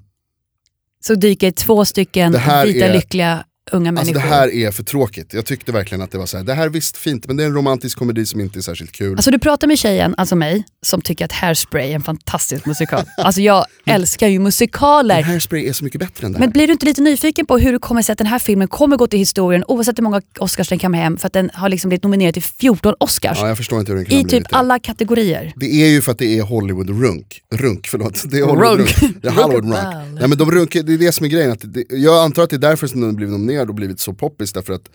Så 1.04 1.14
dyker 1.14 1.50
två 1.50 1.85
stycken 1.85 2.33
vita, 2.33 2.87
är- 2.87 2.92
lyckliga 2.92 3.44
unga 3.72 3.90
alltså, 3.90 4.04
människor. 4.04 4.28
det 4.30 4.35
här 4.35 4.54
är 4.54 4.70
för 4.70 4.83
tråkigt. 4.83 5.35
Jag 5.35 5.46
tyckte 5.46 5.72
verkligen 5.72 6.02
att 6.02 6.11
det 6.11 6.18
var 6.18 6.26
så 6.26 6.37
här, 6.37 6.44
det 6.44 6.54
här 6.54 6.64
är 6.64 6.68
visst 6.68 6.96
fint 6.96 7.26
men 7.26 7.37
det 7.37 7.42
är 7.42 7.46
en 7.46 7.54
romantisk 7.54 7.98
komedi 7.98 8.26
som 8.26 8.40
inte 8.40 8.59
är 8.59 8.62
särskilt 8.62 8.92
kul. 8.92 9.16
Alltså 9.16 9.30
du 9.30 9.38
pratar 9.38 9.66
med 9.68 9.78
tjejen, 9.78 10.14
alltså 10.18 10.37
mig, 10.37 10.64
som 10.83 11.00
tycker 11.00 11.24
att 11.24 11.33
Hairspray 11.33 11.90
är 11.90 11.94
en 11.94 12.02
fantastisk 12.02 12.66
musikal. 12.66 13.04
Alltså 13.16 13.40
jag 13.40 13.64
älskar 13.87 14.28
ju 14.28 14.38
musikaler. 14.38 15.22
Hairspray 15.22 15.68
är 15.68 15.72
så 15.72 15.85
mycket 15.85 16.00
bättre 16.00 16.26
än 16.26 16.33
det 16.33 16.38
här. 16.38 16.46
Men 16.46 16.52
blir 16.52 16.66
du 16.66 16.72
inte 16.72 16.87
lite 16.87 17.00
nyfiken 17.02 17.46
på 17.46 17.59
hur 17.59 17.72
det 17.72 17.78
kommer 17.78 18.02
sig 18.02 18.12
att 18.12 18.18
den 18.18 18.26
här 18.26 18.38
filmen 18.38 18.68
kommer 18.68 18.96
gå 18.96 19.06
till 19.06 19.18
historien 19.18 19.64
oavsett 19.68 19.98
hur 19.98 20.02
många 20.02 20.22
Oscars 20.38 20.68
den 20.68 20.78
kommer 20.78 20.98
hem 20.98 21.16
för 21.18 21.26
att 21.26 21.33
den 21.33 21.50
har 21.54 21.68
liksom 21.68 21.88
blivit 21.88 22.04
nominerad 22.04 22.35
till 22.35 22.42
14 22.42 22.94
Oscars. 23.00 23.38
ja, 23.40 23.48
jag 23.48 23.56
förstår 23.56 23.80
inte 23.80 23.92
hur 23.92 23.96
den 23.96 24.04
kan 24.06 24.18
I 24.18 24.24
typ 24.24 24.48
det. 24.50 24.56
alla 24.56 24.78
kategorier. 24.78 25.52
Det 25.56 25.66
är 25.83 25.88
ju 25.88 26.02
för 26.02 26.12
att 26.12 26.18
det 26.18 26.38
är 26.38 26.42
Hollywood-runk. 26.42 27.40
Runk, 27.54 27.87
förlåt. 27.88 28.22
Det 28.30 28.38
är 28.38 28.44
Hollywood 28.44 28.78
Runk. 28.78 29.02
runk. 29.02 29.16
Det 29.22 29.28
är 29.28 29.33
Hollywood 29.33 29.64
runk. 29.64 29.74
Rock'n'roll. 29.74 30.18
Nej 30.18 30.28
men 30.28 30.38
de 30.38 30.50
runk, 30.50 30.72
det 30.72 30.92
är 30.92 30.98
det 30.98 31.12
som 31.12 31.26
är 31.26 31.30
grejen. 31.30 31.52
Att 31.52 31.61
det, 31.74 31.85
jag 31.90 32.24
antar 32.24 32.42
att 32.42 32.50
det 32.50 32.56
är 32.56 32.59
därför 32.59 32.87
som 32.87 33.00
den 33.00 33.16
blivit 33.16 33.33
nominerad 33.33 33.60
och 33.68 33.75
blivit 33.75 34.01
så 34.01 34.14
poppis. 34.14 34.53
Därför 34.53 34.73
att 34.73 34.90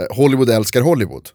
eh, 0.00 0.16
Hollywood 0.16 0.50
älskar 0.50 0.80
Hollywood. 0.80 1.28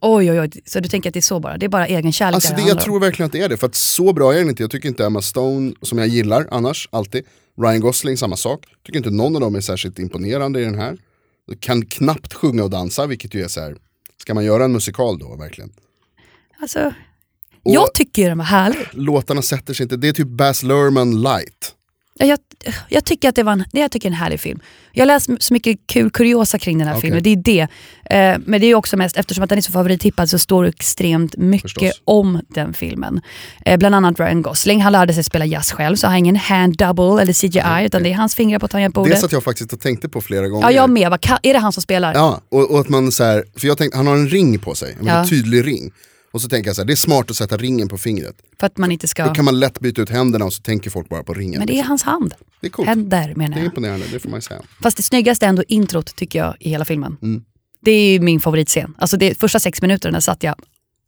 Oj 0.00 0.30
oj 0.30 0.40
oj, 0.40 0.50
så 0.66 0.80
du 0.80 0.88
tänker 0.88 1.10
att 1.10 1.14
det 1.14 1.20
är 1.20 1.22
så 1.22 1.40
bara? 1.40 1.58
Det 1.58 1.66
är 1.66 1.68
bara 1.68 1.86
egen 1.86 2.12
kärlek 2.12 2.34
Alltså 2.34 2.54
det 2.54 2.62
jag 2.62 2.80
tror 2.80 3.00
verkligen 3.00 3.26
att 3.26 3.32
det 3.32 3.40
är 3.40 3.48
det. 3.48 3.56
För 3.56 3.66
att 3.66 3.74
så 3.74 4.12
bra 4.12 4.34
är 4.34 4.38
den 4.38 4.48
inte. 4.48 4.62
Jag 4.62 4.70
tycker 4.70 4.88
inte 4.88 5.04
Emma 5.06 5.22
Stone, 5.22 5.74
som 5.82 5.98
jag 5.98 6.08
gillar 6.08 6.48
annars, 6.50 6.88
alltid. 6.92 7.24
Ryan 7.62 7.80
Gosling, 7.80 8.16
samma 8.16 8.36
sak. 8.36 8.66
Tycker 8.86 8.96
inte 8.96 9.10
någon 9.10 9.34
av 9.34 9.40
dem 9.40 9.54
är 9.54 9.60
särskilt 9.60 9.98
imponerande 9.98 10.60
i 10.60 10.64
den 10.64 10.78
här. 10.78 10.98
Kan 11.60 11.86
knappt 11.86 12.34
sjunga 12.34 12.64
och 12.64 12.70
dansa, 12.70 13.06
vilket 13.06 13.34
ju 13.34 13.42
är 13.42 13.48
så 13.48 13.60
här. 13.60 13.76
Ska 14.20 14.34
man 14.34 14.44
göra 14.44 14.64
en 14.64 14.72
musikal 14.72 15.18
då 15.18 15.36
verkligen? 15.36 15.72
Alltså, 16.60 16.92
jag 17.62 17.94
tycker 17.94 18.28
den 18.28 18.38
var 18.38 18.44
härlig. 18.44 18.88
Låtarna 18.92 19.42
sätter 19.42 19.74
sig 19.74 19.84
inte, 19.84 19.96
det 19.96 20.08
är 20.08 20.12
typ 20.12 20.28
Baz 20.28 20.62
Luhrmann 20.62 21.22
light. 21.22 21.74
Ja, 22.18 22.26
Jag, 22.26 22.38
jag 22.88 23.04
tycker 23.04 23.28
att 23.28 23.34
det 23.34 23.42
var 23.42 23.52
en, 23.52 23.64
jag 23.72 23.90
tycker 23.90 24.08
en 24.08 24.14
härlig 24.14 24.40
film. 24.40 24.60
Jag 24.92 25.06
läst 25.06 25.30
så 25.40 25.54
mycket 25.54 25.78
kul 25.86 26.10
kuriosa 26.10 26.58
kring 26.58 26.78
den 26.78 26.88
här 26.88 26.94
Okej. 26.94 27.00
filmen, 27.02 27.22
det 27.22 27.30
är 27.30 27.36
det. 27.36 27.60
Eh, 28.16 28.38
men 28.46 28.60
det 28.60 28.66
är 28.66 28.74
också 28.74 28.96
mest, 28.96 29.16
eftersom 29.16 29.44
att 29.44 29.48
den 29.50 29.58
är 29.58 29.62
så 29.62 29.72
favorittippad 29.72 30.30
så 30.30 30.38
står 30.38 30.62
det 30.62 30.68
extremt 30.68 31.36
mycket 31.36 31.62
Förstås. 31.62 32.00
om 32.04 32.40
den 32.48 32.74
filmen. 32.74 33.20
Eh, 33.64 33.76
bland 33.78 33.94
annat 33.94 34.20
Ryan 34.20 34.42
Gosling, 34.42 34.80
han 34.82 34.92
lärde 34.92 35.14
sig 35.14 35.24
spela 35.24 35.44
jazz 35.44 35.72
själv 35.72 35.96
så 35.96 36.06
han 36.06 36.12
har 36.12 36.18
ingen 36.18 36.36
hand 36.36 36.76
double 36.76 37.22
eller 37.22 37.32
CGI 37.32 37.86
utan 37.86 38.02
det 38.02 38.10
är 38.10 38.14
hans 38.14 38.34
fingrar 38.34 38.58
på 38.58 38.66
Det 38.66 38.70
tangentbordet. 38.72 39.20
satt 39.20 39.32
jag 39.32 39.44
faktiskt 39.44 39.72
och 39.72 39.80
tänkte 39.80 40.08
på 40.08 40.20
flera 40.20 40.48
gånger. 40.48 40.66
Ja, 40.66 40.70
jag 40.72 40.90
med. 40.90 41.12
Ka- 41.12 41.38
är 41.42 41.52
det 41.54 41.58
han 41.60 41.72
som 41.72 41.82
spelar? 41.82 42.14
Ja, 42.14 42.40
och, 42.48 42.70
och 42.70 42.80
att 42.80 42.88
man 42.88 43.12
så 43.12 43.24
här, 43.24 43.44
för 43.56 43.66
jag 43.66 43.78
tänkte, 43.78 43.96
han 43.96 44.06
har 44.06 44.14
en 44.16 44.28
ring 44.28 44.58
på 44.58 44.74
sig, 44.74 44.96
en 45.00 45.06
Ja. 45.06 45.26
tydlig 45.28 45.66
ring. 45.66 45.92
Och 46.34 46.42
så 46.42 46.48
tänker 46.48 46.68
jag 46.68 46.76
så 46.76 46.82
här, 46.82 46.86
det 46.86 46.92
är 46.92 46.96
smart 46.96 47.30
att 47.30 47.36
sätta 47.36 47.56
ringen 47.56 47.88
på 47.88 47.98
fingret. 47.98 48.36
För 48.60 48.66
att 48.66 48.78
man 48.78 48.92
inte 48.92 49.08
ska... 49.08 49.24
Då 49.26 49.34
kan 49.34 49.44
man 49.44 49.60
lätt 49.60 49.80
byta 49.80 50.02
ut 50.02 50.10
händerna 50.10 50.44
och 50.44 50.52
så 50.52 50.62
tänker 50.62 50.90
folk 50.90 51.08
bara 51.08 51.22
på 51.22 51.34
ringen. 51.34 51.58
Men 51.58 51.66
det 51.66 51.78
är 51.78 51.82
hans 51.82 52.02
hand. 52.02 52.34
Det 52.60 52.66
är 52.66 52.70
coolt. 52.70 52.88
Händer 52.88 53.34
menar 53.34 53.54
Det 53.54 53.60
är 53.60 53.64
jag. 53.64 53.66
imponerande, 53.66 54.06
det 54.12 54.18
får 54.18 54.28
man 54.28 54.36
ju 54.38 54.42
säga. 54.42 54.62
Fast 54.82 54.96
det 54.96 55.02
snyggaste 55.02 55.46
är 55.46 55.48
ändå 55.48 55.62
introt 55.68 56.16
tycker 56.16 56.38
jag 56.38 56.56
i 56.60 56.68
hela 56.70 56.84
filmen. 56.84 57.16
Mm. 57.22 57.44
Det 57.80 57.90
är 57.90 58.12
ju 58.12 58.20
min 58.20 58.40
favoritscen. 58.40 58.94
Alltså 58.98 59.16
det 59.16 59.38
första 59.38 59.60
sex 59.60 59.82
minuterna 59.82 60.20
satt 60.20 60.42
jag 60.42 60.54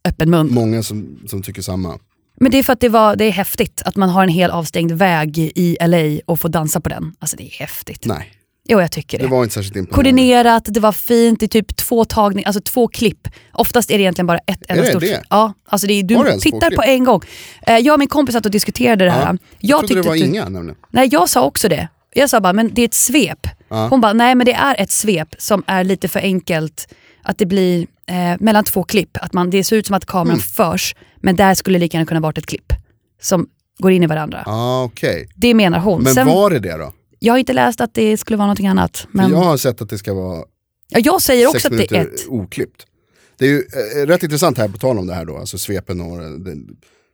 öppen 0.05 0.29
mun. 0.29 0.53
Många 0.53 0.83
som, 0.83 1.19
som 1.27 1.41
tycker 1.43 1.61
samma. 1.61 1.99
Men 2.39 2.51
det 2.51 2.57
är 2.57 2.63
för 2.63 2.73
att 2.73 2.79
det, 2.79 2.89
var, 2.89 3.15
det 3.15 3.25
är 3.25 3.31
häftigt 3.31 3.81
att 3.85 3.95
man 3.95 4.09
har 4.09 4.23
en 4.23 4.29
hel 4.29 4.51
avstängd 4.51 4.91
väg 4.91 5.37
i 5.37 5.77
LA 5.81 6.19
och 6.25 6.39
får 6.39 6.49
dansa 6.49 6.81
på 6.81 6.89
den. 6.89 7.13
Alltså 7.19 7.37
det 7.37 7.43
är 7.43 7.51
häftigt. 7.59 8.05
Nej. 8.05 8.31
Jo, 8.69 8.81
jag 8.81 8.91
tycker 8.91 9.17
det. 9.17 9.23
Det 9.23 9.29
var 9.29 9.43
inte 9.43 9.53
särskilt 9.53 9.75
imponerande. 9.75 9.95
Koordinerat, 10.09 10.63
det 10.67 10.79
var 10.79 10.91
fint, 10.91 11.39
det 11.39 11.45
är 11.45 11.47
typ 11.47 11.75
två 11.75 12.05
tagningar, 12.05 12.47
alltså 12.47 12.61
två 12.61 12.87
klipp. 12.87 13.27
Oftast 13.53 13.91
är 13.91 13.97
det 13.97 14.01
egentligen 14.03 14.27
bara 14.27 14.37
ett 14.37 14.63
enda 14.69 14.83
det 14.83 14.89
stort. 14.89 15.01
det? 15.01 15.23
Ja, 15.29 15.53
alltså 15.69 15.87
det 15.87 15.93
är, 15.93 16.03
det 16.03 16.15
du 16.15 16.31
två 16.31 16.39
tittar 16.39 16.71
på 16.75 16.81
en 16.83 17.03
gång. 17.03 17.21
Eh, 17.67 17.77
Jag 17.77 17.93
och 17.93 17.99
min 17.99 18.07
kompis 18.07 18.33
satt 18.33 18.45
och 18.45 18.51
diskuterade 18.51 19.05
det 19.05 19.11
här. 19.11 19.21
Ja. 19.21 19.27
Jag, 19.27 19.37
Jag 19.59 19.87
trodde 19.87 20.01
det 20.01 20.07
var 20.07 20.15
du- 20.15 20.25
inga 20.25 20.49
nämligen. 20.49 20.77
Nej, 20.91 21.09
jag 21.11 21.29
sa 21.29 21.43
också 21.43 21.69
det. 21.69 21.87
Jag 22.13 22.29
sa 22.29 22.39
bara, 22.41 22.53
men 22.53 22.73
det 22.73 22.81
är 22.81 22.85
ett 22.85 22.93
svep. 22.93 23.47
Ja. 23.69 23.87
Hon 23.87 24.01
bara, 24.01 24.13
nej 24.13 24.35
men 24.35 24.45
det 24.45 24.53
är 24.53 24.81
ett 24.81 24.91
svep 24.91 25.35
som 25.37 25.63
är 25.67 25.83
lite 25.83 26.07
för 26.07 26.19
enkelt. 26.19 26.87
Att 27.23 27.37
det 27.37 27.45
blir 27.45 27.87
eh, 28.09 28.15
mellan 28.39 28.63
två 28.63 28.83
klipp. 28.83 29.17
Att 29.21 29.33
man, 29.33 29.49
det 29.49 29.63
ser 29.63 29.75
ut 29.75 29.85
som 29.87 29.95
att 29.95 30.05
kameran 30.05 30.27
Mm. 30.37 30.39
förs, 30.39 30.95
men 31.21 31.35
där 31.35 31.53
skulle 31.53 31.77
det 31.77 31.79
lika 31.79 31.97
gärna 31.97 32.05
kunna 32.07 32.19
varit 32.19 32.37
ett 32.37 32.45
klipp. 32.45 32.73
Som 33.21 33.47
går 33.79 33.91
in 33.91 34.03
i 34.03 34.07
varandra. 34.07 34.43
Ah, 34.45 34.83
Okej. 34.83 35.29
Det 35.35 35.53
menar 35.53 35.79
hon. 35.79 36.03
Men 36.03 36.13
Sen, 36.13 36.27
var 36.27 36.49
det 36.49 36.59
det 36.59 36.77
då? 36.77 36.93
Jag 37.19 37.33
har 37.33 37.37
inte 37.37 37.53
läst 37.53 37.81
att 37.81 37.93
det 37.93 38.17
skulle 38.17 38.37
vara 38.37 38.45
någonting 38.45 38.67
annat. 38.67 39.07
Men 39.11 39.31
jag, 39.31 39.37
har 39.37 39.57
sett 39.57 39.81
att 39.81 39.89
det 39.89 39.97
ska 39.97 40.13
vara 40.13 40.43
ja, 40.89 40.99
jag 41.03 41.21
säger 41.21 41.47
också 41.47 41.67
att 41.67 41.77
det 41.77 41.91
är 41.91 42.05
ett. 42.05 42.27
oklippt. 42.27 42.85
Det 43.37 43.45
är 43.45 43.49
ju 43.49 43.63
eh, 44.01 44.05
rätt 44.05 44.23
intressant 44.23 44.57
här 44.57 44.67
på 44.67 44.77
tal 44.77 44.99
om 44.99 45.07
det 45.07 45.13
här 45.13 45.25
då, 45.25 45.37
alltså 45.37 45.57
svepen 45.57 46.01
och 46.01 46.39
det 46.39 46.55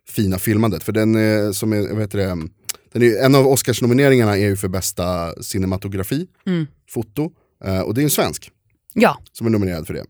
fina 0.09 0.39
filmandet. 0.39 0.83
För 0.83 0.91
den 0.91 1.15
eh, 1.15 1.51
som 1.51 1.73
är, 1.73 1.89
vad 1.93 2.01
heter 2.01 2.17
det, 2.17 2.47
den 2.93 3.03
är, 3.03 3.25
en 3.25 3.35
av 3.35 3.47
Oscarsnomineringarna 3.47 4.37
är 4.37 4.47
ju 4.47 4.55
för 4.57 4.67
bästa 4.67 5.33
cinematografi, 5.43 6.27
Mm. 6.45 6.67
foto. 6.89 7.31
Eh, 7.65 7.79
och 7.79 7.93
det 7.93 8.01
är 8.01 8.03
en 8.03 8.09
svensk 8.09 8.51
Ja, 8.93 9.17
som 9.31 9.47
är 9.47 9.51
nominerad 9.51 9.87
för 9.87 9.93
det. 9.93 10.05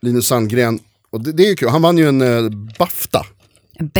Linus 0.00 0.26
Sandgren, 0.26 0.78
och 1.10 1.20
det, 1.20 1.32
det 1.32 1.42
är 1.42 1.48
ju 1.48 1.56
kul, 1.56 1.68
han 1.68 1.82
vann 1.82 1.98
ju 1.98 2.08
en 2.08 2.20
eh, 2.20 2.50
Bafta, 2.78 3.26
en 3.78 3.90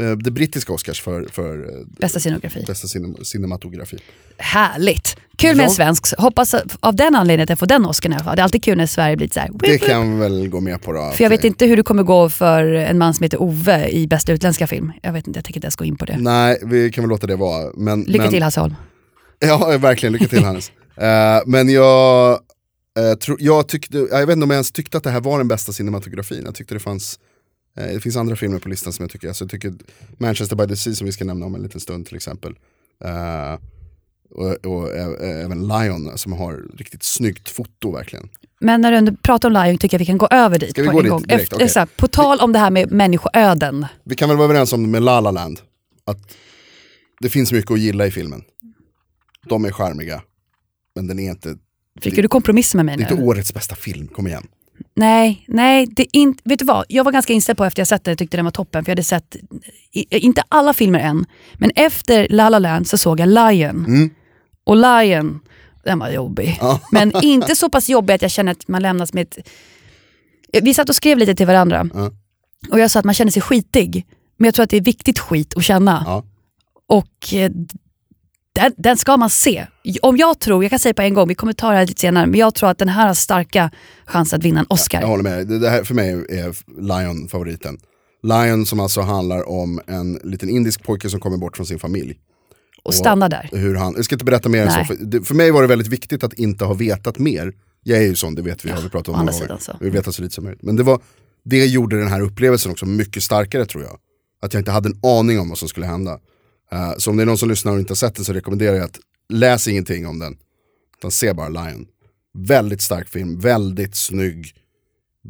eh, 0.00 0.16
det 0.16 0.30
brittiska 0.30 0.72
Oscars 0.72 1.02
för, 1.02 1.26
för 1.32 1.58
eh, 1.58 1.86
Bästa 2.00 2.20
scenografi. 2.20 2.64
bästa 2.66 2.86
cinem- 2.86 3.24
cinematografi. 3.24 3.98
Härligt. 4.36 5.16
Kul 5.36 5.56
med 5.56 5.64
Ja. 5.64 5.68
en 5.68 5.74
svensk. 5.74 6.16
Hoppas 6.18 6.54
av 6.80 6.96
den 6.96 7.14
anledningen 7.14 7.44
att 7.44 7.48
jag 7.48 7.58
får 7.58 7.66
den 7.66 7.86
Oscarn 7.86 8.12
i 8.12 8.14
alla 8.16 8.24
fall. 8.24 8.36
Det 8.36 8.40
är 8.40 8.44
alltid 8.44 8.62
kul 8.64 8.76
när 8.78 8.86
Sverige 8.86 9.16
blir 9.16 9.28
så 9.28 9.40
här. 9.40 9.50
Det 9.54 9.78
kan 9.78 10.12
vi 10.14 10.18
väl 10.20 10.48
gå 10.48 10.60
med 10.60 10.82
på 10.82 10.92
då. 10.92 11.10
För 11.10 11.24
jag 11.24 11.30
vet 11.30 11.44
inte 11.44 11.66
hur 11.66 11.76
det 11.76 11.82
kommer 11.82 12.02
gå 12.02 12.28
för 12.28 12.64
en 12.64 12.98
man 12.98 13.14
som 13.14 13.24
heter 13.24 13.42
Ove 13.42 13.88
i 13.88 14.06
bästa 14.06 14.32
utländska 14.32 14.66
film. 14.66 14.92
Jag 15.02 15.12
vet 15.12 15.26
inte, 15.26 15.38
jag 15.38 15.44
tänker 15.44 15.58
inte 15.58 15.66
ens 15.66 15.76
gå 15.76 15.84
in 15.84 15.96
på 15.96 16.04
det. 16.04 16.16
Nej, 16.18 16.58
vi 16.64 16.90
kan 16.90 17.04
väl 17.04 17.08
låta 17.08 17.26
det 17.26 17.36
vara. 17.36 17.72
Men, 17.76 18.02
Lycka 18.02 18.22
men, 18.22 18.30
till 18.32 18.42
Hasse 18.42 18.60
Holm. 18.60 18.74
Ja, 19.38 19.78
verkligen. 19.78 20.12
Lycka 20.12 20.26
till 20.28 20.44
Hannes. 20.44 20.72
Eh, 21.00 21.40
men 21.46 21.68
jag, 21.68 22.38
tro, 23.20 23.36
jag, 23.40 23.68
tyckte, 23.68 23.98
jag 24.10 24.26
vet 24.26 24.32
inte 24.32 24.44
om 24.44 24.50
jag 24.50 24.56
ens 24.56 24.72
tyckte 24.72 24.96
att 24.98 25.04
det 25.04 25.10
här 25.10 25.20
var 25.20 25.38
den 25.38 25.48
bästa 25.48 25.72
cinematografin. 25.72 26.42
Jag 26.44 26.54
tyckte 26.54 26.74
det 26.74 26.80
fanns 26.80 27.18
det 27.74 28.00
finns 28.00 28.16
andra 28.16 28.36
filmer 28.36 28.58
på 28.58 28.68
listan 28.68 28.92
som 28.92 29.02
jag 29.02 29.10
tycker, 29.10 29.28
alltså 29.28 29.44
jag 29.44 29.50
tycker 29.50 29.74
Manchester 30.18 30.56
by 30.56 30.66
the 30.66 30.76
Sea 30.76 30.94
som 30.94 31.04
vi 31.04 31.12
ska 31.12 31.24
nämna 31.24 31.46
om 31.46 31.54
en 31.54 31.62
liten 31.62 31.80
stund 31.80 32.06
till 32.06 32.16
exempel. 32.16 32.54
Eh, 33.04 33.58
och, 34.30 34.66
och 34.66 34.96
även 35.24 35.68
Lion 35.68 36.18
som 36.18 36.32
har 36.32 36.76
riktigt 36.78 37.02
snyggt 37.02 37.48
foto 37.48 37.92
verkligen. 37.92 38.28
Men 38.60 38.80
när 38.80 38.90
du 38.92 38.96
ändå 38.98 39.12
pratar 39.22 39.48
om 39.48 39.52
Lion 39.52 39.78
tycker 39.78 39.94
jag 39.94 39.98
vi 39.98 40.06
kan 40.06 40.18
gå 40.18 40.26
över 40.30 40.58
dit 40.58 40.70
Ska 40.70 40.82
vi 40.82 40.88
på 40.88 40.92
gå 40.92 40.98
en 40.98 41.04
dit 41.04 41.10
gång. 41.12 41.22
direkt? 41.22 41.72
Så 41.72 41.78
här, 41.78 41.86
på 41.96 42.08
tal 42.08 42.40
om 42.40 42.52
det 42.52 42.58
här 42.58 42.70
med 42.70 42.92
människoöden. 42.92 43.86
Vi 44.04 44.14
kan 44.14 44.28
väl 44.28 44.38
vara 44.38 44.44
överens 44.50 44.72
om 44.72 44.90
med 44.90 45.02
La 45.02 45.20
La 45.20 45.30
Land 45.30 45.60
att 46.04 46.36
det 47.20 47.28
finns 47.28 47.52
mycket 47.52 47.70
att 47.70 47.80
gilla 47.80 48.06
i 48.06 48.10
filmen. 48.10 48.42
De 49.48 49.64
är 49.64 49.70
charmiga, 49.72 50.22
men 50.94 51.06
den 51.06 51.18
är 51.18 51.30
inte, 51.30 51.56
Fick 52.00 52.16
du 52.16 52.28
kompromissa 52.28 52.78
med 52.78 52.84
mig 52.86 52.96
det 52.96 53.02
är 53.02 53.10
inte 53.10 53.22
nu? 53.22 53.28
årets 53.28 53.54
bästa 53.54 53.74
film, 53.76 54.08
kom 54.08 54.26
igen. 54.26 54.46
Nej, 54.98 55.44
nej, 55.48 55.86
det 55.86 56.16
inte, 56.16 56.42
vet 56.44 56.58
du 56.58 56.64
vad? 56.64 56.84
Jag 56.88 57.04
var 57.04 57.12
ganska 57.12 57.32
inställd 57.32 57.58
på 57.58 57.64
efter 57.64 57.80
jag 57.80 57.88
sett 57.88 58.04
den, 58.04 58.12
jag 58.12 58.18
tyckte 58.18 58.36
den 58.36 58.44
var 58.44 58.52
toppen. 58.52 58.84
För 58.84 58.90
jag 58.90 58.94
hade 58.94 59.02
sett, 59.02 59.36
i, 59.92 60.18
inte 60.18 60.42
alla 60.48 60.72
filmer 60.72 60.98
än, 60.98 61.26
men 61.54 61.70
efter 61.74 62.26
La 62.30 62.48
La 62.48 62.58
Land 62.58 62.88
så 62.88 62.98
såg 62.98 63.20
jag 63.20 63.28
Lion. 63.28 63.84
Mm. 63.84 64.10
Och 64.64 64.76
Lion, 64.76 65.40
den 65.84 65.98
var 65.98 66.10
jobbig. 66.10 66.58
Ja. 66.60 66.80
Men 66.92 67.12
inte 67.22 67.56
så 67.56 67.70
pass 67.70 67.88
jobbig 67.88 68.14
att 68.14 68.22
jag 68.22 68.30
känner 68.30 68.52
att 68.52 68.68
man 68.68 68.82
lämnas 68.82 69.12
med 69.12 69.22
ett... 69.22 69.48
Vi 70.62 70.74
satt 70.74 70.88
och 70.88 70.96
skrev 70.96 71.18
lite 71.18 71.34
till 71.34 71.46
varandra. 71.46 71.88
Ja. 71.94 72.10
Och 72.70 72.80
jag 72.80 72.90
sa 72.90 72.98
att 72.98 73.04
man 73.04 73.14
känner 73.14 73.30
sig 73.30 73.42
skitig. 73.42 74.06
Men 74.36 74.44
jag 74.44 74.54
tror 74.54 74.64
att 74.64 74.70
det 74.70 74.76
är 74.76 74.80
viktigt 74.80 75.18
skit 75.18 75.56
att 75.56 75.64
känna. 75.64 76.02
Ja. 76.06 76.24
Och 76.86 77.34
eh, 77.34 77.50
den, 78.58 78.72
den 78.76 78.96
ska 78.96 79.16
man 79.16 79.30
se. 79.30 79.66
Om 80.02 80.16
jag 80.16 80.38
tror, 80.38 80.64
jag 80.64 80.70
kan 80.70 80.78
säga 80.78 80.94
på 80.94 81.02
en 81.02 81.14
gång, 81.14 81.28
vi 81.28 81.34
kommer 81.34 81.52
ta 81.52 81.70
det 81.70 81.76
här 81.76 81.86
lite 81.86 82.00
senare, 82.00 82.26
men 82.26 82.40
jag 82.40 82.54
tror 82.54 82.70
att 82.70 82.78
den 82.78 82.88
här 82.88 83.06
har 83.06 83.14
starka 83.14 83.70
chanser 84.04 84.36
att 84.36 84.44
vinna 84.44 84.60
en 84.60 84.66
Oscar. 84.68 85.00
Jag 85.00 85.08
håller 85.08 85.22
med, 85.22 85.46
det, 85.46 85.70
här 85.70 85.84
för 85.84 85.94
mig 85.94 86.10
är 86.10 86.56
Lion 86.80 87.28
favoriten. 87.28 87.78
Lion 88.22 88.66
som 88.66 88.80
alltså 88.80 89.00
handlar 89.00 89.48
om 89.48 89.80
en 89.86 90.14
liten 90.24 90.48
indisk 90.48 90.82
pojke 90.82 91.10
som 91.10 91.20
kommer 91.20 91.36
bort 91.36 91.56
från 91.56 91.66
sin 91.66 91.78
familj. 91.78 92.18
och 92.82 92.94
stanna 92.94 93.28
där. 93.28 93.48
Hur 93.52 93.74
han, 93.74 93.94
jag 93.96 94.04
ska 94.04 94.14
inte 94.14 94.24
berätta 94.24 94.48
mer 94.48 94.62
än 94.62 94.70
så, 94.70 94.84
för, 94.84 95.24
för 95.24 95.34
mig 95.34 95.50
var 95.50 95.62
det 95.62 95.68
väldigt 95.68 95.88
viktigt 95.88 96.24
att 96.24 96.32
inte 96.32 96.64
ha 96.64 96.74
vetat 96.74 97.18
mer. 97.18 97.52
Jag 97.82 97.98
är 97.98 98.02
ju 98.02 98.14
sån, 98.14 98.34
det 98.34 98.42
vet 98.42 98.64
vi, 98.64 98.70
har 98.70 98.82
vi 98.82 98.88
pratat 98.88 99.08
om 99.08 99.18
många 99.18 99.32
gånger. 99.32 99.56
så. 99.60 99.72
Vi 99.80 99.90
vet 99.90 100.14
så 100.14 100.22
lite 100.22 100.34
som 100.34 100.44
möjligt. 100.44 100.62
Men 100.62 100.76
det, 100.76 100.82
var, 100.82 101.00
det 101.44 101.66
gjorde 101.66 101.98
den 101.98 102.08
här 102.08 102.20
upplevelsen 102.20 102.72
också 102.72 102.86
mycket 102.86 103.22
starkare 103.22 103.66
tror 103.66 103.84
jag. 103.84 103.98
Att 104.42 104.54
jag 104.54 104.60
inte 104.60 104.70
hade 104.70 104.88
en 104.88 105.00
aning 105.02 105.40
om 105.40 105.48
vad 105.48 105.58
som 105.58 105.68
skulle 105.68 105.86
hända. 105.86 106.18
Eh, 106.72 106.92
så 106.98 107.10
om 107.10 107.16
det 107.16 107.22
är 107.22 107.26
någon 107.26 107.38
som 107.38 107.48
lyssnar 107.48 107.72
och 107.72 107.78
inte 107.78 107.90
har 107.90 107.96
sett 107.96 108.14
den 108.14 108.24
så 108.24 108.32
rekommenderar 108.32 108.76
jag 108.76 108.84
att 108.84 108.98
läs 109.28 109.68
ingenting 109.68 110.06
om 110.06 110.18
den. 110.18 110.36
Utan 110.98 111.10
se 111.10 111.32
bara 111.32 111.48
Lion. 111.48 111.86
Väldigt 112.38 112.82
stark 112.82 113.08
film, 113.08 113.40
väldigt 113.40 113.96
snygg, 113.96 114.54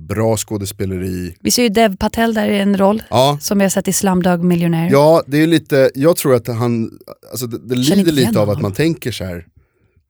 bra 0.08 0.36
skådespeleri. 0.36 1.34
Vi 1.40 1.50
ser 1.50 1.62
ju 1.62 1.68
Dev 1.68 1.96
Patel 1.96 2.34
där 2.34 2.48
i 2.48 2.58
en 2.58 2.76
roll, 2.76 3.02
Ja, 3.10 3.38
som 3.40 3.58
vi 3.58 3.64
har 3.64 3.70
sett 3.70 3.88
i 3.88 3.92
Slumdog 3.92 4.44
Millionaire. 4.44 4.88
Ja, 4.92 5.22
det 5.26 5.42
är 5.42 5.46
lite, 5.46 5.90
jag 5.94 6.16
tror 6.16 6.34
att 6.34 6.46
han, 6.46 6.98
alltså 7.30 7.46
det, 7.46 7.58
det 7.58 7.74
lider 7.74 8.12
lite 8.12 8.40
av 8.40 8.50
att 8.50 8.60
man 8.60 8.72
tänker 8.72 9.12
så 9.12 9.24
här. 9.24 9.46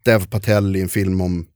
Dev 0.02 0.26
Patel 0.26 0.76
i 0.76 0.80
en 0.80 0.88
film 0.88 1.20
om, 1.20 1.46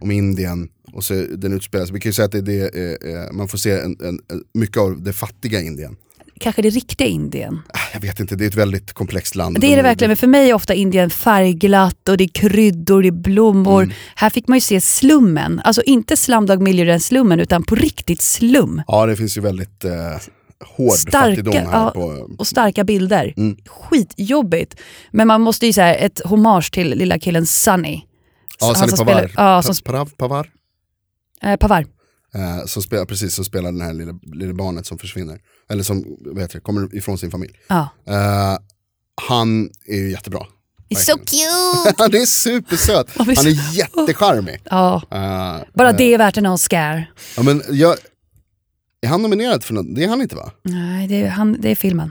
om 0.00 0.10
Indien, 0.10 0.68
och 0.92 1.04
så 1.04 1.14
den 1.14 1.52
utspelas, 1.52 1.90
vi 1.90 2.00
kan 2.00 2.08
ju 2.08 2.12
säga 2.12 2.26
att 2.26 2.32
det, 2.32 2.40
det 2.40 2.78
är, 2.78 3.24
eh, 3.26 3.32
man 3.32 3.48
får 3.48 3.58
se 3.58 3.70
en, 3.70 3.96
en, 4.00 4.20
mycket 4.54 4.76
av 4.76 5.02
det 5.02 5.12
fattiga 5.12 5.60
Indien. 5.60 5.96
Kanske 6.40 6.62
det 6.62 6.70
riktiga 6.70 7.06
Indien. 7.08 7.62
Ah, 7.74 7.78
Jag 7.92 8.00
vet 8.00 8.20
inte, 8.20 8.36
det 8.36 8.44
är 8.44 8.48
ett 8.48 8.54
väldigt 8.54 8.92
komplext 8.92 9.34
land. 9.34 9.60
Det 9.60 9.66
är 9.66 9.70
det 9.70 9.76
De- 9.76 9.82
verkligen, 9.82 10.08
men 10.08 10.16
för 10.16 10.26
mig 10.26 10.50
är 10.50 10.54
ofta 10.54 10.74
Indien 10.74 11.10
färgglatt 11.10 12.08
och 12.08 12.16
det 12.16 12.24
är 12.24 12.28
kryddor, 12.28 13.02
det 13.02 13.08
är 13.08 13.12
blommor. 13.12 13.82
Mm. 13.82 13.94
Här 14.14 14.30
fick 14.30 14.48
man 14.48 14.56
ju 14.56 14.60
se 14.60 14.80
slummen. 14.80 15.60
Alltså 15.64 15.82
inte 15.82 16.16
Slumdog 16.16 16.62
Millionaire-slummen, 16.62 17.40
utan 17.40 17.62
på 17.62 17.74
riktigt 17.74 18.22
slum. 18.22 18.82
Ja, 18.86 19.06
det 19.06 19.16
finns 19.16 19.36
ju 19.36 19.40
väldigt 19.40 19.84
eh, 19.84 19.92
hård 20.76 20.92
fattigdom 21.12 21.52
Starka, 21.52 21.70
här. 21.70 21.84
ja, 21.84 21.90
På, 21.90 22.26
och 22.38 22.46
starka 22.46 22.84
bilder. 22.84 23.34
Mm. 23.36 23.56
Skitjobbigt. 23.66 24.76
Men 25.10 25.26
man 25.28 25.40
måste 25.40 25.66
ju 25.66 25.72
säga 25.72 25.94
ett 25.94 26.20
hommage 26.24 26.72
till 26.72 26.88
lilla 26.90 27.18
killen 27.18 27.46
Sunny. 27.46 28.00
ja, 28.60 28.70
är 28.70 28.74
Pavar, 28.74 28.86
spelar- 28.96 29.32
ja, 29.36 29.62
som- 29.62 29.74
Pavar 30.16 30.48
Eh, 31.42 31.56
Pavar. 31.56 31.86
Eh, 32.34 32.66
som 32.66 32.82
spelar, 32.82 33.04
precis, 33.04 33.34
som 33.34 33.44
spelar 33.44 33.72
den 33.72 33.80
här 33.80 33.92
lilla, 33.92 34.18
lilla 34.22 34.54
barnet 34.54 34.86
som 34.86 34.98
försvinner. 34.98 35.40
Eller 35.68 35.82
som 35.82 36.18
heter 36.38 36.54
det, 36.54 36.60
kommer 36.60 36.96
ifrån 36.96 37.18
sin 37.18 37.30
familj. 37.30 37.52
Ja. 37.68 37.88
Eh, 38.06 38.58
han 39.28 39.70
är 39.86 39.96
ju 39.96 40.10
jättebra. 40.10 40.46
It's 40.94 41.04
so 41.04 41.16
cute! 41.16 41.94
Han 42.02 42.14
är 42.14 42.26
supersöt. 42.26 43.06
Han 43.16 43.28
är 43.28 43.76
jättecharmig. 43.76 44.60
Ja, 44.64 45.02
Uh, 45.12 45.64
bara 45.74 45.92
det 45.92 46.14
är 46.14 46.18
värt 46.18 46.36
en 46.36 46.46
Oscar. 46.46 47.12
ja, 47.36 47.42
men 47.42 47.62
jag, 47.70 47.96
är 49.02 49.08
han 49.08 49.22
nominerad 49.22 49.64
för 49.64 49.74
något? 49.74 49.94
Det 49.94 50.04
är 50.04 50.08
han 50.08 50.22
inte 50.22 50.36
va? 50.36 50.52
Nej, 50.62 51.08
det 51.08 51.22
är, 51.22 51.28
han, 51.28 51.60
det 51.60 51.68
är 51.68 51.74
filmen. 51.74 52.10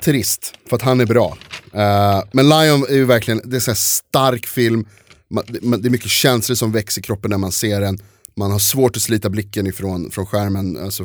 Trist, 0.00 0.54
för 0.68 0.76
att 0.76 0.82
han 0.82 1.00
är 1.00 1.06
bra. 1.06 1.36
Eh, 1.72 2.22
men 2.32 2.48
Lion 2.48 2.86
är 2.88 2.94
ju 2.94 3.04
verkligen, 3.04 3.40
det 3.44 3.56
är 3.56 3.70
en 3.70 3.76
stark 3.76 4.46
film. 4.46 4.86
Man, 5.30 5.44
det, 5.48 5.62
man, 5.62 5.82
det 5.82 5.88
är 5.88 5.90
mycket 5.90 6.10
känslor 6.10 6.56
som 6.56 6.72
växer 6.72 7.00
i 7.00 7.02
kroppen 7.02 7.30
när 7.30 7.38
man 7.38 7.52
ser 7.52 7.80
den. 7.80 7.98
Man 8.40 8.50
har 8.50 8.58
svårt 8.58 8.96
att 8.96 9.02
slita 9.02 9.30
blicken 9.30 9.66
ifrån 9.66 10.10
från 10.10 10.26
skärmen. 10.26 10.76
Alltså, 10.76 11.04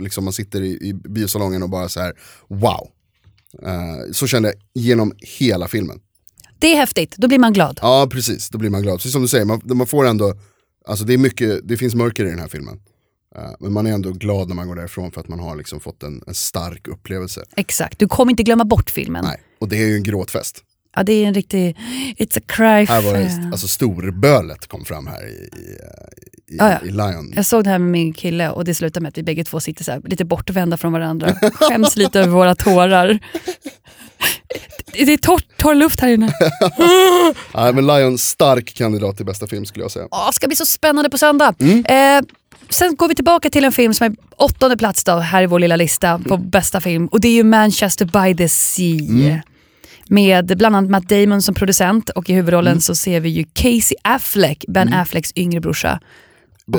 liksom 0.00 0.24
man 0.24 0.32
sitter 0.32 0.62
i, 0.62 0.88
i 0.88 0.94
biosalongen 0.94 1.62
och 1.62 1.70
bara 1.70 1.88
så 1.88 2.00
här: 2.00 2.12
wow. 2.48 2.88
Eh, 3.62 4.12
så 4.12 4.26
kände 4.26 4.48
jag 4.48 4.84
genom 4.84 5.12
hela 5.38 5.68
filmen. 5.68 6.00
Det 6.58 6.72
är 6.72 6.76
häftigt, 6.76 7.16
då 7.16 7.28
blir 7.28 7.38
man 7.38 7.52
glad. 7.52 7.78
Ja 7.82 8.08
precis, 8.12 8.48
då 8.48 8.58
blir 8.58 8.70
man 8.70 8.82
glad. 8.82 8.96
Precis 8.96 9.12
som 9.12 9.22
du 9.22 9.28
säger, 9.28 9.44
man, 9.44 9.60
man 9.64 9.86
får 9.86 10.06
ändå, 10.06 10.34
alltså 10.86 11.04
det 11.04 11.14
är 11.14 11.18
mycket, 11.18 11.68
det 11.68 11.76
finns 11.76 11.94
mörker 11.94 12.26
i 12.26 12.30
den 12.30 12.38
här 12.38 12.48
filmen. 12.48 12.80
Eh, 13.36 13.50
men 13.60 13.72
man 13.72 13.86
är 13.86 13.92
ändå 13.92 14.12
glad 14.12 14.48
när 14.48 14.54
man 14.54 14.68
går 14.68 14.76
därifrån 14.76 15.12
för 15.12 15.20
att 15.20 15.28
man 15.28 15.40
har 15.40 15.56
liksom 15.56 15.80
fått 15.80 16.02
en, 16.02 16.22
en 16.26 16.34
stark 16.34 16.88
upplevelse. 16.88 17.44
Exakt, 17.56 17.98
du 17.98 18.08
kommer 18.08 18.30
inte 18.30 18.42
glömma 18.42 18.64
bort 18.64 18.90
filmen. 18.90 19.24
Nej, 19.24 19.40
och 19.60 19.68
det 19.68 19.76
är 19.76 19.86
ju 19.86 19.94
en 19.94 20.02
gråtfest. 20.02 20.64
Ja, 20.96 21.02
det 21.02 21.12
är 21.12 21.26
en 21.26 21.34
riktig... 21.34 21.76
It's 22.18 22.38
a 22.38 22.42
cry 22.46 22.86
Här 22.86 23.02
var 23.02 23.12
det, 23.12 23.50
alltså 23.52 23.68
storbölet 23.68 24.66
kom 24.66 24.84
fram 24.84 25.06
här 25.06 25.26
i, 25.26 25.30
i, 25.30 26.54
i, 26.54 26.56
Ja, 26.58 26.70
ja. 26.70 26.88
i 26.88 26.90
Lion. 26.90 27.32
Jag 27.36 27.46
såg 27.46 27.64
det 27.64 27.70
här 27.70 27.78
med 27.78 27.90
min 27.90 28.12
kille 28.12 28.50
och 28.50 28.64
det 28.64 28.74
slutade 28.74 29.02
med 29.02 29.08
att 29.08 29.18
vi 29.18 29.22
bägge 29.22 29.44
två 29.44 29.60
sitter 29.60 29.84
så 29.84 29.92
här, 29.92 30.00
lite 30.04 30.24
bortvända 30.24 30.76
från 30.76 30.92
varandra. 30.92 31.34
Skäms 31.54 31.96
lite 31.96 32.20
över 32.20 32.32
våra 32.32 32.54
tårar. 32.54 33.18
Det 34.92 35.04
det 35.04 35.12
är 35.12 35.16
torr, 35.16 35.40
torr 35.56 35.74
luft 35.74 36.00
här 36.00 36.08
inne. 36.08 36.32
Ja, 37.52 37.72
men 37.72 37.86
Lion, 37.86 38.18
stark 38.18 38.74
kandidat 38.74 39.16
till 39.16 39.26
bästa 39.26 39.46
film 39.46 39.66
skulle 39.66 39.84
jag 39.84 39.90
säga. 39.90 40.08
Åh, 40.10 40.30
ska 40.30 40.46
bli 40.46 40.56
så 40.56 40.66
spännande 40.66 41.10
på 41.10 41.18
söndag. 41.18 41.54
Mm. 41.60 41.84
Eh, 42.18 42.28
sen 42.68 42.96
går 42.96 43.08
vi 43.08 43.14
tillbaka 43.14 43.50
till 43.50 43.64
en 43.64 43.72
film 43.72 43.94
som 43.94 44.06
är 44.06 44.16
åttonde 44.36 44.76
plats 44.76 45.04
då, 45.04 45.16
här 45.16 45.42
i 45.42 45.46
vår 45.46 45.58
lilla 45.58 45.76
lista 45.76 46.18
på 46.18 46.36
bästa 46.36 46.80
film. 46.80 47.06
Och 47.06 47.20
det 47.20 47.28
är 47.28 47.32
ju 47.32 47.44
Manchester 47.44 48.04
by 48.04 48.36
the 48.36 48.48
Sea. 48.48 49.00
Mm. 49.00 49.40
Med 50.10 50.56
bland 50.58 50.76
annat 50.76 50.90
Matt 50.90 51.08
Damon 51.08 51.42
som 51.42 51.54
producent 51.54 52.10
och 52.10 52.30
i 52.30 52.32
huvudrollen 52.32 52.70
Mm. 52.72 52.80
så 52.80 52.94
ser 52.94 53.20
vi 53.20 53.28
ju 53.28 53.44
Casey 53.52 53.96
Affleck, 54.04 54.64
Ben 54.68 54.92
Afflecks 54.94 55.32
yngre 55.36 55.60
brorsa. 55.60 56.00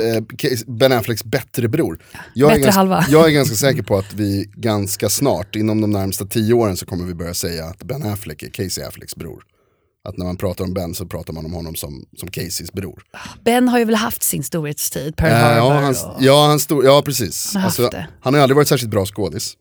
Eh, 0.02 0.22
Ben 0.66 0.92
Afflecks 0.92 1.24
bättre 1.24 1.68
bror. 1.68 1.98
Jag 2.34 2.46
är, 2.50 2.54
Bättre 2.54 2.62
ganska, 2.62 2.78
halva. 2.78 3.04
jag 3.10 3.26
är 3.26 3.30
ganska 3.30 3.56
säker 3.56 3.82
på 3.82 3.96
att 3.98 4.14
vi 4.14 4.50
ganska 4.56 5.08
snart, 5.08 5.56
inom 5.56 5.80
de 5.80 5.90
närmsta 5.90 6.24
tio 6.26 6.54
åren 6.54 6.76
så 6.76 6.86
kommer 6.86 7.04
vi 7.04 7.14
börja 7.14 7.34
säga 7.34 7.64
att 7.64 7.84
Ben 7.84 8.02
Affleck 8.02 8.42
är 8.42 8.48
Casey 8.50 8.84
Afflecks 8.84 9.16
bror. 9.16 9.42
Att 10.08 10.16
när 10.18 10.24
man 10.26 10.36
pratar 10.36 10.64
om 10.64 10.74
Ben 10.74 10.94
så 10.94 11.06
pratar 11.06 11.32
man 11.32 11.46
om 11.46 11.52
honom 11.52 11.74
som, 11.74 12.04
som 12.16 12.28
Caseys 12.30 12.72
bror. 12.72 13.02
Ben 13.44 13.68
har 13.68 13.78
ju 13.78 13.84
väl 13.84 13.94
haft 13.94 14.22
sin 14.22 14.42
storhetstid, 14.42 15.16
Pearl 15.16 15.30
Eh, 15.32 15.38
Harbor. 15.38 15.56
ja, 15.74 15.80
han, 15.80 15.90
och... 16.16 16.22
ja, 16.22 16.46
han 16.46 16.60
stod, 16.60 16.84
ja, 16.84 17.02
precis. 17.04 17.50
Han 17.54 17.62
har 17.62 17.68
haft 17.68 17.80
Alltså, 17.80 17.96
det. 17.96 18.06
han 18.20 18.34
har 18.34 18.40
aldrig 18.40 18.56
varit 18.56 18.68
särskilt 18.68 18.90
bra 18.90 19.06
skådis. 19.06 19.54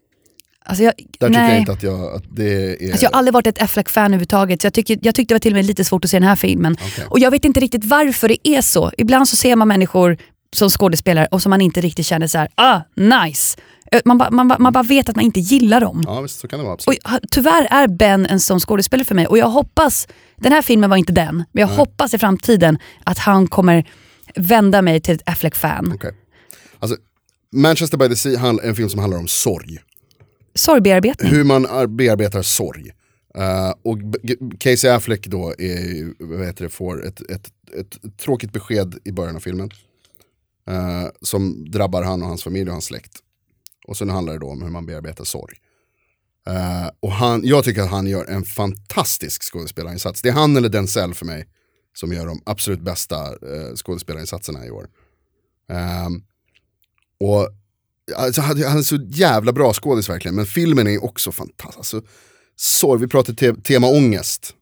Alltså 0.66 0.84
jag, 0.84 0.94
Där 1.20 1.28
tycker 1.28 1.42
nej. 1.42 1.52
jag 1.52 1.60
inte 1.60 1.72
att, 1.72 1.84
jag, 1.84 2.16
att 2.16 2.24
det 2.36 2.54
är... 2.84 2.92
Alltså 2.92 3.06
jag 3.06 3.12
har 3.12 3.18
aldrig 3.18 3.34
varit 3.34 3.48
ett 3.48 3.62
Affleck-fan 3.62 4.06
överhuvudtaget. 4.06 4.62
Så 4.62 4.66
jag, 4.66 4.74
tycker, 4.74 5.00
jag 5.02 5.16
tyckte 5.16 5.34
det 5.34 5.36
var 5.36 5.40
till 5.40 5.54
och 5.54 5.58
med 5.58 5.66
lite 5.66 5.86
svårt 5.86 6.06
att 6.06 6.12
se 6.12 6.20
den 6.20 6.28
här 6.28 6.36
filmen. 6.36 6.78
Okej. 6.82 7.06
Och 7.10 7.20
jag 7.20 7.32
vet 7.32 7.46
inte 7.46 7.60
riktigt 7.60 7.86
varför 7.86 8.28
det 8.28 8.48
är 8.48 8.62
så. 8.62 8.92
Ibland 8.98 9.30
så 9.30 9.36
ser 9.36 9.56
man 9.56 9.68
människor 9.68 10.18
som 10.56 10.70
skådespelare 10.70 11.28
och 11.32 11.42
som 11.42 11.50
man 11.50 11.62
inte 11.62 11.82
riktigt 11.82 12.06
känner 12.06 12.28
så 12.28 12.38
här, 12.38 12.50
ah, 12.56 12.80
nice. 12.96 13.58
Man, 14.06 14.18
ba, 14.18 14.30
man, 14.32 14.48
ba, 14.48 14.56
man 14.60 14.74
bara 14.74 14.84
vet 14.84 15.10
att 15.10 15.16
man 15.16 15.26
inte 15.26 15.40
gillar 15.40 15.82
dem. 15.82 16.04
Ja, 16.06 16.22
visst, 16.22 16.40
så 16.40 16.48
kan 16.48 16.60
det 16.60 16.66
vara. 16.66 16.74
Och 16.74 16.80
Absolut. 16.80 17.32
tyvärr 17.32 17.68
är 17.72 17.88
Ben 17.88 18.26
en 18.26 18.40
sån 18.40 18.60
skådespelare 18.60 19.06
för 19.06 19.16
mig 19.16 19.28
och 19.28 19.38
jag 19.38 19.50
hoppas, 19.50 20.08
den 20.36 20.52
här 20.52 20.62
filmen 20.62 20.90
var 20.90 20.98
inte 20.98 21.14
den, 21.14 21.36
men 21.36 21.62
jag 21.62 21.68
hoppas 21.68 22.14
i 22.14 22.18
framtiden 22.18 22.78
att 23.04 23.18
han 23.18 23.48
kommer 23.48 23.90
vända 24.36 24.82
mig 24.82 25.02
till 25.02 25.16
ett 25.16 25.30
Affleck-fan. 25.30 25.92
Okej. 25.96 26.12
Alltså, 26.80 26.98
Manchester 27.56 27.98
by 27.98 28.10
the 28.10 28.16
Sea 28.16 28.40
är 28.42 28.68
en 28.68 28.76
film 28.76 28.90
som 28.90 29.00
handlar 29.00 29.20
om 29.20 29.28
sorg. 29.28 29.80
Sorgbearbetning. 30.54 31.32
Hur 31.32 31.44
man 31.44 31.96
bearbetar 31.98 32.42
sorg. 32.42 32.92
Uh, 33.38 33.74
och 33.82 33.98
Casey 34.60 34.90
Affleck 34.90 35.28
då 35.28 35.50
är, 35.58 36.14
vad 36.24 36.46
heter 36.46 36.64
det, 36.64 36.70
får 36.70 37.06
ett, 37.06 37.22
ett, 37.22 37.52
ett, 37.80 38.18
tråkigt 38.18 38.54
besked 38.54 39.00
i 39.04 39.12
början 39.12 39.36
av 39.36 39.40
filmen. 39.40 39.72
Uh, 40.70 41.10
som 41.22 41.72
drabbar 41.72 42.04
han 42.04 42.22
och 42.22 42.28
hans 42.28 42.44
familj 42.44 42.70
och 42.70 42.74
hans 42.74 42.86
släkt. 42.86 43.20
Och 43.88 43.98
sen 43.98 44.10
handlar 44.10 44.34
det 44.34 44.40
då 44.40 44.50
om 44.50 44.62
hur 44.62 44.70
man 44.70 44.86
bearbetar 44.86 45.24
sorg. 45.24 45.56
Uh, 46.50 46.90
och 47.00 47.12
han, 47.12 47.42
jag 47.44 47.64
tycker 47.64 47.82
att 47.82 47.90
han 47.90 48.08
gör 48.08 48.26
en 48.26 48.44
fantastisk 48.44 49.44
skådespelarinsats. 49.44 50.22
Det 50.22 50.30
är 50.30 50.34
han 50.34 50.56
eller 50.58 50.70
Denzel 50.70 51.14
för 51.14 51.26
mig 51.26 51.48
som 51.94 52.14
gör 52.14 52.26
de 52.26 52.42
absolut 52.46 52.82
bästa 52.82 53.32
uh, 53.32 53.76
skådespelarinsatserna 53.76 54.66
i 54.66 54.72
år. 54.72 54.88
Och 57.20 57.50
alltså, 58.16 58.42
han 58.42 58.58
är 58.78 58.82
så 58.82 58.96
jävla 59.10 59.54
bra 59.54 59.74
skådis 59.74 60.10
verkligen, 60.10 60.36
men 60.36 60.46
filmen 60.46 60.88
är 60.88 61.04
också 61.04 61.32
fantastisk. 61.32 61.78
Alltså, 61.78 62.02
sorg, 62.56 63.02
vi 63.02 63.08
pratar 63.08 63.34
te 63.34 63.54
tema 63.54 63.88
ångest. 63.88 64.54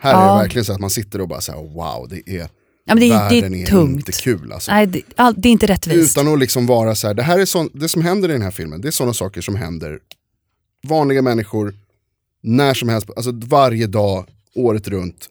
Här 0.00 0.14
är 0.14 0.26
Ja. 0.26 0.32
det 0.32 0.38
verkligen 0.42 0.64
så 0.64 0.72
att 0.72 0.80
man 0.80 0.90
sitter 0.90 1.20
och 1.20 1.28
bara 1.28 1.40
säger 1.40 1.58
wow, 1.74 2.08
det 2.10 2.30
är, 2.40 2.48
Ja, 2.86 2.94
det, 2.94 3.04
är- 3.06 3.10
världen 3.10 3.52
det 3.52 3.58
är 3.58 3.62
är 3.62 3.66
tungt. 3.66 3.96
inte 3.96 4.12
kul. 4.12 4.52
Alltså. 4.52 4.72
Nej, 4.72 4.86
det, 4.86 5.02
all, 5.16 5.34
det 5.36 5.48
är 5.48 5.52
inte 5.52 5.66
rättvist. 5.66 6.18
Utan 6.18 6.32
att 6.32 6.38
liksom 6.38 6.66
vara 6.66 6.94
så 6.94 7.06
här, 7.06 7.14
det 7.14 7.22
här 7.22 7.38
är 7.38 7.44
sån, 7.44 7.68
det 7.74 7.88
som 7.88 8.02
händer 8.02 8.28
i 8.28 8.32
den 8.32 8.42
här 8.42 8.50
filmen, 8.50 8.80
det 8.80 8.88
är 8.88 8.92
sådana 8.92 9.14
saker 9.14 9.40
som 9.40 9.54
händer 9.56 9.98
vanliga 10.88 11.22
människor 11.22 11.74
när 12.42 12.74
som 12.74 12.88
helst, 12.88 13.08
alltså 13.16 13.30
varje 13.34 13.86
dag, 13.86 14.26
året 14.54 14.88
runt, 14.88 15.28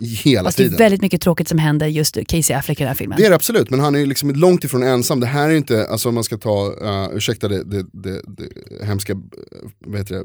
hela 0.00 0.44
Fast 0.44 0.56
det 0.56 0.62
är 0.62 0.64
tiden. 0.64 0.78
väldigt 0.78 1.02
mycket 1.02 1.20
tråkigt 1.20 1.48
som 1.48 1.58
händer 1.58 1.86
just 1.86 2.18
Casey 2.26 2.56
Affleck 2.56 2.80
i 2.80 2.82
den 2.82 2.88
här 2.88 2.94
filmen. 2.94 3.18
Det 3.18 3.26
är 3.26 3.30
det 3.30 3.36
absolut, 3.36 3.70
men 3.70 3.80
han 3.80 3.94
är 3.94 3.98
ju 3.98 4.06
liksom 4.06 4.30
långt 4.30 4.64
ifrån 4.64 4.82
ensam. 4.82 5.20
Det 5.20 5.26
här 5.26 5.50
är 5.50 5.54
inte, 5.54 5.86
alltså 5.86 6.08
om 6.08 6.14
man 6.14 6.24
ska 6.24 6.38
ta, 6.38 6.74
uh, 6.82 7.16
ursäkta 7.16 7.48
det, 7.48 7.64
det, 7.64 7.86
det, 7.92 8.22
det 8.26 8.84
hemska 8.84 9.12
eh, 9.12 9.18
vad 9.78 9.98
heter 9.98 10.14
det, 10.14 10.24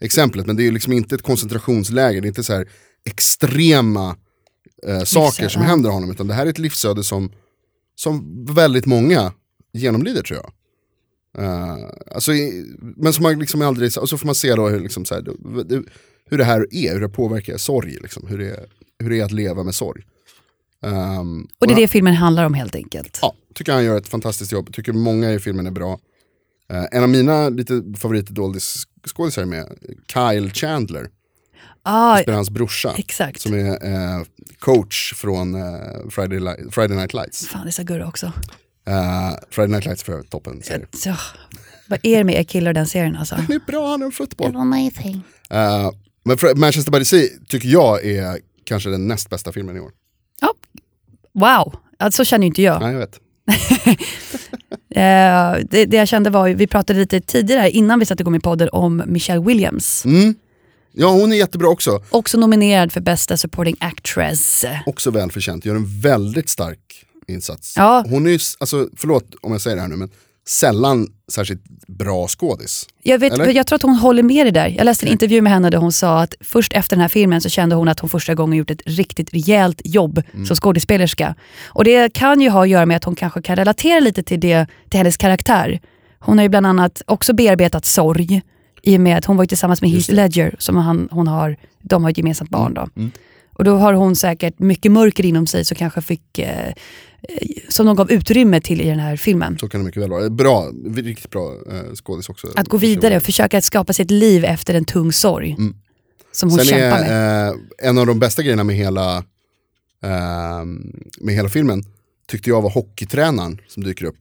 exemplet, 0.00 0.46
men 0.46 0.56
det 0.56 0.62
är 0.62 0.64
ju 0.64 0.72
liksom 0.72 0.92
inte 0.92 1.14
ett 1.14 1.22
koncentrationsläger, 1.22 2.20
det 2.20 2.26
är 2.26 2.28
inte 2.28 2.44
så 2.44 2.52
här 2.52 2.68
extrema 3.04 4.16
eh, 4.86 5.02
saker 5.02 5.48
som 5.48 5.62
händer 5.62 5.90
honom, 5.90 6.10
utan 6.10 6.26
det 6.26 6.34
här 6.34 6.46
är 6.46 6.50
ett 6.50 6.58
livsöde 6.58 7.04
som, 7.04 7.32
som 7.96 8.44
väldigt 8.54 8.86
många 8.86 9.32
genomlider 9.72 10.22
tror 10.22 10.40
jag. 10.40 10.52
Eh, 11.44 11.76
alltså, 12.10 12.32
men 12.96 13.12
som 13.12 13.22
man 13.22 13.38
liksom 13.38 13.62
aldrig, 13.62 13.98
och 13.98 14.08
så 14.08 14.18
får 14.18 14.26
man 14.26 14.34
se 14.34 14.54
då 14.54 14.68
hur, 14.68 14.80
liksom 14.80 15.04
så 15.04 15.14
här, 15.14 15.24
hur 16.30 16.38
det 16.38 16.44
här 16.44 16.66
är, 16.70 16.92
hur 16.92 17.00
det 17.00 17.08
påverkar 17.08 17.56
sorg, 17.56 17.98
liksom, 18.02 18.26
hur, 18.26 18.38
det 18.38 18.50
är, 18.50 18.66
hur 18.98 19.10
det 19.10 19.20
är 19.20 19.24
att 19.24 19.32
leva 19.32 19.62
med 19.62 19.74
sorg. 19.74 20.02
Ehm, 20.82 21.46
och 21.58 21.66
det 21.66 21.72
är 21.72 21.76
det 21.76 21.88
filmen 21.88 22.14
handlar 22.14 22.44
om 22.44 22.54
helt 22.54 22.74
enkelt. 22.74 23.18
Ja, 23.22 23.34
tycker 23.54 23.72
han 23.72 23.84
gör 23.84 23.96
ett 23.98 24.08
fantastiskt 24.08 24.52
jobb. 24.52 24.72
Tycker 24.74 24.92
många 24.92 25.32
i 25.32 25.38
filmen 25.38 25.66
är 25.66 25.70
bra. 25.70 25.98
Eh, 26.70 26.84
en 26.92 27.02
av 27.02 27.08
mina 27.08 27.48
lite 27.48 27.82
favoritdoldisskådisar 27.98 29.42
är 29.42 29.46
med 29.46 29.66
Kyle 30.12 30.50
Chandler. 30.50 31.08
Ah, 31.82 32.18
Spelar 32.18 32.36
hans 32.36 32.50
brorsa. 32.50 32.94
exakt. 32.98 33.40
Som 33.40 33.54
är 33.54 33.84
eh, 33.92 34.22
coach 34.58 35.14
från 35.14 35.54
eh, 35.54 36.08
Friday, 36.10 36.40
Li- 36.40 36.70
Friday 36.70 36.96
Night 36.96 37.14
Lights. 37.14 37.46
Fan, 37.46 37.62
det 37.62 37.68
är 37.68 37.72
så 37.72 37.82
gurra 37.82 38.06
också. 38.08 38.32
Friday 39.50 39.68
Night 39.72 39.84
Lights 39.84 40.02
för 40.02 40.22
toppen 40.22 40.62
serie. 40.62 40.86
Så, 40.92 41.14
vad 41.88 41.98
är 42.02 42.18
det 42.18 42.24
med 42.24 42.34
er 42.40 42.44
killar 42.44 42.70
i 42.70 42.74
den 42.74 42.86
serien 42.86 43.16
alltså? 43.16 43.34
Han 43.34 43.52
är 43.52 43.60
bra, 43.66 43.90
han 43.90 44.02
är 44.02 44.06
en 44.06 44.12
fotboll. 44.12 44.56
amazing. 44.56 45.22
Men 46.24 46.38
Manchester 46.56 46.92
by 46.92 46.98
the 46.98 47.04
Sea 47.04 47.28
tycker 47.48 47.68
jag 47.68 48.04
är 48.04 48.38
kanske 48.64 48.90
den 48.90 49.08
näst 49.08 49.30
bästa 49.30 49.52
filmen 49.52 49.76
i 49.76 49.80
år. 49.80 49.92
Ja. 50.40 50.54
Wow, 51.32 51.76
alltså, 51.98 52.24
så 52.24 52.28
känner 52.28 52.46
inte 52.46 52.62
jag. 52.62 52.80
Nej, 52.80 52.92
jag 52.92 52.98
vet. 52.98 53.20
Eh, 54.96 55.56
det, 55.70 55.86
det 55.86 55.96
jag 55.96 56.08
kände 56.08 56.30
var, 56.30 56.48
vi 56.48 56.66
pratade 56.66 56.98
lite 56.98 57.20
tidigare 57.20 57.70
innan 57.70 57.98
vi 57.98 58.06
satte 58.06 58.22
igång 58.22 58.32
med 58.32 58.42
podden 58.42 58.68
om 58.72 59.02
Michelle 59.06 59.44
Williams. 59.44 60.04
Mm. 60.04 60.34
Ja, 60.92 61.10
hon 61.10 61.32
är 61.32 61.36
jättebra 61.36 61.68
också. 61.68 62.04
Också 62.10 62.38
nominerad 62.38 62.92
för 62.92 63.00
bästa 63.00 63.36
supporting 63.36 63.76
actress. 63.80 64.64
Också 64.86 65.10
välförtjänt, 65.10 65.64
gör 65.64 65.74
en 65.74 66.00
väldigt 66.00 66.48
stark 66.48 67.04
insats. 67.26 67.74
Ja. 67.76 68.04
Hon 68.08 68.26
är 68.26 68.30
ju, 68.30 68.38
alltså, 68.58 68.88
förlåt 68.96 69.34
om 69.42 69.52
jag 69.52 69.60
säger 69.60 69.76
det 69.76 69.82
här 69.82 69.88
nu, 69.88 69.96
men 69.96 70.10
sällan 70.46 71.08
särskilt 71.32 71.62
bra 71.86 72.28
skådis. 72.28 72.86
Jag, 73.02 73.18
vet, 73.18 73.54
jag 73.54 73.66
tror 73.66 73.76
att 73.76 73.82
hon 73.82 73.94
håller 73.94 74.22
med 74.22 74.46
dig 74.46 74.52
där. 74.52 74.68
Jag 74.68 74.84
läste 74.84 75.06
en 75.06 75.12
intervju 75.12 75.40
med 75.40 75.52
henne 75.52 75.70
där 75.70 75.78
hon 75.78 75.92
sa 75.92 76.20
att 76.22 76.34
först 76.40 76.72
efter 76.72 76.96
den 76.96 77.00
här 77.00 77.08
filmen 77.08 77.40
så 77.40 77.48
kände 77.48 77.74
hon 77.74 77.88
att 77.88 78.00
hon 78.00 78.10
första 78.10 78.34
gången 78.34 78.58
gjort 78.58 78.70
ett 78.70 78.82
riktigt 78.86 79.34
rejält 79.34 79.80
jobb 79.84 80.22
Mm. 80.32 80.46
som 80.46 80.56
skådespelerska. 80.56 81.34
Och 81.66 81.84
det 81.84 82.12
kan 82.12 82.40
ju 82.40 82.48
ha 82.48 82.62
att 82.62 82.68
göra 82.68 82.86
med 82.86 82.96
att 82.96 83.04
hon 83.04 83.16
kanske 83.16 83.42
kan 83.42 83.56
relatera 83.56 84.00
lite 84.00 84.22
till, 84.22 84.40
det, 84.40 84.66
till 84.88 84.98
hennes 84.98 85.16
karaktär. 85.16 85.80
Hon 86.18 86.38
har 86.38 86.42
ju 86.42 86.48
bland 86.48 86.66
annat 86.66 87.02
också 87.06 87.32
bearbetat 87.32 87.84
sorg 87.84 88.42
i 88.82 88.96
och 88.96 89.00
med 89.00 89.18
att 89.18 89.24
hon 89.24 89.36
var 89.36 89.46
tillsammans 89.46 89.82
med 89.82 89.90
Heath 89.90 90.12
Ledger 90.12 90.54
som 90.58 90.76
han, 90.76 91.08
hon 91.10 91.28
har, 91.28 91.56
de 91.82 92.02
har 92.04 92.10
ett 92.10 92.18
gemensamt 92.18 92.50
barn. 92.50 92.74
Då. 92.74 92.88
Mm. 92.96 93.10
Och 93.52 93.64
då 93.64 93.76
har 93.76 93.92
hon 93.92 94.16
säkert 94.16 94.58
mycket 94.58 94.92
mörker 94.92 95.24
inom 95.24 95.46
sig 95.46 95.64
som 95.64 95.76
kanske 95.76 96.02
fick 96.02 96.38
eh, 96.38 96.72
som 97.68 97.86
de 97.86 97.96
gav 97.96 98.12
utrymme 98.12 98.60
till 98.60 98.80
i 98.80 98.88
den 98.88 98.98
här 98.98 99.16
filmen. 99.16 99.58
Så 99.58 99.68
kan 99.68 99.80
det 99.80 99.84
mycket 99.84 100.02
väl 100.02 100.10
vara. 100.10 100.30
Bra, 100.30 100.70
riktigt 100.94 101.30
bra 101.30 101.52
eh, 101.72 101.94
skådis 101.94 102.28
också. 102.28 102.46
Att 102.56 102.68
gå 102.68 102.76
vidare 102.76 103.16
och 103.16 103.22
försöka 103.22 103.58
att 103.58 103.64
skapa 103.64 103.92
sig 103.92 104.02
ett 104.02 104.10
liv 104.10 104.44
efter 104.44 104.74
en 104.74 104.84
tung 104.84 105.12
sorg. 105.12 105.56
Som 106.32 106.50
hon 106.50 106.60
Mm. 106.60 106.66
Sen 106.66 106.78
kämpar 106.78 107.00
med. 107.00 107.10
är 107.10 107.48
eh, 107.48 107.88
en 107.88 107.98
av 107.98 108.06
de 108.06 108.18
bästa 108.18 108.42
grejerna 108.42 108.64
med 108.64 108.76
hela, 108.76 109.16
eh, 110.02 110.64
med 111.20 111.34
hela 111.34 111.48
filmen 111.48 111.84
tyckte 112.28 112.50
jag 112.50 112.62
var 112.62 112.70
hockeytränaren 112.70 113.60
som 113.68 113.84
dyker 113.84 114.04
upp. 114.04 114.16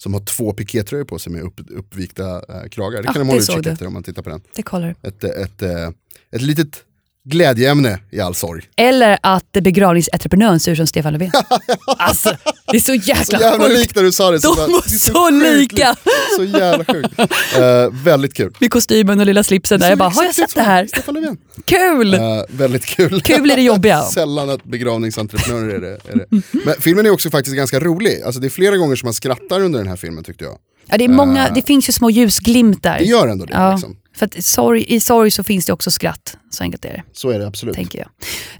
Som 0.00 0.14
har 0.14 0.20
två 0.20 0.52
pikétröjor 0.52 1.04
på 1.04 1.18
sig 1.18 1.32
med 1.32 1.42
upp, 1.42 1.60
uppvikta 1.70 2.36
eh, 2.36 2.68
kragar. 2.70 3.02
Det 3.02 3.06
Ja, 3.08 3.12
kan 3.12 3.26
man 3.26 3.36
det 3.36 3.42
hålla 3.42 3.58
utkik 3.58 3.72
efter 3.72 3.86
om 3.86 3.92
man 3.92 4.02
tittar 4.02 4.22
på 4.22 4.30
den. 4.30 4.40
Det 4.56 4.62
kollar. 4.62 4.94
Ett, 5.02 5.24
eh, 5.24 5.30
ett, 5.30 5.62
eh, 5.62 5.88
ett 6.30 6.42
litet 6.42 6.82
glädjeämne 7.24 7.98
i 8.10 8.20
all 8.20 8.34
sorg. 8.34 8.62
Eller 8.76 9.18
att 9.22 9.52
begravningsentreprenören 9.52 10.60
ser 10.60 10.72
ut 10.72 10.78
som 10.78 10.86
Stefan 10.86 11.12
Löfven. 11.12 11.30
alltså, 11.98 12.36
det 12.70 12.76
är 12.76 12.80
så 12.80 12.94
jäkla, 12.94 13.38
Så 13.38 13.44
jävla 13.44 13.66
likt 13.68 13.96
när 13.96 14.02
du 14.02 14.12
sa 14.12 14.30
det. 14.30 14.38
De 14.38 14.56
var 14.56 14.98
så 14.98 15.30
lika. 15.30 15.96
Så 16.36 16.44
jävla 16.44 16.84
sjukt. 16.84 17.18
Eh, 17.18 18.04
väldigt 18.04 18.34
kul. 18.34 18.52
Med 18.58 18.70
kostymen 18.70 19.20
och 19.20 19.26
lilla 19.26 19.42
slipsen 19.44 19.80
där. 19.80 19.88
Jag 19.88 19.98
bara, 19.98 20.08
har 20.08 20.24
jag 20.24 20.34
sett 20.34 20.54
det 20.54 20.62
här? 20.62 20.86
Stefan 20.86 21.14
Löfven. 21.14 21.36
Kul! 21.64 22.14
Eh, 22.14 22.20
väldigt 22.48 22.84
kul. 22.86 23.20
Kul 23.20 23.50
är 23.50 23.56
det 23.56 23.62
jobbiga. 23.62 24.02
Sällan 24.14 24.50
att 24.50 24.64
begravningsentreprenörer 24.64 25.74
är 25.74 25.80
det, 25.80 25.98
är 26.12 26.16
det. 26.16 26.42
Men 26.52 26.74
filmen 26.80 27.06
är 27.06 27.10
också 27.10 27.30
faktiskt 27.30 27.56
ganska 27.56 27.80
rolig. 27.80 28.22
Alltså 28.22 28.40
det 28.40 28.46
är 28.46 28.50
flera 28.50 28.76
gånger 28.76 28.96
som 28.96 29.06
man 29.06 29.14
skrattar 29.14 29.60
under 29.60 29.78
den 29.78 29.88
här 29.88 29.96
filmen 29.96 30.24
tyckte 30.24 30.44
jag. 30.44 30.58
Ja, 30.86 30.98
det, 30.98 31.04
är 31.04 31.08
många, 31.08 31.50
det 31.50 31.62
finns 31.62 31.88
ju 31.88 31.92
små 31.92 32.10
ljusglimtar. 32.10 32.98
Det 32.98 33.04
gör 33.04 33.28
ändå 33.28 33.44
det. 33.44 33.52
ja, 33.52 33.72
Liksom. 33.72 33.96
För 34.14 34.26
att 34.26 34.44
sorg, 34.44 34.84
i 34.88 35.00
sorg 35.00 35.30
så 35.30 35.44
finns 35.44 35.66
det 35.66 35.72
också 35.72 35.90
skratt. 35.90 36.36
Så 36.50 36.62
enkelt 36.64 36.84
är 36.84 36.88
det, 36.92 37.02
Så 37.12 37.30
är 37.30 37.38
det 37.38 37.46
absolut. 37.46 37.74
tänker 37.74 37.98
jag. 37.98 38.08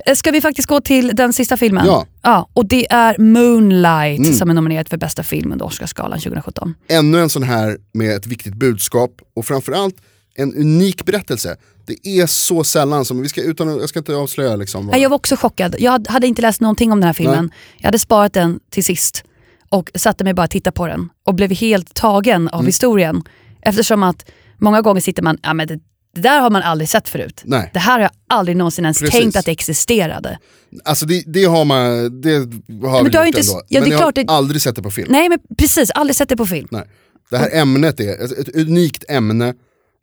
Eh, 0.06 0.14
Ska 0.14 0.30
vi 0.30 0.40
faktiskt 0.40 0.68
gå 0.68 0.80
till 0.80 1.10
den 1.14 1.32
sista 1.32 1.56
filmen? 1.56 1.86
Ja. 1.86 2.06
ja 2.22 2.48
och 2.52 2.66
det 2.66 2.92
är 2.92 3.18
Moonlight 3.18 4.36
som 4.36 4.50
är 4.50 4.54
nominerad 4.54 4.88
för 4.88 4.96
bästa 4.96 5.22
film 5.22 5.52
under 5.52 5.64
Oscarsgalan 5.66 6.18
2017. 6.20 6.74
Ännu 6.88 7.20
en 7.20 7.28
sån 7.30 7.42
här 7.42 7.78
med 7.92 8.16
ett 8.16 8.26
viktigt 8.26 8.54
budskap 8.54 9.10
och 9.36 9.46
framförallt 9.46 9.96
en 10.36 10.54
unik 10.54 11.04
berättelse. 11.04 11.56
Det 11.86 12.08
är 12.08 12.26
så 12.26 12.64
sällan 12.64 13.04
som, 13.04 13.22
vi 13.22 13.28
ska, 13.28 13.42
utan, 13.42 13.68
jag 13.68 13.88
ska 13.88 13.98
inte 13.98 14.14
avslöja 14.14 14.56
liksom. 14.56 14.86
vad- 14.86 14.96
Ja, 14.96 15.00
Jag 15.00 15.10
var 15.10 15.16
också 15.16 15.36
chockad. 15.36 15.76
Jag 15.78 16.06
hade 16.08 16.26
inte 16.26 16.42
läst 16.42 16.60
någonting 16.60 16.92
om 16.92 17.00
den 17.00 17.06
här 17.06 17.14
filmen. 17.14 17.50
Jag 17.78 17.84
hade 17.88 17.98
sparat 17.98 18.32
den 18.32 18.60
till 18.70 18.84
sist 18.84 19.24
och 19.68 19.90
satte 19.94 20.24
mig 20.24 20.34
bara 20.34 20.44
och 20.44 20.50
tittade 20.50 20.74
på 20.74 20.86
den 20.86 21.08
och 21.26 21.34
blev 21.34 21.50
helt 21.52 21.94
tagen 21.94 22.48
av 22.48 22.54
Mm. 22.60 22.66
historien. 22.66 23.22
Eftersom 23.62 24.02
att 24.02 24.30
många 24.58 24.80
gånger 24.82 25.00
sitter 25.00 25.22
man, 25.22 25.38
ja 25.42 25.54
men 25.54 25.66
det, 25.68 25.78
Det 26.14 26.20
där 26.20 26.40
har 26.40 26.50
man 26.50 26.62
aldrig 26.62 26.88
sett 26.88 27.08
förut. 27.08 27.42
Nej. 27.44 27.70
Det 27.72 27.78
här 27.78 27.92
har 27.92 28.00
jag 28.00 28.10
aldrig 28.28 28.56
någonsin 28.56 28.84
ens 28.84 28.98
Precis. 29.00 29.20
tänkt 29.20 29.36
att 29.36 29.44
det 29.44 29.52
existerade. 29.52 30.38
Alltså 30.84 31.06
det, 31.06 31.22
det 31.26 31.44
har 31.44 31.64
man, 31.64 32.20
det 32.20 32.34
har 32.34 32.40
men 32.46 33.04
vi 33.04 33.10
du 33.10 33.18
har 33.18 33.26
gjort 33.26 33.36
inte 33.38 33.40
ändå. 33.50 33.62
ja, 33.68 33.80
men 33.80 33.88
det 33.90 33.94
jag 33.96 34.02
har 34.02 34.12
det- 34.12 34.24
aldrig 34.28 34.62
sett 34.62 34.76
det 34.76 34.82
på 34.82 34.90
film. 34.90 35.08
Nej 35.10 35.28
men 35.28 35.38
precis, 35.58 35.90
aldrig 35.90 36.16
sett 36.16 36.28
det 36.28 36.36
på 36.36 36.46
film. 36.46 36.68
Nej. 36.70 36.84
Det 37.30 37.36
här 37.38 37.50
ämnet 37.60 38.00
är 38.00 38.24
ett, 38.24 38.38
ett 38.38 38.56
unikt 38.56 39.04
ämne, 39.08 39.48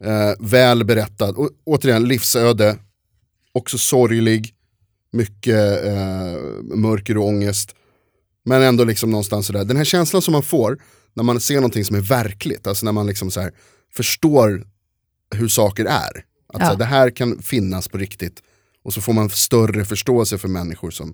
eh, 0.04 0.32
väl 0.40 0.86
berättad, 0.86 1.30
och, 1.38 1.50
återigen 1.66 2.04
livsöde, 2.08 2.78
också 3.54 3.78
sorglig, 3.78 4.54
mycket 5.14 5.86
eh, 5.86 5.96
mörker 6.76 7.18
och 7.18 7.26
ångest. 7.26 7.76
Men 8.46 8.62
ändå 8.62 8.84
liksom 8.84 9.12
någonstans 9.12 9.48
sådär, 9.48 9.64
den 9.66 9.78
här 9.78 9.84
känslan 9.84 10.22
som 10.22 10.32
man 10.32 10.44
får 10.44 10.78
när 11.14 11.24
man 11.24 11.40
ser 11.40 11.56
någonting 11.56 11.86
som 11.86 11.96
är 11.96 12.02
verkligt, 12.02 12.68
alltså 12.68 12.86
när 12.86 12.92
man 12.92 13.08
liksom 13.08 13.32
så 13.32 13.42
här 13.42 13.52
förstår 13.96 14.64
hur 15.36 15.48
saker 15.48 15.86
är. 15.86 16.26
Att 16.54 16.62
Ja. 16.62 16.70
så 16.70 16.76
det 16.76 16.86
här 16.86 17.10
kan 17.10 17.40
finnas 17.42 17.88
på 17.88 17.98
riktigt. 17.98 18.42
Och 18.84 18.94
så 18.94 19.02
får 19.02 19.14
man 19.14 19.30
större 19.30 19.86
förståelse 19.86 20.38
för 20.38 20.48
människor 20.48 20.92
som, 20.92 21.14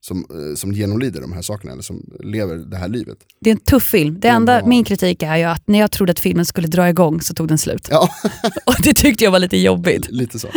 som, 0.00 0.18
eh, 0.30 0.54
som 0.56 0.72
genomlider 0.72 1.20
de 1.20 1.32
här 1.32 1.42
sakerna, 1.42 1.72
eller 1.72 1.82
som 1.82 2.04
lever 2.20 2.56
det 2.56 2.76
här 2.76 2.88
livet. 2.88 3.18
Det 3.40 3.50
är 3.50 3.54
en 3.54 3.60
tuff 3.60 3.82
film. 3.84 4.20
Det 4.20 4.28
enda, 4.28 4.58
bra. 4.58 4.68
min 4.68 4.84
kritik 4.84 5.22
är 5.22 5.36
ju 5.36 5.44
att 5.44 5.68
när 5.68 5.78
jag 5.78 5.90
trodde 5.90 6.10
att 6.12 6.20
filmen 6.20 6.46
skulle 6.46 6.68
dra 6.68 6.88
igång 6.88 7.20
så 7.20 7.34
tog 7.34 7.48
den 7.48 7.58
slut. 7.58 7.88
Ja. 7.90 8.08
Och 8.66 8.74
det 8.82 8.94
tyckte 8.94 9.24
jag 9.24 9.30
var 9.30 9.38
lite 9.38 9.56
jobbigt. 9.56 10.06
Lite 10.10 10.38
så. 10.38 10.48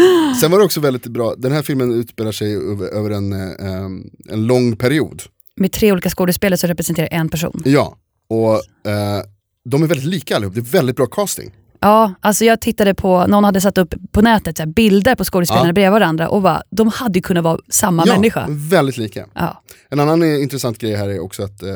Sen 0.41 0.51
var 0.51 0.59
det 0.59 0.65
också 0.65 0.79
väldigt 0.79 1.07
bra, 1.07 1.35
den 1.37 1.51
här 1.51 1.61
filmen 1.61 1.91
utspelar 1.93 2.31
sig 2.31 2.55
över, 2.93 3.09
en, 3.09 3.33
eh, 3.33 3.85
en 4.33 4.47
lång 4.47 4.75
period. 4.75 5.21
Med 5.55 5.71
tre 5.71 5.91
olika 5.91 6.09
skådespelare 6.09 6.57
som 6.57 6.67
representerar 6.67 7.07
en 7.11 7.29
person. 7.29 7.61
Ja, 7.65 7.97
och 8.29 8.53
eh, 8.91 9.23
de 9.69 9.83
är 9.83 9.87
väldigt 9.87 10.05
lika 10.07 10.35
allihop, 10.35 10.53
det 10.55 10.59
är 10.59 10.71
väldigt 10.71 10.95
bra 10.95 11.05
casting. 11.05 11.51
Ja, 11.79 12.13
alltså 12.21 12.45
jag 12.45 12.61
tittade 12.61 12.93
på, 12.93 13.27
någon 13.27 13.43
hade 13.43 13.61
satt 13.61 13.77
upp 13.77 13.93
på 14.11 14.21
nätet 14.21 14.59
här, 14.59 14.65
bilder 14.65 15.15
på 15.15 15.23
skådespelarna 15.23 15.69
Ja. 15.69 15.73
bredvid 15.73 15.91
varandra 15.91 16.29
och 16.29 16.41
bara, 16.41 16.63
de 16.69 16.87
hade 16.87 17.17
ju 17.19 17.23
kunnat 17.23 17.43
vara 17.43 17.59
samma 17.69 18.03
ja, 18.07 18.13
människa. 18.13 18.45
väldigt 18.49 18.97
lika. 18.97 19.25
Ja. 19.33 19.63
En 19.89 19.99
annan 19.99 20.23
eh, 20.23 20.41
intressant 20.41 20.77
grej 20.77 20.95
här 20.95 21.09
är 21.09 21.19
också 21.19 21.43
att 21.43 21.63
eh, 21.63 21.69
eh, 21.69 21.75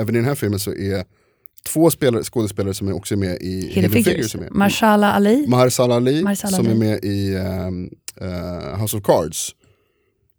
även 0.00 0.14
i 0.14 0.18
den 0.18 0.24
här 0.28 0.34
filmen 0.34 0.58
så 0.60 0.70
är 0.74 1.04
två 1.72 1.90
spelare, 1.90 2.22
skådespelare 2.22 2.74
som 2.74 2.88
är 2.88 2.92
också 2.96 3.16
med 3.16 3.36
i 3.40 3.68
Hidden 3.72 3.90
Figures. 3.90 4.34
med. 4.36 4.52
Marshala 4.52 5.12
Ali. 5.12 5.46
Mahershala 5.48 5.94
Ali 5.94 6.22
Mahershala 6.22 6.56
som 6.56 6.66
Ali. 6.66 6.74
är 6.74 6.78
med 6.78 7.04
i 7.04 7.34
ehm, 7.36 7.90
eh, 8.20 8.80
House 8.80 8.96
of 8.96 9.02
Cards. 9.02 9.50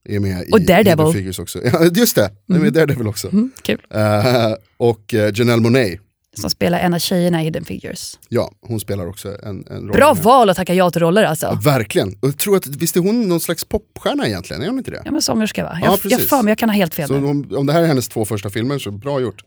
Är 0.09 0.19
med 0.19 0.45
Och 0.51 0.59
i 0.59 0.63
Daredevil. 0.65 0.97
Hidden 1.05 1.13
Figures 1.13 1.39
också. 1.39 1.59
Ja, 1.63 1.83
just 1.95 2.15
det, 2.15 2.31
den 2.47 2.57
är 2.57 2.61
med 2.61 2.67
i 2.67 2.71
Daredevil 2.71 3.07
också. 3.07 3.27
Mm, 3.27 3.51
kul. 3.61 3.81
Eh, 3.89 4.53
och 4.77 5.13
eh, 5.13 5.31
Janelle 5.35 5.61
Monáe, 5.61 5.99
Som 6.41 6.49
spelar 6.49 6.79
en 6.79 6.93
av 6.93 6.99
tjejerna 6.99 7.41
i 7.41 7.45
Hidden 7.45 7.65
Figures. 7.65 8.19
ja 8.29 8.51
hon 8.61 8.79
spelar 8.79 9.07
också 9.07 9.37
en, 9.43 9.65
en 9.69 9.87
roll. 9.87 9.91
Bra 9.97 10.13
med. 10.13 10.23
val 10.23 10.49
att 10.49 10.57
tacka 10.57 10.73
ja 10.73 10.91
till 10.91 11.01
roller 11.01 11.23
alltså. 11.23 11.45
Ja, 11.45 11.59
verkligen. 11.63 12.07
Och 12.19 12.27
jag 12.27 12.37
tror 12.37 12.57
att, 12.57 12.67
visst 12.67 12.95
är 12.95 12.99
hon 13.01 13.27
någon 13.29 13.39
slags 13.39 13.65
popstjärna 13.65 14.27
egentligen? 14.27 14.61
Är 14.63 14.67
hon 14.67 14.77
inte 14.77 14.91
det? 14.91 15.01
Ja 15.05 15.11
men 15.11 15.21
sångerska 15.21 15.63
va? 15.63 15.77
Ja, 15.81 15.85
Jag, 15.85 15.93
jag 15.93 16.01
precis. 16.01 16.29
för 16.29 16.41
mig, 16.43 16.51
jag 16.51 16.57
kan 16.57 16.69
ha 16.69 16.75
helt 16.75 16.93
fel. 16.93 17.07
Så 17.07 17.15
om, 17.15 17.47
om 17.57 17.65
det 17.65 17.73
här 17.73 17.81
är 17.83 17.87
hennes 17.87 18.09
två 18.09 18.25
första 18.25 18.49
filmer 18.49 18.79
så 18.79 18.91
bra 18.91 19.19
gjort. 19.21 19.43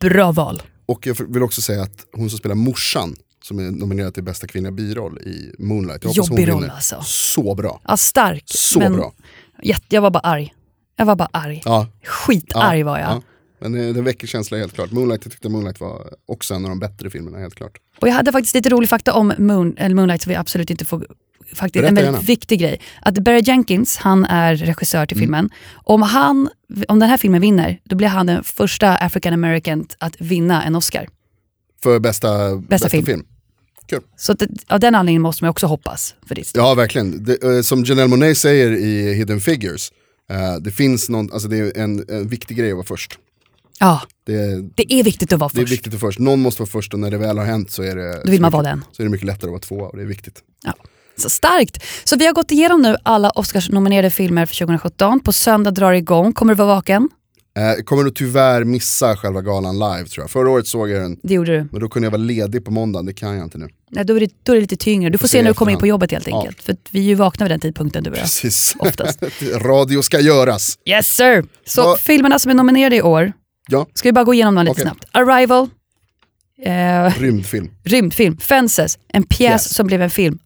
Bra 0.00 0.32
val. 0.32 0.62
Och 0.86 1.06
jag 1.06 1.16
vill 1.28 1.42
också 1.42 1.62
säga 1.62 1.82
att 1.82 2.06
hon 2.12 2.30
som 2.30 2.38
spelar 2.38 2.54
morsan, 2.54 3.16
som 3.44 3.58
är 3.58 3.70
nominerad 3.70 4.14
till 4.14 4.22
bästa 4.22 4.46
kvinnliga 4.46 4.72
biroll 4.72 5.18
i 5.18 5.52
Moonlight. 5.58 6.04
Jag 6.04 6.12
Jobbig 6.12 6.48
roll, 6.48 6.70
alltså. 6.74 7.02
Så 7.04 7.54
bra. 7.54 7.80
Ja, 7.84 7.96
stark. 7.96 8.42
Så 8.46 8.78
men 8.78 8.92
bra. 8.92 9.12
Jag 9.88 10.00
var 10.00 10.10
bara 10.10 10.20
arg. 10.20 10.54
Jag 10.96 11.06
var 11.06 11.16
bara 11.16 11.28
arg. 11.32 11.62
Ja, 11.64 11.86
Skitarg 12.04 12.82
var 12.82 12.98
jag. 12.98 13.10
ja. 13.10 13.22
Men 13.58 13.72
den 13.72 14.04
väcker 14.04 14.26
känslor 14.26 14.58
helt 14.58 14.74
klart. 14.74 14.90
Moonlight, 14.92 15.20
jag 15.24 15.32
tyckte 15.32 15.48
Moonlight 15.48 15.80
var 15.80 16.08
också 16.26 16.54
en 16.54 16.64
av 16.64 16.68
de 16.68 16.78
bättre 16.78 17.10
filmerna 17.10 17.38
helt 17.38 17.54
klart. 17.54 17.78
Och 18.00 18.08
jag 18.08 18.12
hade 18.12 18.32
faktiskt 18.32 18.54
lite 18.54 18.68
rolig 18.68 18.88
fakta 18.88 19.12
om 19.14 19.32
Moon, 19.38 19.74
eller 19.76 19.94
Moonlight 19.94 20.22
som 20.22 20.30
vi 20.30 20.36
absolut 20.36 20.70
inte 20.70 20.84
får 20.84 21.06
Faktiskt, 21.54 21.72
Berätta 21.72 21.88
en 21.88 21.94
väldigt 21.94 22.12
gärna. 22.12 22.20
viktig 22.26 22.60
grej. 22.60 22.80
Att 23.02 23.14
Barry 23.18 23.40
Jenkins, 23.44 23.96
han 23.96 24.24
är 24.24 24.56
regissör 24.56 25.06
till 25.06 25.16
Mm. 25.16 25.22
filmen. 25.26 25.50
Om, 25.84 26.02
han, 26.02 26.48
om 26.88 26.98
den 26.98 27.08
här 27.08 27.16
filmen 27.16 27.40
vinner, 27.40 27.80
då 27.84 27.96
blir 27.96 28.08
han 28.08 28.26
den 28.26 28.44
första 28.44 28.96
African 28.96 29.32
American 29.32 29.86
att 29.98 30.20
vinna 30.20 30.64
en 30.64 30.74
Oscar. 30.74 31.08
För 31.82 31.98
bästa, 31.98 32.56
bästa, 32.56 32.88
film. 32.88 33.06
film. 33.06 33.24
Kul. 33.86 34.00
Så 34.16 34.32
det- 34.32 34.48
av 34.66 34.80
den 34.80 34.94
anledningen 34.94 35.22
måste 35.22 35.44
man 35.44 35.50
också 35.50 35.66
hoppas 35.66 36.14
för 36.26 36.34
det. 36.34 36.50
Ja, 36.54 36.74
verkligen. 36.74 37.24
Det, 37.24 37.42
eh, 37.42 37.60
som 37.62 37.84
Janelle 37.84 38.08
Monáe 38.08 38.34
säger 38.34 38.70
i 38.70 39.14
Hidden 39.14 39.40
Figures, 39.40 39.92
eh, 40.30 40.56
det 40.60 40.70
finns 40.70 41.08
någon, 41.08 41.32
alltså 41.32 41.48
det 41.48 41.58
är 41.58 41.78
en, 41.78 42.04
en 42.08 42.28
viktig 42.28 42.56
grej 42.56 42.70
att 42.70 42.76
vara 42.76 42.86
först. 42.86 43.18
Ja, 43.80 44.00
Det, 44.26 44.34
är- 44.34 44.70
det 44.74 44.92
är 44.94 45.02
viktigt 45.04 45.32
att 45.32 45.38
vara 45.40 45.50
det 45.54 45.58
är 45.58 45.62
först. 45.62 45.72
viktigt 45.72 45.94
att 45.94 46.02
vara 46.02 46.12
först. 46.12 46.18
Någon 46.18 46.40
måste 46.42 46.62
vara 46.62 46.70
först 46.70 46.94
och 46.94 47.00
när 47.00 47.10
det 47.10 47.18
väl 47.18 47.38
har 47.38 47.44
hänt 47.44 47.70
så 47.70 47.82
är 47.82 47.96
det, 47.96 48.20
Då 48.24 48.30
vill 48.30 48.40
man 48.40 48.50
vara 48.52 48.62
den. 48.62 48.84
Så 48.92 49.02
är 49.02 49.04
det 49.04 49.10
mycket 49.10 49.26
lättare 49.26 49.48
att 49.48 49.50
vara 49.50 49.60
tvåa 49.60 49.88
och 49.88 49.96
det 49.96 50.02
är 50.02 50.06
viktigt. 50.06 50.40
Ja. 50.64 50.74
Så 51.16 51.30
starkt! 51.30 51.84
Så 52.04 52.16
vi 52.16 52.26
har 52.26 52.32
gått 52.32 52.50
igenom 52.50 52.82
nu 52.82 52.96
alla 53.02 53.30
Oscars-nominerade 53.30 54.10
filmer 54.10 54.46
för 54.46 54.54
2017. 54.54 55.20
På 55.20 55.32
söndag 55.32 55.70
drar 55.70 55.92
det 55.92 55.98
igång. 55.98 56.32
Kommer 56.32 56.54
du 56.54 56.58
vara 56.58 56.68
vaken? 56.74 57.08
Eh, 57.58 57.82
kommer 57.84 58.04
du 58.04 58.10
tyvärr 58.10 58.64
missa 58.64 59.16
själva 59.16 59.42
galan 59.42 59.74
live 59.78 60.04
tror 60.08 60.22
jag. 60.22 60.30
Förra 60.30 60.50
året 60.50 60.66
såg 60.66 60.90
jag 60.90 61.02
den, 61.02 61.18
Det 61.22 61.34
gjorde 61.34 61.56
du. 61.58 61.68
men 61.72 61.80
då 61.80 61.88
kunde 61.88 62.06
jag 62.06 62.10
vara 62.10 62.22
ledig 62.22 62.64
på 62.64 62.70
måndagen, 62.70 63.06
det 63.06 63.12
kan 63.12 63.36
jag 63.36 63.46
inte 63.46 63.58
nu. 63.58 63.68
Nej, 63.90 64.04
då, 64.04 64.14
är 64.16 64.20
det, 64.20 64.30
då 64.42 64.52
är 64.52 64.56
det 64.56 64.60
lite 64.60 64.76
tyngre. 64.76 65.10
Du 65.10 65.18
får 65.18 65.28
se 65.28 65.32
se 65.38 65.42
när 65.42 65.50
du 65.50 65.54
kommer 65.54 65.72
in 65.72 65.78
på 65.78 65.86
jobbet 65.86 66.10
helt 66.12 66.26
Ja. 66.28 66.38
enkelt. 66.40 66.62
För 66.62 66.72
att 66.72 66.78
vi 66.90 66.98
är 66.98 67.04
ju 67.04 67.14
vakna 67.14 67.44
vid 67.46 67.50
den 67.50 67.60
tidpunkten 67.60 68.04
du 68.04 68.10
och 68.10 68.16
jag. 68.16 68.22
Precis. 68.22 68.74
Oftast. 68.78 69.22
Radio 69.54 70.02
ska 70.02 70.20
göras. 70.20 70.78
Yes 70.84 71.16
sir! 71.16 71.44
Så 71.66 71.82
Vad- 71.82 72.00
filmerna 72.00 72.38
som 72.38 72.50
är 72.50 72.54
nominerade 72.54 72.96
i 72.96 73.02
år, 73.02 73.32
Ja, 73.68 73.86
ska 73.94 74.08
vi 74.08 74.12
bara 74.12 74.24
gå 74.24 74.34
igenom 74.34 74.54
dem 74.54 74.64
lite 74.64 74.72
Okej. 74.72 74.82
snabbt. 74.82 75.04
Arrival, 75.12 75.68
eh, 76.62 77.20
rymdfilm. 77.20 77.70
rymdfilm. 77.84 78.36
Fences, 78.38 78.98
en 79.12 79.22
pjäs 79.22 79.52
Yes. 79.52 79.74
som 79.74 79.86
blev 79.86 80.02
en 80.02 80.10
film. 80.10 80.38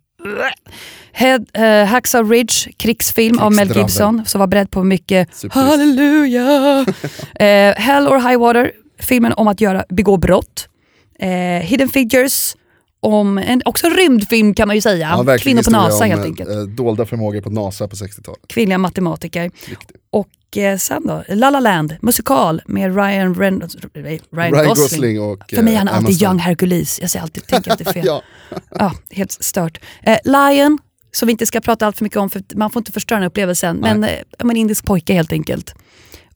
Head, 1.12 1.40
eh, 1.54 1.86
Hacksaw 1.86 2.34
Ridge, 2.34 2.72
krigsfilm 2.76 3.38
av 3.38 3.52
Mel. 3.52 3.76
Gibson, 3.76 4.22
som 4.26 4.38
var 4.38 4.46
beredd 4.46 4.70
på 4.70 4.84
mycket 4.84 5.34
Supertrist. 5.34 5.54
halleluja. 5.70 6.78
eh, 7.34 7.74
Hell 7.76 8.08
or 8.08 8.18
High 8.28 8.38
Water, 8.38 8.72
filmen 8.98 9.32
om 9.32 9.48
att 9.48 9.60
göra, 9.60 9.84
begå 9.88 10.16
brott. 10.16 10.68
Eh, 11.18 11.28
Hidden 11.62 11.88
Figures, 11.88 12.56
om 13.02 13.38
en, 13.38 13.62
också 13.64 13.88
rymdfilm 13.88 14.54
kan 14.54 14.68
man 14.68 14.76
ju 14.76 14.80
säga. 14.82 15.24
Ja, 15.26 15.38
Kvinnor 15.38 15.62
på 15.62 15.70
NASA 15.70 16.04
om, 16.04 16.10
helt 16.10 16.24
enkelt. 16.24 16.50
eh, 16.50 16.60
dolda 16.60 17.06
förmågor 17.06 17.40
på 17.40 17.50
NASA 17.50 17.88
på 17.88 17.96
60-talet. 17.96 18.40
Kvinnliga 18.48 18.78
matematiker. 18.78 19.50
Viktigt. 19.68 19.96
Och 20.10 20.56
eh, 20.56 20.76
sen 20.78 21.06
då, 21.06 21.22
La 21.28 21.50
La 21.50 21.60
Land, 21.60 21.96
musikal 22.00 22.62
med 22.66 22.96
Ryan, 22.96 23.34
Reynolds, 23.34 23.76
Ryan, 23.94 24.18
Ryan 24.30 24.52
Gosling. 24.52 24.74
Gosling 24.74 25.20
och 25.20 25.44
För 25.54 25.62
mig 25.62 25.74
är 25.74 25.78
han 25.78 25.88
eh, 25.88 25.96
alltid 25.96 26.22
young 26.22 26.38
Hercules. 26.38 27.00
Jag 27.00 27.10
säger 27.10 27.22
alltid, 27.22 27.46
tänker 27.46 27.70
alltid 27.70 27.88
fel. 27.88 28.04
Ja, 28.06 28.22
Ja, 28.70 28.92
helt 29.10 29.32
stört. 29.32 29.78
Eh, 30.02 30.18
Lion, 30.24 30.78
som 31.12 31.26
vi 31.26 31.32
inte 31.32 31.46
ska 31.46 31.60
prata 31.60 31.86
allt 31.86 31.96
för 31.96 32.04
mycket 32.04 32.18
om 32.18 32.30
för 32.30 32.42
man 32.54 32.70
får 32.70 32.80
inte 32.80 32.92
förstöra 32.92 33.18
den 33.18 33.26
upplevelsen. 33.28 33.76
Men, 33.76 34.04
eh, 34.04 34.10
men 34.44 34.56
indisk 34.56 34.84
pojke 34.84 35.12
helt 35.14 35.32
enkelt. 35.32 35.74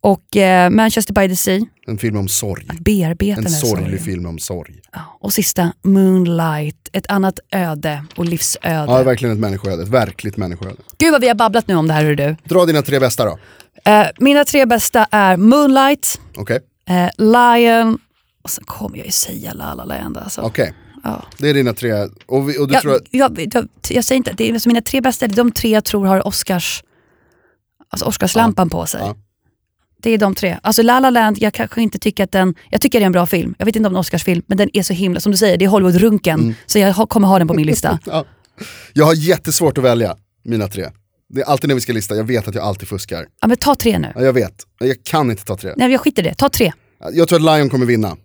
Och 0.07 0.37
eh, 0.37 0.71
Manchester 0.71 1.15
by 1.15 1.29
the 1.29 1.37
Sea, 1.37 1.61
en 1.87 1.99
film 1.99 2.17
om 2.17 2.29
sorg. 2.29 2.67
bearbeta 2.81 3.41
En 3.41 3.51
sorglig 3.51 3.87
sorgen. 3.87 4.05
film 4.05 4.27
om 4.27 4.39
sorg. 4.39 4.81
Ja, 4.93 5.01
och 5.21 5.33
sista, 5.33 5.73
Moonlight, 5.83 6.77
ett 6.93 7.07
annat 7.11 7.39
öde 7.53 8.05
och 8.17 8.25
livsöde. 8.25 8.69
Ja, 8.93 9.03
verkligen 9.03 9.33
ett 9.35 9.41
människoöde. 9.41 9.83
Ett 9.83 9.89
verkligt 9.89 10.37
människoöde. 10.37 10.77
Gud 10.99 11.13
vad 11.13 11.21
vi 11.21 11.29
har 11.29 11.35
babblat 11.35 11.69
nu 11.69 11.75
om 11.75 11.89
det 11.89 11.95
här 11.95 12.05
hör 12.05 12.15
du. 12.15 12.37
Dra 12.45 12.65
dina 12.65 12.83
tre 12.83 13.01
bästa 13.01 13.25
då. 13.25 13.39
Eh, 13.91 14.07
mina 14.19 14.45
tre 14.45 14.67
bästa 14.67 15.07
är 15.11 15.37
Moonlight, 15.37 16.21
Okej, 16.37 16.61
eh, 16.89 17.09
Lion 17.19 17.99
och 18.43 18.51
sen 18.51 18.65
kommer 18.65 18.97
jag 18.97 19.07
ju 19.07 19.13
säga 19.13 19.53
La 19.53 19.75
La 19.75 19.85
Land 19.85 20.17
alltså. 20.17 20.41
okej. 20.41 20.75
Ja. 21.05 21.25
Det 21.39 21.49
är 21.49 21.55
dina 21.55 21.73
tre. 21.73 21.93
Och, 22.27 22.49
vi, 22.51 22.59
och 22.59 22.69
du 22.69 22.75
Jag, 22.75 22.83
tror 22.83 22.95
att, 22.95 23.03
jag, 23.11 23.49
jag, 23.55 23.69
jag 23.89 24.05
säger 24.05 24.17
inte, 24.17 24.33
det 24.37 24.49
är 24.49 24.53
alltså 24.53 24.69
mina 24.69 24.81
tre 24.81 25.01
bästa, 25.01 25.25
är 25.25 25.29
de 25.29 25.53
tre 25.53 25.71
jag 25.71 25.85
tror 25.85 26.07
har 26.07 26.27
Oscars, 26.27 26.83
alltså 27.89 28.07
Oscarslampan 28.07 28.71
på 28.71 28.87
sig. 28.87 29.01
Ja. 29.01 29.17
Det 30.03 30.11
är 30.11 30.19
de 30.19 30.35
tre. 30.35 30.59
Alltså 30.63 30.83
La 30.83 31.01
La 31.01 31.11
Land, 31.11 31.39
jag 31.41 31.55
kanske 31.55 31.83
inte 31.83 31.99
tycker 31.99 32.25
att 32.25 32.33
den, 32.33 32.55
jag 32.71 32.81
tycker 32.81 33.01
det 33.01 33.05
är 33.05 33.07
en 33.07 33.13
bra 33.13 33.27
film. 33.27 33.55
Jag 33.59 33.67
vet 33.67 33.77
inte 33.77 33.87
om 33.87 33.93
det 33.93 33.97
är 33.97 33.99
en 33.99 34.01
Oscarsfilm, 34.01 34.43
men 34.47 34.59
den 34.59 34.71
är 34.77 34.83
så 34.83 34.93
himla, 34.93 35.21
som 35.21 35.33
du 35.33 35.39
säger, 35.39 35.57
det 35.57 35.65
är 35.65 35.69
Hollywood-runken. 35.69 36.41
Mm. 36.41 36.55
Så 36.67 36.79
jag 36.79 36.93
har, 36.93 37.07
kommer 37.07 37.29
ha 37.29 37.39
den 37.39 37.49
på 37.49 37.55
min 37.55 37.67
lista. 37.67 37.99
ja. 38.05 38.25
Jag 38.93 39.05
har 39.05 39.15
jättesvårt 39.15 39.79
att 39.79 39.85
välja 39.85 40.17
mina 40.45 40.69
tre. 40.69 40.91
Det 41.29 41.41
är 41.41 41.45
alltid 41.45 41.69
när 41.69 41.75
vi 41.75 41.81
ska 41.81 41.93
lista, 41.93 42.17
jag 42.17 42.25
vet 42.25 42.49
att 42.49 42.55
jag 42.55 42.65
alltid 42.65 42.89
fuskar. 42.89 43.27
Ja, 43.41 43.47
men 43.49 43.57
ta 43.57 43.75
tre 43.75 43.99
nu. 43.99 44.13
Ja, 44.15 44.23
jag 44.23 44.33
vet, 44.33 44.55
jag 44.79 44.97
kan 45.05 45.31
inte 45.31 45.45
ta 45.45 45.57
tre. 45.57 45.73
Nej, 45.77 45.93
jag 45.93 46.01
skiter 46.01 46.23
i 46.23 46.29
det. 46.29 46.35
Ta 46.35 46.49
tre. 46.49 46.73
Jag 47.13 47.29
tror 47.29 47.39
att 47.51 47.59
Lion 47.59 47.71
kommer 47.71 47.87
vinna. 47.87 48.17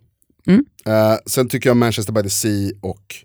Mm. 0.47 0.65
Eh, 0.85 1.17
sen 1.25 1.49
tycker 1.49 1.69
jag 1.69 1.77
Manchester 1.77 2.13
by 2.13 2.23
the 2.23 2.29
Sea 2.29 2.71
och 2.81 3.15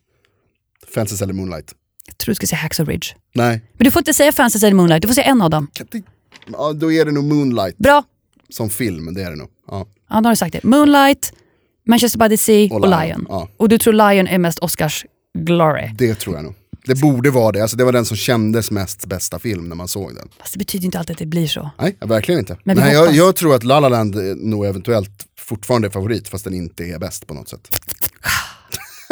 Fences 0.94 1.22
eller 1.22 1.34
Moonlight. 1.34 1.74
Jag 2.07 2.18
tror 2.18 2.30
du 2.32 2.34
ska 2.34 2.47
säga 2.47 2.59
Hacksaw 2.59 2.92
Ridge. 2.92 3.07
Nej, 3.34 3.62
Men 3.72 3.84
du 3.84 3.90
får 3.90 4.01
inte 4.01 4.14
säga 4.14 4.32
Fences 4.32 4.62
eller 4.62 4.74
Moonlight, 4.76 5.03
du 5.03 5.09
får 5.09 5.14
säga 5.14 5.26
en 5.26 5.42
av 5.42 5.51
dem. 5.51 5.68
kan 5.72 5.86
inte- 5.92 6.11
ja, 6.53 6.72
då 6.72 6.92
är 6.92 7.05
det 7.05 7.12
nog 7.12 7.24
Moonlight 7.24 7.78
Bra, 7.78 8.05
som 8.49 8.70
film, 8.70 9.14
det 9.14 9.22
är 9.22 9.30
det 9.30 9.36
nog. 9.36 9.49
Ja. 9.70 9.86
ja, 10.11 10.20
då 10.20 10.26
har 10.26 10.32
du 10.32 10.36
sagt 10.36 10.53
det. 10.53 10.64
Moonlight, 10.64 11.32
Manchester 11.86 12.18
by 12.18 12.28
the 12.28 12.36
Sea 12.36 12.68
och, 12.74 12.80
Och 12.80 12.88
Lion. 12.88 13.01
Lion, 13.09 13.26
ja. 13.28 13.49
Och 13.57 13.68
du 13.68 13.78
tror 13.78 13.92
Lion 13.92 14.26
är 14.26 14.38
mest 14.38 14.59
Oscars 14.59 15.05
glory. 15.38 15.90
Det 15.94 16.14
tror 16.14 16.36
jag 16.36 16.44
nog. 16.44 16.55
Det 16.86 16.94
borde 16.94 17.30
vara 17.30 17.53
det, 17.53 17.62
alltså, 17.62 17.76
det 17.76 17.84
var 17.84 17.92
den 17.92 18.05
som 18.05 18.16
kändes 18.16 18.70
mest 18.70 19.07
bästa 19.07 19.38
film 19.38 19.68
när 19.68 19.76
man 19.76 19.88
såg 19.88 20.14
den. 20.14 20.28
Fast 20.38 20.53
det 20.53 20.59
betyder 20.59 20.84
inte 20.84 20.99
alltid 20.99 21.14
att 21.14 21.18
det 21.18 21.26
blir 21.26 21.47
så. 21.47 21.70
Nej, 21.80 21.97
verkligen 22.01 22.38
inte. 22.38 22.57
Men 22.64 22.76
Nej, 22.76 22.92
jag, 22.92 23.12
jag 23.14 23.36
tror 23.36 23.55
att 23.55 23.64
La 23.64 23.80
La 23.80 23.88
Land 23.88 24.16
nog 24.36 24.66
eventuellt 24.66 25.26
fortfarande 25.38 25.88
är 25.88 25.90
favorit 25.90 26.28
fast 26.28 26.44
den 26.44 26.55
inte 26.55 26.84
är 26.84 26.99
bäst 26.99 27.26
på 27.26 27.34
något 27.34 27.49
sätt. 27.49 27.80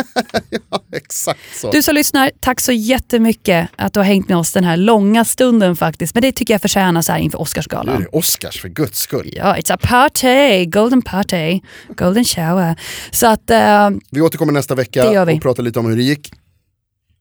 Exakt 0.93 1.41
så. 1.55 1.71
Du 1.71 1.83
som 1.83 1.95
lyssnar, 1.95 2.31
tack 2.41 2.61
så 2.61 2.73
jättemycket 2.73 3.69
att 3.77 3.93
du 3.93 4.01
har 4.01 4.05
hängt 4.05 4.29
med 4.29 4.39
oss 4.39 4.53
den 4.53 4.65
här 4.65 4.77
långa 4.77 5.25
stunden 5.25 5.77
faktiskt. 5.77 6.15
Men 6.15 6.23
det 6.23 6.33
tycker 6.33 6.55
jag 6.55 6.61
förtjänar 6.61 7.03
så 7.03 7.13
här 7.13 7.19
inför 7.19 7.39
Nu 7.39 7.41
är 7.41 7.43
Oscarsgalan. 7.43 8.01
det 8.01 8.07
Oscars 8.19 8.61
för 8.61 8.69
guds 8.69 8.99
skull. 8.99 9.33
Ja, 9.37 9.57
it's 9.57 9.75
a 9.75 9.79
party, 9.83 10.65
golden 10.67 11.03
party, 11.03 11.61
golden 11.97 12.25
shower. 12.25 12.77
Så 13.11 13.27
att, 13.27 13.51
eh, 13.51 13.91
Vi 14.11 14.21
återkommer 14.21 14.53
nästa 14.53 14.75
vecka 14.75 15.23
och 15.23 15.43
pratar 15.43 15.63
lite 15.63 15.79
om 15.79 15.87
hur 15.87 15.97
det 15.97 16.03
gick. 16.03 16.33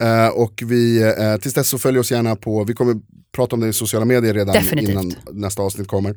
Eh, 0.04 0.28
och 0.28 0.64
vi, 0.66 1.02
eh, 1.02 1.38
tills 1.42 1.54
dess 1.54 1.70
så 1.70 1.78
följ 1.78 2.00
oss 2.00 2.12
gärna 2.12 2.36
på, 2.36 2.64
vi 2.64 2.74
kommer 2.74 2.96
prata 3.36 3.56
om 3.56 3.60
det 3.60 3.68
i 3.68 3.74
sociala 3.74 4.06
medier 4.06 4.34
redan 4.34 4.54
Definitivt. 4.54 4.90
innan 4.90 5.14
nästa 5.32 5.62
avsnitt 5.62 5.88
kommer. 5.88 6.16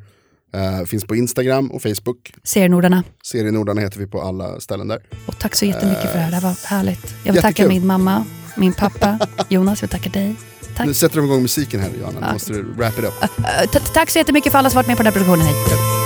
Eh, 0.55 0.85
finns 0.87 1.05
på 1.05 1.17
Instagram 1.17 1.71
och 1.71 1.83
Facebook. 1.83 2.33
serienordarna. 2.45 3.05
Serienordarna 3.25 3.81
heter 3.81 3.99
vi 3.99 4.07
på 4.07 4.23
alla 4.23 4.61
ställen 4.61 4.89
där. 4.89 4.99
Och 5.27 5.39
tack 5.39 5.55
så 5.55 5.65
jättemycket 5.65 6.11
för 6.11 6.19
det 6.19 6.25
här, 6.25 6.31
det 6.31 6.37
här 6.37 6.43
var 6.43 6.57
härligt. 6.67 7.15
Jag 7.25 7.33
vill 7.33 7.43
tacka 7.43 7.49
Jättekul. 7.63 7.69
min 7.69 7.87
mamma, 7.87 8.25
min 8.57 8.73
pappa, 8.73 9.19
Jonas, 9.49 9.83
jag 9.83 9.89
vill 9.89 9.99
tacka 9.99 10.11
dig. 10.11 10.35
Tack. 10.77 10.87
Nu 10.87 10.95
sätter 10.95 11.17
de 11.17 11.25
igång 11.27 11.43
musiken 11.43 11.81
här 11.81 11.91
Johanna, 12.01 12.27
nu 12.27 12.33
måste 12.33 12.53
du 12.53 12.63
wrap 12.63 12.99
it 12.99 13.05
up. 13.05 13.13
Eh, 13.23 13.71
t- 13.71 13.79
tack 13.95 14.11
så 14.11 14.19
jättemycket 14.19 14.53
för 14.53 14.59
alla 14.59 14.71
som 14.71 14.77
varit 14.77 14.87
med 14.87 14.97
på 14.97 15.03
den 15.03 15.13
här 15.13 15.19
produktionen. 15.21 15.47
Hej. 15.47 16.06